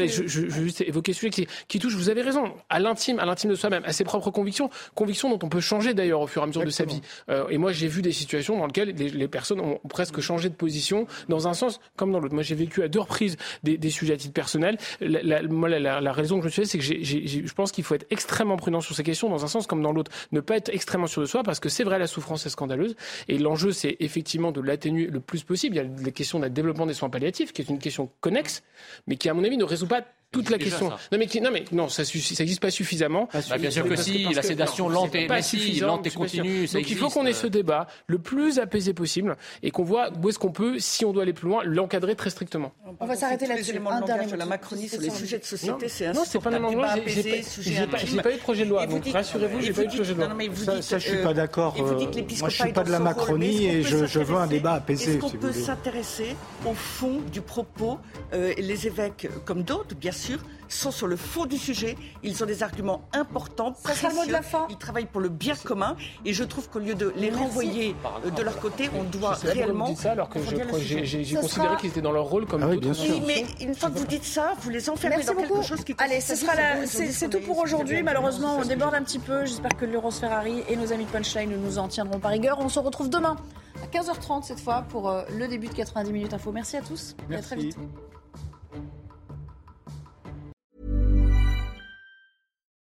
Juste 0.69 0.83
évoquer 0.83 1.15
celui 1.15 1.31
qui 1.31 1.49
qui 1.67 1.79
touche, 1.79 1.95
vous 1.95 2.11
avez 2.11 2.21
raison, 2.21 2.53
à 2.69 2.79
l'intime, 2.79 3.19
à 3.19 3.25
l'intime 3.25 3.51
de 3.51 3.55
soi-même, 3.55 3.83
à 3.85 3.93
ses 3.93 4.05
propres 4.05 4.31
convictions, 4.31 4.69
convictions 4.95 5.31
dont 5.31 5.39
on 5.43 5.49
peut 5.49 5.61
changer 5.61 5.95
d'ailleurs 5.95 6.21
au 6.21 6.27
fur 6.27 6.43
et 6.43 6.45
à 6.45 6.47
mesure 6.47 6.65
de 6.65 6.71
sa 6.71 6.85
vie. 6.85 7.01
Euh, 7.31 7.49
et 7.49 7.57
moi, 7.57 7.73
j'ai 7.73 7.89
vu 7.89 8.03
des 8.03 8.13
situations 8.13 8.59
dans 8.59 8.67
lesquelles 8.67 8.95
les, 8.95 9.29
personnes 9.29 9.61
ont 9.61 9.81
presque 9.89 10.21
changé 10.21 10.49
de 10.49 10.55
position 10.55 11.07
dans 11.29 11.49
un 11.49 11.55
sens 11.55 11.81
comme 11.97 12.13
dans 12.13 12.21
l'autre. 12.21 12.35
Moi, 12.35 12.43
j'ai 12.43 12.55
vécu 12.55 12.83
à 12.83 12.89
deux 12.89 13.01
reprises 13.01 13.37
des, 13.63 13.91
sujets 13.91 14.15
à 14.15 14.17
titre 14.17 14.35
personnel. 14.35 14.77
La, 15.01 15.43
moi, 15.43 15.69
la, 15.69 16.13
raison 16.13 16.37
que 16.37 16.43
je 16.43 16.47
me 16.47 16.51
suis 16.51 16.63
fait, 16.63 16.69
c'est 16.69 16.79
que 16.79 16.85
je 16.85 17.55
pense 17.55 17.73
qu'il 17.73 17.85
faut 17.85 17.95
être 17.95 18.07
extrêmement 18.11 18.57
prudent 18.57 18.81
sur 18.81 18.95
ces 18.95 19.03
questions 19.03 19.31
dans 19.31 19.45
un 19.45 19.49
sens 19.49 19.67
comme 19.67 19.83
dans 19.83 19.93
l'autre. 19.93 20.11
Ne 20.33 20.41
pas 20.41 20.57
être 20.57 20.71
extrêmement 20.71 21.07
sûr 21.07 21.23
de 21.23 21.27
soi 21.27 21.43
parce 21.43 21.61
que 21.61 21.69
c'est 21.69 21.85
vrai, 21.85 21.99
la 21.99 22.07
souffrance 22.07 22.45
est 22.47 22.51
scandaleuse. 22.51 22.97
Et 23.29 23.39
l'enjeu, 23.39 23.73
c'est 23.73 23.97
effectivement 24.01 24.53
de 24.53 24.61
l'atténuer 24.61 25.07
le 25.07 25.21
plus 25.21 25.43
possible. 25.43 25.77
Il 25.77 25.79
y 25.79 25.83
a 25.83 26.03
la 26.05 26.11
question 26.11 26.41
du 26.41 26.51
développement 26.51 26.87
des 26.87 26.95
soins 26.95 27.11
palliatifs, 27.11 27.53
qui 27.53 27.63
est 27.63 27.69
une 27.69 27.79
question 27.79 28.11
connexe, 28.21 28.63
mais 29.07 29.17
qui, 29.17 29.29
à 29.29 29.35
mon 29.35 29.45
avis, 29.45 29.57
ne 29.57 29.65
résout 29.65 29.87
pas 29.87 30.03
toute 30.31 30.51
la 30.51 30.59
question. 30.59 30.91
Non 30.91 31.19
mais, 31.19 31.27
non 31.41 31.51
mais 31.51 31.65
non, 31.73 31.89
ça 31.89 32.03
n'existe 32.03 32.61
pas 32.61 32.71
suffisamment. 32.71 33.29
Bah, 33.33 33.59
bien 33.59 33.71
sûr 33.71 33.89
que 33.89 33.97
si, 33.97 34.25
la 34.25 34.43
sédation 34.43 34.89
lente 34.89 35.15
et, 35.15 35.27
pas 35.27 35.41
lente 35.81 36.07
et 36.07 36.11
continue. 36.11 36.67
Donc 36.67 36.91
il 36.91 36.97
faut 36.97 37.09
qu'on 37.09 37.25
ait 37.25 37.33
ce 37.33 37.47
débat 37.47 37.87
le 38.07 38.19
plus 38.19 38.59
apaisé 38.59 38.93
possible 38.93 39.37
et 39.63 39.71
qu'on 39.71 39.85
voit 39.85 40.11
où 40.23 40.29
est-ce 40.29 40.39
qu'on 40.39 40.53
peut, 40.53 40.79
si 40.79 41.05
on 41.05 41.13
doit 41.13 41.23
aller 41.23 41.33
plus 41.33 41.49
loin, 41.49 41.63
l'encadrer 41.65 42.15
très 42.15 42.31
strictement. 42.31 42.73
On 43.01 43.07
va 43.07 43.17
s'arrêter 43.17 43.47
là-dessus. 43.47 43.79
Un 43.89 44.01
dernier 44.03 44.37
la 44.37 44.47
Macronie 44.47 44.89
sur 44.89 45.01
les 45.01 45.11
sujets 45.11 45.39
de 45.39 45.45
société, 45.45 45.89
c'est 45.89 46.13
Non, 46.13 46.23
c'est 46.27 46.41
pas 46.41 46.51
un 46.51 46.71
débat 46.71 46.91
apaisé. 46.91 47.43
J'ai 47.61 47.87
pas 47.87 48.31
eu 48.31 48.35
de 48.35 48.41
projet 48.41 48.65
de 48.65 48.71
loi. 48.71 48.87
Donc 48.87 49.07
rassurez-vous, 49.07 49.61
j'ai 49.63 49.73
pas 49.73 49.83
eu 49.83 49.87
de 49.87 49.95
projet 49.95 50.15
de 50.15 50.21
loi. 50.21 50.83
Ça, 50.83 50.99
je 50.99 51.09
suis 51.09 51.23
pas 51.23 51.35
d'accord. 51.35 51.77
Moi, 51.79 52.49
je 52.49 52.63
suis 52.63 52.73
pas 52.73 52.85
de 52.85 52.91
la 52.91 52.99
Macronie 52.99 53.67
et 53.67 53.83
je 53.83 54.19
veux 54.19 54.37
un 54.37 54.47
débat 54.47 54.75
apaisé. 54.75 55.13
Est-ce 55.13 55.21
qu'on 55.21 55.31
peut 55.31 55.53
s'intéresser 55.53 56.37
au 56.67 56.75
fond 56.75 57.21
du 57.33 57.41
propos 57.41 57.99
Les 58.33 58.87
évêques, 58.87 59.29
comme 59.47 59.63
d'autres, 59.63 59.95
bien 59.95 60.13
sûr, 60.19 60.39
sont 60.69 60.91
sur 60.91 61.07
le 61.07 61.17
fond 61.17 61.47
du 61.47 61.57
sujet. 61.57 61.97
Ils 62.23 62.43
ont 62.43 62.47
des 62.47 62.63
arguments 62.63 63.03
importants, 63.13 63.73
précieux. 63.73 64.09
de 64.27 64.33
la 64.33 64.43
fin. 64.43 64.67
Ils 64.71 64.77
travaillent 64.77 65.07
pour 65.07 65.21
le 65.21 65.29
bien 65.29 65.55
commun. 65.55 65.97
Et 66.25 66.33
je 66.33 66.45
trouve 66.45 66.69
qu'au 66.69 66.79
lieu 66.79 66.95
de 66.95 67.13
les 67.17 67.31
renvoyer 67.31 67.95
euh, 68.25 68.31
de 68.31 68.43
leur 68.43 68.59
côté, 68.61 68.91
on 68.99 69.05
doit 69.05 69.35
réellement. 69.35 69.87
Vous 69.87 69.93
dites 69.93 70.03
ça 70.03 70.13
alors 70.13 70.29
que 70.29 70.41
j'ai 70.43 71.37
considéré 71.37 71.77
qu'ils 71.77 71.91
étaient 71.91 72.01
dans 72.01 72.13
leur 72.13 72.25
rôle 72.25 72.47
comme 72.47 72.63
ah 72.63 72.69
oui, 72.69 72.79
bien 72.79 72.95
sûr. 72.95 73.15
Oui, 73.15 73.23
mais 73.27 73.47
une 73.61 73.75
fois 73.75 73.91
que 73.91 73.99
vous 73.99 74.07
dites 74.07 74.25
ça, 74.25 74.55
vous 74.61 74.71
les 74.71 74.91
enfermez 74.91 75.17
Merci 75.17 75.29
dans 75.29 75.41
beaucoup. 75.41 75.55
quelque 75.55 75.67
chose 75.67 75.85
qui 75.85 75.95
Allez, 75.99 76.21
ce 76.21 76.37
sera 76.37 76.53
c'est 76.87 77.29
tout 77.29 77.41
pour 77.41 77.59
aujourd'hui. 77.59 78.03
Malheureusement, 78.03 78.59
on 78.59 78.65
déborde 78.65 78.95
un 78.95 79.03
petit 79.03 79.19
peu. 79.19 79.45
J'espère 79.47 79.77
que 79.77 79.85
Laurence 79.85 80.21
Ferrari 80.21 80.63
et 80.69 80.77
nos 80.77 80.93
amis 80.93 81.05
de 81.05 81.11
Punchline 81.11 81.51
nous 81.51 81.79
en 81.79 81.89
tiendront 81.89 82.19
par 82.19 82.31
rigueur. 82.31 82.59
On 82.61 82.69
se 82.69 82.79
retrouve 82.79 83.09
demain 83.09 83.37
à 83.83 83.87
15h30 83.87 84.43
cette 84.43 84.61
fois 84.61 84.85
pour 84.89 85.09
euh, 85.09 85.23
le 85.37 85.47
début 85.49 85.69
de 85.69 85.75
90 85.75 86.13
minutes 86.13 86.35
info. 86.35 86.53
Merci 86.53 86.77
à 86.77 86.83
tous. 86.83 87.17
Et 87.31 87.37
à 87.37 87.43
très 87.43 87.57
vite. 87.57 87.77